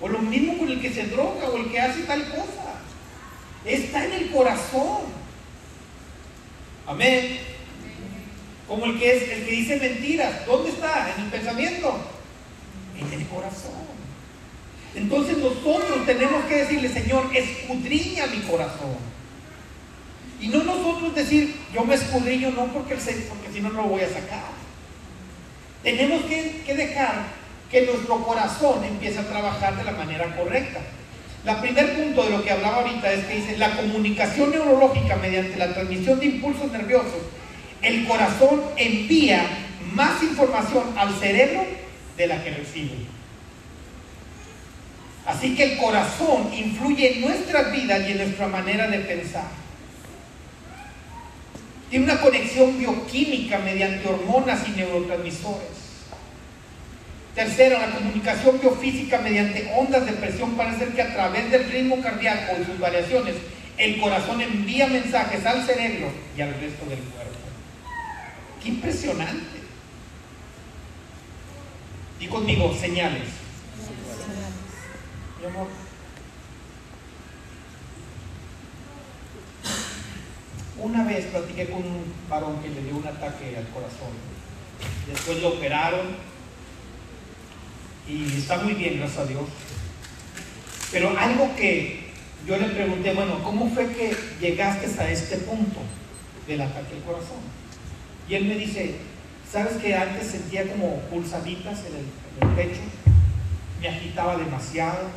O 0.00 0.08
lo 0.08 0.18
mismo 0.20 0.58
con 0.58 0.68
el 0.68 0.80
que 0.80 0.92
se 0.92 1.04
droga 1.04 1.48
o 1.48 1.56
el 1.56 1.70
que 1.70 1.80
hace 1.80 2.02
tal 2.02 2.28
cosa. 2.30 2.80
Está 3.64 4.04
en 4.04 4.12
el 4.12 4.30
corazón. 4.30 5.02
Amén. 6.86 7.38
Como 8.66 8.84
el 8.84 8.98
que 8.98 9.16
es 9.16 9.22
el 9.22 9.44
que 9.44 9.50
dice 9.50 9.76
mentiras. 9.76 10.46
¿Dónde 10.46 10.70
está? 10.70 11.12
En 11.14 11.24
el 11.24 11.30
pensamiento. 11.30 11.98
En 12.98 13.12
el 13.12 13.26
corazón. 13.26 13.88
Entonces 14.94 15.38
nosotros 15.38 16.06
tenemos 16.06 16.44
que 16.44 16.56
decirle, 16.56 16.88
Señor, 16.88 17.30
escudriña 17.34 18.26
mi 18.26 18.38
corazón. 18.40 18.96
Y 20.40 20.48
no 20.48 20.62
nosotros 20.62 21.14
decir, 21.14 21.56
yo 21.74 21.84
me 21.84 21.96
escudriño, 21.96 22.50
no 22.50 22.66
porque, 22.66 22.94
porque 22.94 23.52
si 23.52 23.60
no, 23.60 23.70
no 23.70 23.82
lo 23.82 23.88
voy 23.88 24.02
a 24.02 24.08
sacar. 24.08 24.50
Tenemos 25.82 26.22
que, 26.24 26.62
que 26.64 26.74
dejar 26.74 27.37
que 27.70 27.82
nuestro 27.82 28.22
corazón 28.24 28.82
empiece 28.84 29.18
a 29.18 29.28
trabajar 29.28 29.76
de 29.76 29.84
la 29.84 29.92
manera 29.92 30.34
correcta. 30.36 30.80
La 31.44 31.60
primer 31.60 31.94
punto 31.96 32.24
de 32.24 32.30
lo 32.30 32.42
que 32.42 32.50
hablaba 32.50 32.78
ahorita 32.78 33.12
es 33.12 33.24
que 33.24 33.36
dice, 33.36 33.58
la 33.58 33.76
comunicación 33.76 34.50
neurológica 34.50 35.16
mediante 35.16 35.56
la 35.56 35.72
transmisión 35.72 36.18
de 36.18 36.26
impulsos 36.26 36.72
nerviosos, 36.72 37.22
el 37.82 38.06
corazón 38.06 38.62
envía 38.76 39.46
más 39.92 40.22
información 40.22 40.84
al 40.96 41.14
cerebro 41.14 41.64
de 42.16 42.26
la 42.26 42.42
que 42.42 42.50
recibe. 42.50 42.96
Así 45.26 45.54
que 45.54 45.62
el 45.64 45.78
corazón 45.78 46.52
influye 46.54 47.14
en 47.14 47.20
nuestras 47.20 47.70
vidas 47.70 48.00
y 48.08 48.12
en 48.12 48.18
nuestra 48.18 48.48
manera 48.48 48.88
de 48.88 48.98
pensar. 49.00 49.44
Tiene 51.90 52.06
una 52.06 52.20
conexión 52.20 52.78
bioquímica 52.78 53.58
mediante 53.58 54.08
hormonas 54.08 54.66
y 54.66 54.72
neurotransmisores. 54.72 55.87
Tercero, 57.34 57.78
la 57.78 57.90
comunicación 57.90 58.60
biofísica 58.60 59.18
mediante 59.18 59.72
ondas 59.76 60.04
de 60.06 60.12
presión 60.12 60.56
parece 60.56 60.86
que 60.88 61.02
a 61.02 61.12
través 61.12 61.50
del 61.50 61.70
ritmo 61.70 62.00
cardíaco 62.00 62.56
y 62.60 62.64
sus 62.64 62.78
variaciones, 62.78 63.36
el 63.76 64.00
corazón 64.00 64.40
envía 64.40 64.88
mensajes 64.88 65.46
al 65.46 65.64
cerebro 65.64 66.10
y 66.36 66.40
al 66.40 66.50
resto 66.54 66.84
del 66.86 66.98
cuerpo. 66.98 67.38
¡Qué 68.62 68.70
impresionante! 68.70 69.58
Y 72.20 72.26
conmigo, 72.26 72.74
señales. 72.74 73.28
Mi 75.40 75.46
amor. 75.46 75.68
Una 80.80 81.04
vez 81.04 81.26
platiqué 81.26 81.66
con 81.66 81.78
un 81.78 82.12
varón 82.28 82.60
que 82.60 82.68
le 82.70 82.82
dio 82.82 82.96
un 82.96 83.06
ataque 83.06 83.56
al 83.56 83.68
corazón. 83.68 84.10
Después 85.06 85.40
lo 85.40 85.48
operaron 85.50 86.16
y 88.08 88.38
está 88.38 88.58
muy 88.58 88.74
bien, 88.74 88.98
gracias 88.98 89.18
a 89.20 89.26
Dios. 89.26 89.44
Pero 90.90 91.16
algo 91.18 91.54
que 91.56 92.08
yo 92.46 92.56
le 92.56 92.68
pregunté, 92.68 93.12
bueno, 93.12 93.42
¿cómo 93.44 93.68
fue 93.70 93.88
que 93.92 94.16
llegaste 94.40 94.88
a 95.00 95.10
este 95.10 95.36
punto 95.38 95.80
del 96.46 96.62
ataque 96.62 96.94
al 96.94 97.02
corazón? 97.02 97.40
Y 98.28 98.34
él 98.34 98.46
me 98.46 98.54
dice, 98.54 98.96
¿sabes 99.50 99.74
que 99.74 99.94
antes 99.94 100.28
sentía 100.28 100.66
como 100.66 101.00
pulsaditas 101.10 101.80
en 101.80 101.96
el, 101.96 102.06
en 102.40 102.48
el 102.48 102.54
pecho? 102.54 102.80
Me 103.80 103.88
agitaba 103.88 104.36
demasiado, 104.36 105.08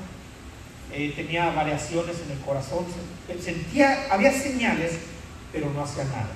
eh, 0.93 1.13
tenía 1.15 1.51
variaciones 1.51 2.18
en 2.26 2.31
el 2.31 2.39
corazón, 2.39 2.85
sentía, 3.41 4.07
había 4.11 4.34
señales, 4.34 4.99
pero 5.53 5.69
no 5.69 5.84
hacía 5.84 6.03
nada. 6.03 6.31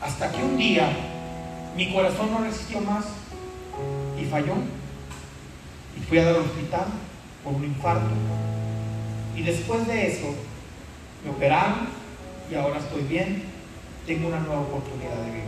Hasta 0.00 0.32
que 0.32 0.42
un 0.42 0.56
día 0.56 0.88
mi 1.76 1.92
corazón 1.92 2.30
no 2.30 2.42
resistió 2.42 2.80
más 2.80 3.04
y 4.20 4.24
falló. 4.24 4.54
Y 5.96 6.00
fui 6.00 6.18
a 6.18 6.24
dar 6.24 6.34
al 6.34 6.40
hospital 6.42 6.86
por 7.42 7.54
un 7.54 7.64
infarto. 7.64 8.10
Y 9.36 9.42
después 9.42 9.86
de 9.86 10.08
eso 10.08 10.34
me 11.24 11.30
operaron 11.30 11.88
y 12.50 12.54
ahora 12.54 12.78
estoy 12.78 13.02
bien. 13.02 13.44
Tengo 14.06 14.28
una 14.28 14.40
nueva 14.40 14.60
oportunidad 14.60 15.16
de 15.16 15.30
vivir. 15.30 15.44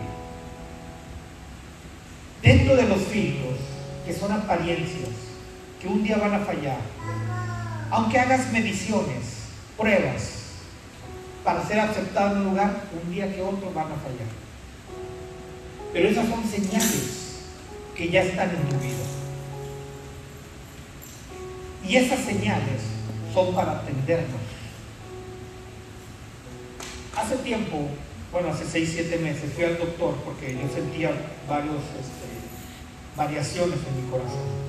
Dentro 2.42 2.76
de 2.76 2.88
los 2.88 3.02
filtros, 3.02 3.56
que 4.06 4.12
son 4.12 4.32
apariencias, 4.32 5.10
que 5.80 5.88
un 5.88 6.02
día 6.02 6.16
van 6.16 6.34
a 6.34 6.38
fallar, 6.38 6.78
aunque 7.90 8.18
hagas 8.18 8.50
mediciones, 8.52 9.48
pruebas, 9.76 10.36
para 11.44 11.66
ser 11.66 11.80
aceptado 11.80 12.32
en 12.32 12.38
un 12.38 12.44
lugar, 12.44 12.84
un 13.04 13.12
día 13.12 13.32
que 13.34 13.42
otro 13.42 13.72
van 13.72 13.86
a 13.86 13.96
fallar. 13.96 14.28
Pero 15.92 16.08
esas 16.08 16.28
son 16.28 16.44
señales 16.44 17.25
que 17.96 18.10
ya 18.10 18.22
están 18.22 18.50
en 18.50 18.68
tu 18.68 18.76
vida. 18.76 18.94
Y 21.88 21.96
esas 21.96 22.20
señales 22.20 22.82
son 23.32 23.54
para 23.54 23.72
atendernos. 23.80 24.40
Hace 27.16 27.36
tiempo, 27.36 27.88
bueno, 28.32 28.48
hace 28.50 28.66
6, 28.66 28.90
7 28.94 29.18
meses, 29.18 29.52
fui 29.54 29.64
al 29.64 29.78
doctor 29.78 30.14
porque 30.24 30.54
yo 30.54 30.68
sentía 30.72 31.12
varios, 31.48 31.76
este, 31.76 33.16
variaciones 33.16 33.78
en 33.88 34.04
mi 34.04 34.10
corazón. 34.10 34.66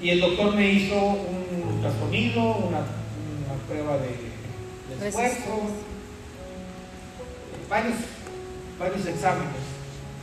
Y 0.00 0.10
el 0.10 0.20
doctor 0.20 0.54
me 0.54 0.70
hizo 0.70 0.94
un 0.94 1.74
ultrasonido, 1.74 2.42
una, 2.42 2.78
una 2.78 3.54
prueba 3.66 3.96
de, 3.98 4.98
de 5.00 5.08
esfuerzo, 5.08 5.62
varios, 7.68 7.94
varios 8.78 9.06
exámenes. 9.06 9.67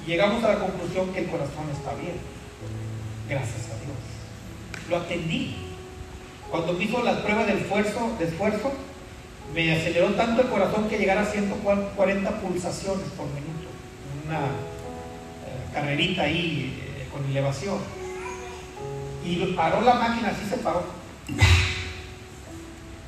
Llegamos 0.06 0.44
a 0.44 0.54
la 0.54 0.60
conclusión 0.60 1.12
que 1.14 1.22
el 1.22 1.28
corazón 1.28 1.66
está 1.72 1.96
bien. 1.96 2.16
Gracias 3.28 3.66
a 3.66 3.76
Dios. 3.84 3.98
Lo 4.90 4.98
atendí. 4.98 5.56
Cuando 6.52 6.74
me 6.74 6.84
hizo 6.84 7.04
la 7.04 7.24
prueba 7.24 7.44
de 7.46 7.54
esfuerzo, 7.54 8.16
de 8.20 8.26
esfuerzo, 8.26 8.72
me 9.54 9.74
aceleró 9.74 10.10
tanto 10.14 10.44
el 10.44 10.50
corazón 10.50 10.88
que 10.88 11.00
llegara 11.00 11.22
a 11.22 11.26
140 11.26 12.42
pulsaciones 12.42 13.08
por 13.18 13.26
minuto. 13.28 13.68
Una 14.28 14.42
eh, 14.42 15.74
carrerita 15.74 16.24
ahí 16.24 16.80
eh, 16.84 17.08
con 17.12 17.26
elevación. 17.26 17.80
Y 19.26 19.38
paró 19.56 19.82
la 19.82 19.96
máquina, 19.96 20.30
así 20.30 20.48
se 20.48 20.58
paró. 20.58 20.84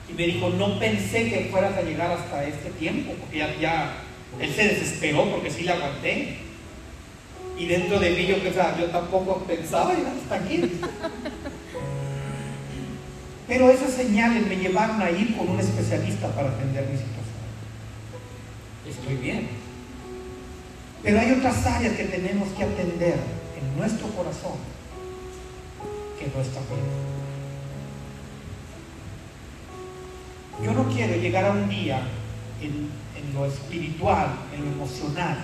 Y 0.09 0.13
me 0.13 0.23
dijo, 0.25 0.49
no 0.49 0.79
pensé 0.79 1.29
que 1.29 1.49
fueras 1.51 1.77
a 1.77 1.83
llegar 1.83 2.09
hasta 2.11 2.43
este 2.45 2.71
tiempo, 2.71 3.13
porque 3.19 3.37
ya, 3.37 3.55
ya 3.59 3.97
él 4.39 4.51
se 4.51 4.63
desesperó 4.63 5.29
porque 5.29 5.51
sí 5.51 5.61
le 5.61 5.73
aguanté. 5.73 6.46
Y 7.57 7.65
dentro 7.65 7.99
de 7.99 8.11
mí 8.11 8.27
yo 8.27 8.37
pensaba, 8.41 8.77
yo 8.77 8.85
tampoco 8.87 9.39
pensaba 9.39 9.93
ir 9.93 10.05
hasta 10.05 10.35
aquí. 10.35 10.79
Pero 13.47 13.69
esas 13.71 13.93
señales 13.93 14.45
me 14.45 14.57
llevaron 14.57 15.01
a 15.01 15.09
ir 15.09 15.35
con 15.35 15.49
un 15.49 15.59
especialista 15.59 16.27
para 16.27 16.49
atender 16.49 16.85
mi 16.85 16.97
situación. 16.97 17.17
Estoy 18.87 19.15
bien. 19.15 19.47
Pero 21.01 21.19
hay 21.19 21.31
otras 21.31 21.65
áreas 21.65 21.95
que 21.95 22.03
tenemos 22.03 22.49
que 22.49 22.63
atender 22.63 23.15
en 23.59 23.77
nuestro 23.77 24.07
corazón 24.09 24.57
que 26.19 26.27
no 26.27 26.41
están 26.41 26.63
bien. 26.67 27.07
Yo 30.65 30.73
no 30.73 30.89
quiero 30.93 31.15
llegar 31.15 31.45
a 31.45 31.51
un 31.51 31.69
día 31.69 32.01
en, 32.61 32.89
en, 33.15 33.33
lo 33.33 33.45
espiritual, 33.45 34.27
en 34.53 34.65
lo 34.65 34.71
emocional, 34.71 35.37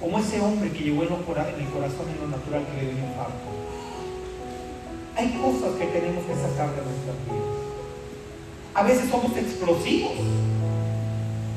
como 0.00 0.18
ese 0.18 0.40
hombre 0.40 0.70
que 0.70 0.84
llegó 0.84 1.02
en, 1.02 1.12
el 1.12 1.24
corazón, 1.24 2.06
en 2.08 2.20
lo 2.20 2.36
natural 2.36 2.64
que 2.66 2.82
le 2.82 2.92
dio 2.92 3.04
un 3.04 3.10
infarto. 3.10 3.50
Hay 5.16 5.28
cosas 5.38 5.76
que 5.78 5.86
tenemos 5.86 6.24
que 6.24 6.34
sacar 6.34 6.70
de 6.74 6.82
nuestras 6.82 7.16
vidas. 7.26 7.60
A 8.72 8.82
veces 8.82 9.10
somos 9.10 9.36
explosivos. 9.36 10.12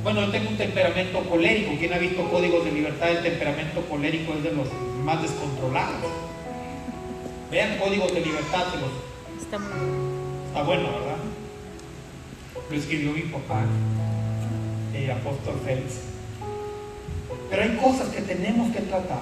Bueno, 0.03 0.21
yo 0.21 0.31
tengo 0.31 0.49
un 0.49 0.57
temperamento 0.57 1.23
colérico. 1.29 1.71
¿Quién 1.79 1.93
ha 1.93 1.97
visto 1.97 2.29
códigos 2.29 2.65
de 2.65 2.71
libertad? 2.73 3.11
El 3.11 3.23
temperamento 3.23 3.81
colérico 3.87 4.33
es 4.33 4.43
de 4.43 4.51
los 4.51 4.67
más 5.05 5.21
descontrolados. 5.21 6.11
Vean 7.49 7.77
códigos 7.77 8.13
de 8.13 8.19
libertad. 8.19 8.65
De 8.73 8.81
los... 8.81 9.41
Está 9.41 9.59
muy 9.59 9.69
bueno. 9.69 10.47
Está 10.47 10.63
bueno, 10.63 10.83
¿verdad? 10.83 11.17
Lo 12.69 12.75
escribió 12.75 13.11
mi 13.11 13.21
papá, 13.21 13.63
el 14.93 15.11
apóstol 15.11 15.61
Félix. 15.63 16.12
Pero 17.53 17.65
hay 17.65 17.77
cosas 17.77 18.09
que 18.09 18.21
tenemos 18.21 18.73
que 18.73 18.81
tratar. 18.81 19.21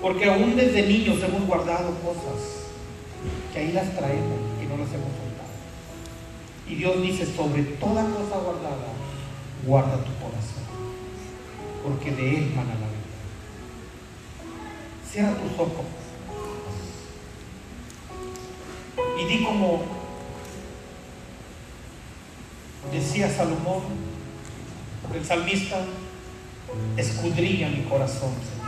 Porque 0.00 0.30
aún 0.30 0.54
desde 0.54 0.86
niños 0.86 1.20
hemos 1.20 1.44
guardado 1.44 1.92
cosas 2.04 2.68
que 3.52 3.58
ahí 3.58 3.72
las 3.72 3.92
traemos 3.96 4.38
y 4.62 4.66
no 4.66 4.76
las 4.76 4.86
hemos 4.94 5.08
soltado. 5.08 5.50
Y 6.68 6.76
Dios 6.76 7.02
dice, 7.02 7.26
sobre 7.26 7.64
toda 7.64 8.04
cosa 8.04 8.36
guardada, 8.44 8.92
guarda 9.66 9.96
tu 10.04 10.12
corazón, 10.22 10.62
porque 11.82 12.12
de 12.12 12.36
él 12.36 12.52
mana 12.54 12.74
la 12.74 12.86
vida. 12.86 13.18
Cierra 15.10 15.34
tus 15.34 15.58
ojos 15.58 15.86
y 19.20 19.24
di 19.24 19.44
como 19.44 19.82
decía 22.92 23.28
Salomón, 23.28 23.82
el 25.12 25.24
salmista, 25.24 25.84
escudriña 26.96 27.68
mi 27.68 27.82
corazón, 27.84 28.30
Señor. 28.48 28.62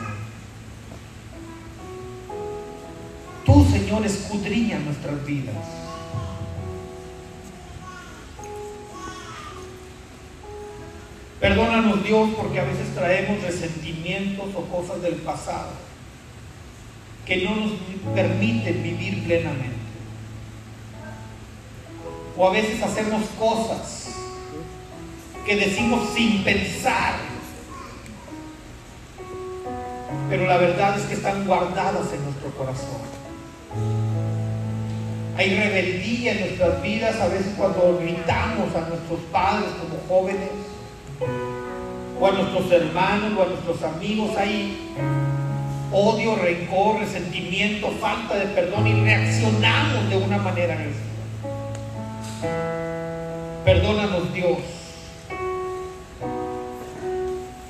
Tú, 3.44 3.66
Señor, 3.70 4.04
escudriña 4.06 4.78
nuestras 4.78 5.24
vidas. 5.24 5.54
Perdónanos 11.40 12.02
Dios 12.02 12.30
porque 12.36 12.58
a 12.58 12.64
veces 12.64 12.94
traemos 12.94 13.42
resentimientos 13.42 14.46
o 14.54 14.62
cosas 14.62 15.02
del 15.02 15.16
pasado 15.16 15.72
que 17.26 17.44
no 17.44 17.54
nos 17.54 17.72
permiten 18.14 18.82
vivir 18.82 19.24
plenamente. 19.24 19.74
O 22.36 22.48
a 22.48 22.50
veces 22.50 22.82
hacemos 22.82 23.24
cosas 23.38 24.14
que 25.44 25.56
decimos 25.56 26.08
sin 26.14 26.42
pensar, 26.42 27.14
pero 30.28 30.46
la 30.46 30.56
verdad 30.56 30.98
es 30.98 31.06
que 31.06 31.14
están 31.14 31.46
guardadas 31.46 32.12
en 32.12 32.24
nuestro 32.24 32.50
corazón. 32.56 33.02
Hay 35.36 35.56
rebeldía 35.56 36.32
en 36.32 36.40
nuestras 36.40 36.82
vidas, 36.82 37.20
a 37.20 37.26
veces 37.26 37.54
cuando 37.56 37.98
gritamos 38.00 38.74
a 38.74 38.88
nuestros 38.88 39.20
padres 39.32 39.68
como 39.80 40.00
jóvenes, 40.08 40.50
o 42.20 42.26
a 42.26 42.30
nuestros 42.32 42.70
hermanos, 42.70 43.32
o 43.36 43.42
a 43.42 43.46
nuestros 43.46 43.82
amigos, 43.82 44.36
hay 44.36 44.94
odio, 45.92 46.36
rencor, 46.36 47.00
resentimiento, 47.00 47.90
falta 48.00 48.36
de 48.36 48.46
perdón 48.46 48.86
y 48.86 49.04
reaccionamos 49.04 50.08
de 50.08 50.16
una 50.16 50.38
manera 50.38 50.74
agresiva. 50.74 51.04
Perdónanos 53.64 54.32
Dios. 54.32 54.58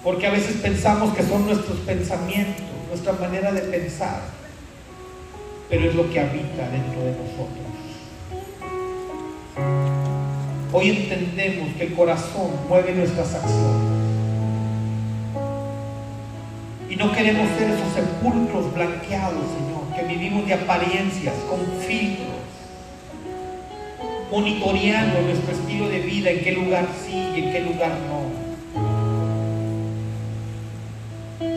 Porque 0.05 0.27
a 0.27 0.31
veces 0.31 0.57
pensamos 0.57 1.17
que 1.17 1.23
son 1.23 1.47
nuestros 1.47 1.79
pensamientos, 1.81 2.67
nuestra 2.91 3.15
manera 3.15 3.51
de 3.53 3.63
pensar, 3.63 4.21
pero 5.71 5.89
es 5.89 5.95
lo 5.95 6.11
que 6.11 6.21
habita 6.21 6.69
dentro 6.69 7.03
de 7.03 7.13
nosotros. 7.13 7.65
Hoy 10.75 10.91
entendemos 10.91 11.75
que 11.79 11.85
el 11.85 11.95
corazón 11.95 12.51
mueve 12.69 12.93
nuestras 12.93 13.35
acciones. 13.35 13.95
Y 16.91 16.97
no 16.97 17.11
queremos 17.13 17.49
ser 17.57 17.71
esos 17.71 17.95
sepulcros 17.95 18.75
blanqueados, 18.75 19.43
Señor, 19.57 19.97
que 19.97 20.15
vivimos 20.15 20.47
de 20.47 20.53
apariencias, 20.53 21.35
con 21.49 21.61
filtros, 21.81 22.29
monitoreando 24.31 25.23
nuestro 25.23 25.53
estilo 25.53 25.89
de 25.89 26.01
vida, 26.01 26.31
en 26.31 26.45
qué 26.45 26.53
lugar 26.53 26.89
sí 27.07 27.15
y 27.35 27.45
en 27.45 27.53
qué 27.53 27.61
lugar 27.63 27.93
no. 28.07 28.44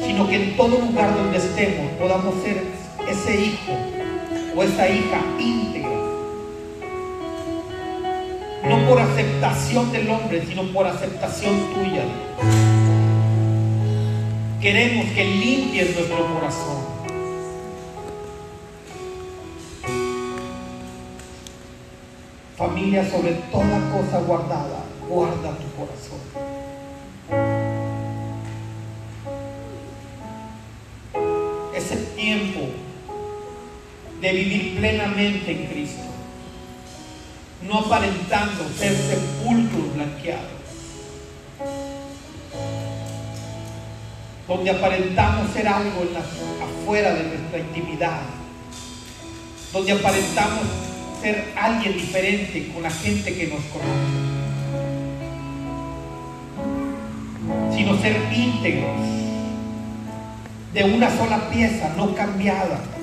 Sino 0.05 0.27
que 0.27 0.35
en 0.35 0.57
todo 0.57 0.79
lugar 0.79 1.15
donde 1.15 1.37
estemos 1.37 1.91
podamos 1.99 2.35
ser 2.43 2.63
ese 3.07 3.41
hijo 3.41 3.73
o 4.55 4.63
esa 4.63 4.89
hija 4.89 5.21
íntegra. 5.39 5.89
No 8.67 8.89
por 8.89 8.99
aceptación 8.99 9.91
del 9.91 10.09
hombre, 10.09 10.45
sino 10.45 10.63
por 10.73 10.87
aceptación 10.87 11.55
tuya. 11.73 12.03
Queremos 14.61 15.05
que 15.13 15.23
limpies 15.23 15.95
nuestro 15.95 16.33
corazón. 16.33 16.97
Familia, 22.57 23.07
sobre 23.07 23.33
toda 23.51 23.79
cosa 23.91 24.19
guardada, 24.25 24.83
guarda 25.07 25.51
tu 25.57 25.69
corazón. 25.77 26.46
De 34.27 34.33
vivir 34.33 34.75
plenamente 34.77 35.51
en 35.53 35.67
Cristo, 35.67 36.03
no 37.65 37.79
aparentando 37.79 38.67
ser 38.77 38.93
sepulcros 38.93 39.93
blanqueados, 39.95 40.51
donde 44.45 44.71
aparentamos 44.71 45.49
ser 45.53 45.65
algo 45.69 46.03
afuera 46.61 47.13
de 47.13 47.23
nuestra 47.23 47.59
intimidad, 47.59 48.19
donde 49.71 49.93
aparentamos 49.93 50.65
ser 51.21 51.53
alguien 51.55 51.93
diferente 51.93 52.69
con 52.73 52.83
la 52.83 52.91
gente 52.91 53.33
que 53.33 53.47
nos 53.47 53.63
conoce, 53.65 53.87
sino 57.77 57.97
ser 58.01 58.21
íntegros, 58.33 59.07
de 60.73 60.83
una 60.83 61.17
sola 61.17 61.49
pieza, 61.49 61.93
no 61.95 62.13
cambiada. 62.13 62.96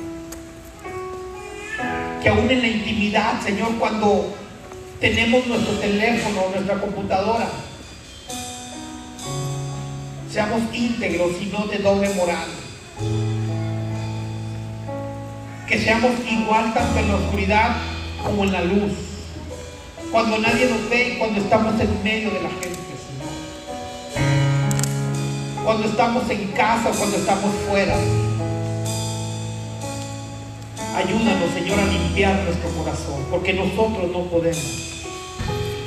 Que 2.25 2.31
aún 2.31 2.51
en 2.51 2.63
la 2.63 2.69
intimidad, 2.69 3.39
Señor, 3.43 3.77
cuando 3.79 4.35
tenemos 4.99 5.47
nuestro 5.47 5.75
teléfono, 5.75 6.49
nuestra 6.55 6.81
computadora, 6.81 7.51
seamos 10.33 10.63
íntegros 10.73 11.33
y 11.39 11.47
no 11.53 11.67
de 11.67 11.79
doble 11.81 12.09
moral. 12.15 12.49
Que 15.69 15.79
seamos 15.79 16.13
igual 16.27 16.73
tanto 16.73 16.99
en 16.99 17.09
la 17.09 17.17
oscuridad 17.17 17.77
como 18.25 18.45
en 18.45 18.53
la 18.53 18.65
luz. 18.65 18.93
Cuando 20.11 20.39
nadie 20.39 20.65
nos 20.65 20.89
ve 20.89 21.11
y 21.11 21.19
cuando 21.19 21.41
estamos 21.41 21.79
en 21.79 22.03
medio 22.03 22.31
de 22.31 22.41
la 22.41 22.49
gente, 22.49 22.79
Señor. 23.05 23.29
Cuando 25.63 25.89
estamos 25.89 26.31
en 26.31 26.53
casa 26.53 26.89
o 26.89 26.95
cuando 26.95 27.19
estamos 27.19 27.51
fuera. 27.69 27.97
Ayúdanos, 30.95 31.51
Señor, 31.53 31.81
a 31.81 31.87
limpiar 31.87 32.45
nuestro 32.45 32.71
corazón, 32.71 33.27
porque 33.29 33.53
nosotros 33.53 34.13
no 34.13 34.23
podemos. 34.27 35.03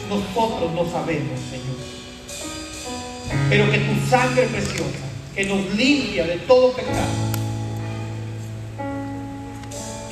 Nosotros 0.10 0.74
no 0.74 0.92
sabemos, 0.92 1.40
Señor. 1.50 1.78
Pero 3.50 3.72
que 3.72 3.78
tu 3.78 4.10
sangre 4.10 4.48
preciosa, 4.48 5.06
que 5.34 5.46
nos 5.46 5.74
limpia 5.76 6.26
de 6.26 6.38
todo 6.40 6.74
pecado, 6.74 7.08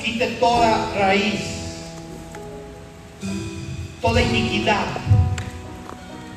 quite 0.02 0.26
toda 0.38 0.90
raíz, 0.96 1.42
toda 4.00 4.22
iniquidad, 4.22 4.86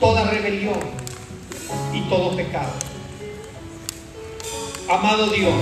toda 0.01 0.29
rebelión 0.29 0.79
y 1.93 2.01
todo 2.09 2.35
pecado. 2.35 2.73
Amado 4.89 5.29
Dios, 5.29 5.53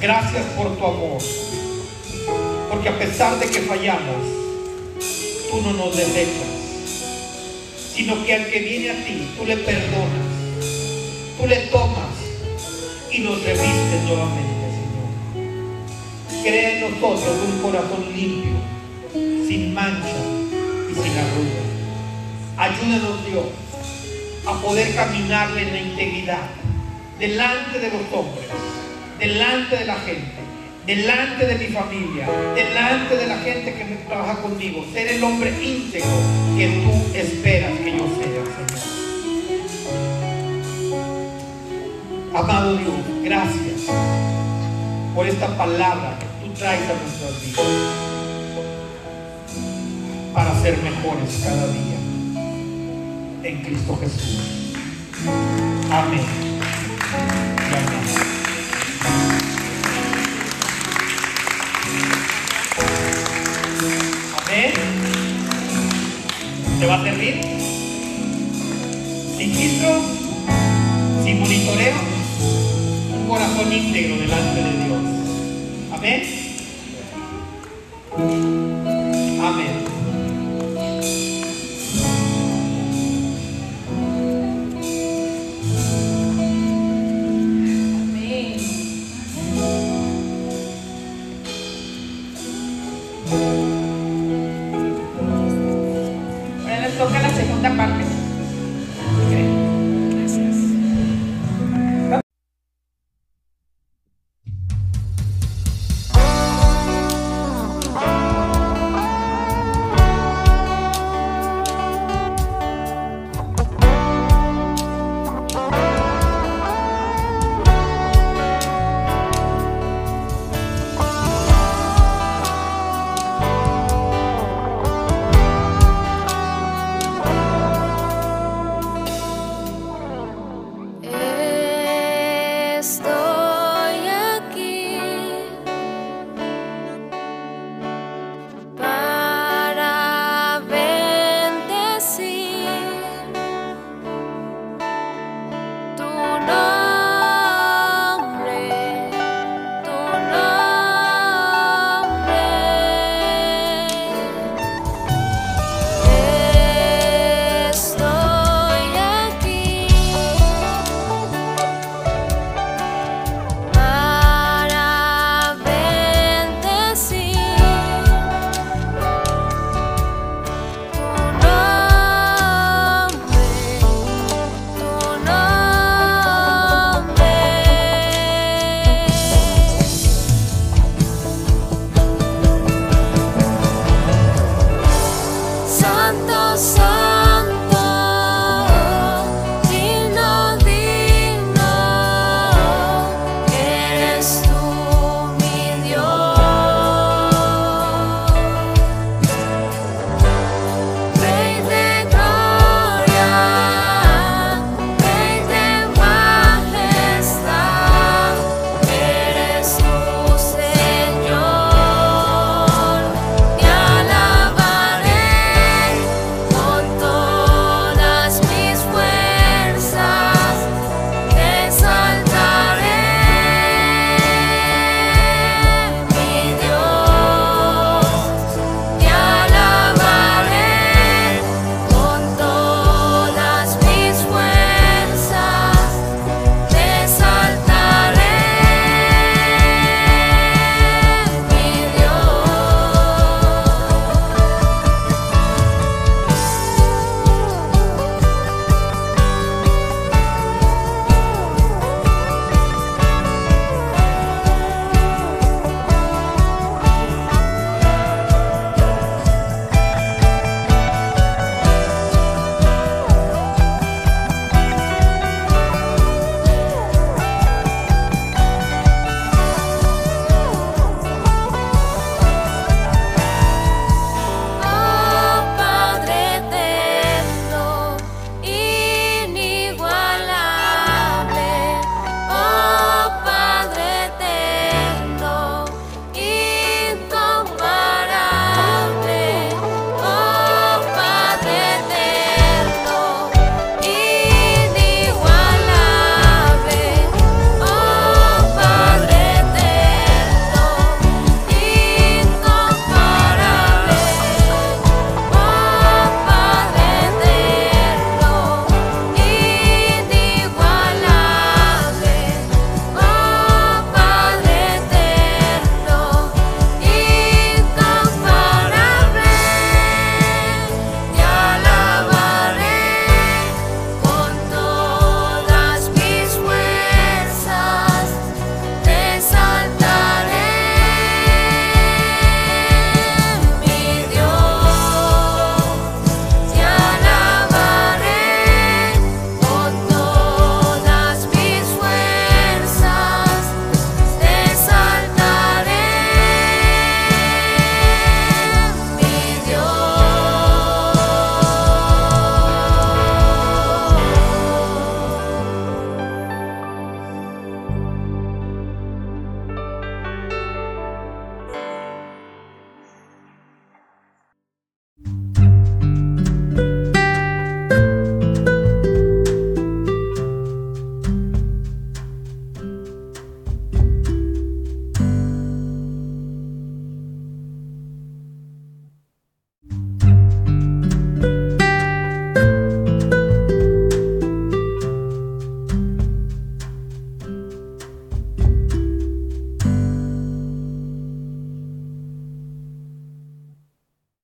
gracias 0.00 0.44
por 0.56 0.76
tu 0.78 0.84
amor, 0.84 1.18
porque 2.70 2.88
a 2.88 2.98
pesar 2.98 3.38
de 3.38 3.46
que 3.46 3.60
fallamos, 3.60 4.16
tú 5.50 5.60
no 5.60 5.72
nos 5.74 5.96
desechas, 5.96 6.48
sino 7.94 8.24
que 8.24 8.34
al 8.34 8.46
que 8.46 8.60
viene 8.60 8.90
a 8.90 9.04
ti, 9.04 9.28
tú 9.36 9.44
le 9.44 9.58
perdonas, 9.58 10.26
tú 11.38 11.46
le 11.46 11.56
tomas 11.66 12.16
y 13.12 13.18
nos 13.18 13.42
revistes 13.42 14.02
nuevamente, 14.04 14.70
Señor. 14.70 16.42
Crea 16.42 16.78
en 16.78 16.80
nosotros 16.80 17.36
un 17.46 17.62
corazón 17.62 18.04
limpio, 18.16 18.52
sin 19.12 19.74
mancha 19.74 20.16
y 20.90 20.94
sin 20.94 21.18
arruga. 21.18 21.60
Ayúdanos, 22.56 23.26
Dios, 23.26 23.46
a 24.46 24.62
poder 24.62 24.94
caminarle 24.94 25.62
en 25.62 25.72
la 25.72 25.80
integridad, 25.80 26.48
delante 27.18 27.78
de 27.78 27.88
los 27.88 28.02
hombres, 28.12 28.46
delante 29.20 29.76
de 29.76 29.84
la 29.84 29.96
gente, 29.96 30.40
delante 30.86 31.46
de 31.46 31.54
mi 31.56 31.66
familia, 31.66 32.26
delante 32.54 33.16
de 33.16 33.26
la 33.26 33.36
gente 33.36 33.74
que 33.74 33.84
trabaja 34.08 34.40
conmigo, 34.40 34.84
ser 34.94 35.08
el 35.08 35.22
hombre 35.22 35.50
íntegro 35.62 36.08
que 36.56 36.68
tú 36.82 37.16
esperas 37.16 37.78
que 37.78 37.98
yo 37.98 38.08
sea, 38.16 38.44
Señor. 38.56 38.80
Amado 42.34 42.76
Dios, 42.78 42.94
gracias 43.22 43.94
por 45.14 45.26
esta 45.28 45.54
palabra 45.58 46.18
que 46.18 46.26
tú 46.46 46.54
traes 46.54 46.82
a 46.88 46.94
nuestras 46.94 47.42
vidas 47.42 47.66
para 50.32 50.62
ser 50.62 50.78
mejores 50.78 51.40
cada 51.44 51.66
día 51.66 51.98
en 53.42 53.62
Cristo 53.64 53.98
Jesús. 54.00 54.72
Amén. 55.90 56.24
Amén. 57.66 58.29
¿Te 66.80 66.86
va 66.86 66.94
a 66.94 67.02
servir? 67.02 67.38
Sin 69.36 69.52
filtro, 69.52 70.00
sin 71.22 71.38
monitoreo, 71.38 71.92
un 73.12 73.28
corazón 73.28 73.70
íntegro 73.70 74.16
delante 74.16 74.62
de 74.62 74.84
Dios. 74.86 75.02
Amén. 75.92 76.22
Amén. 79.44 79.89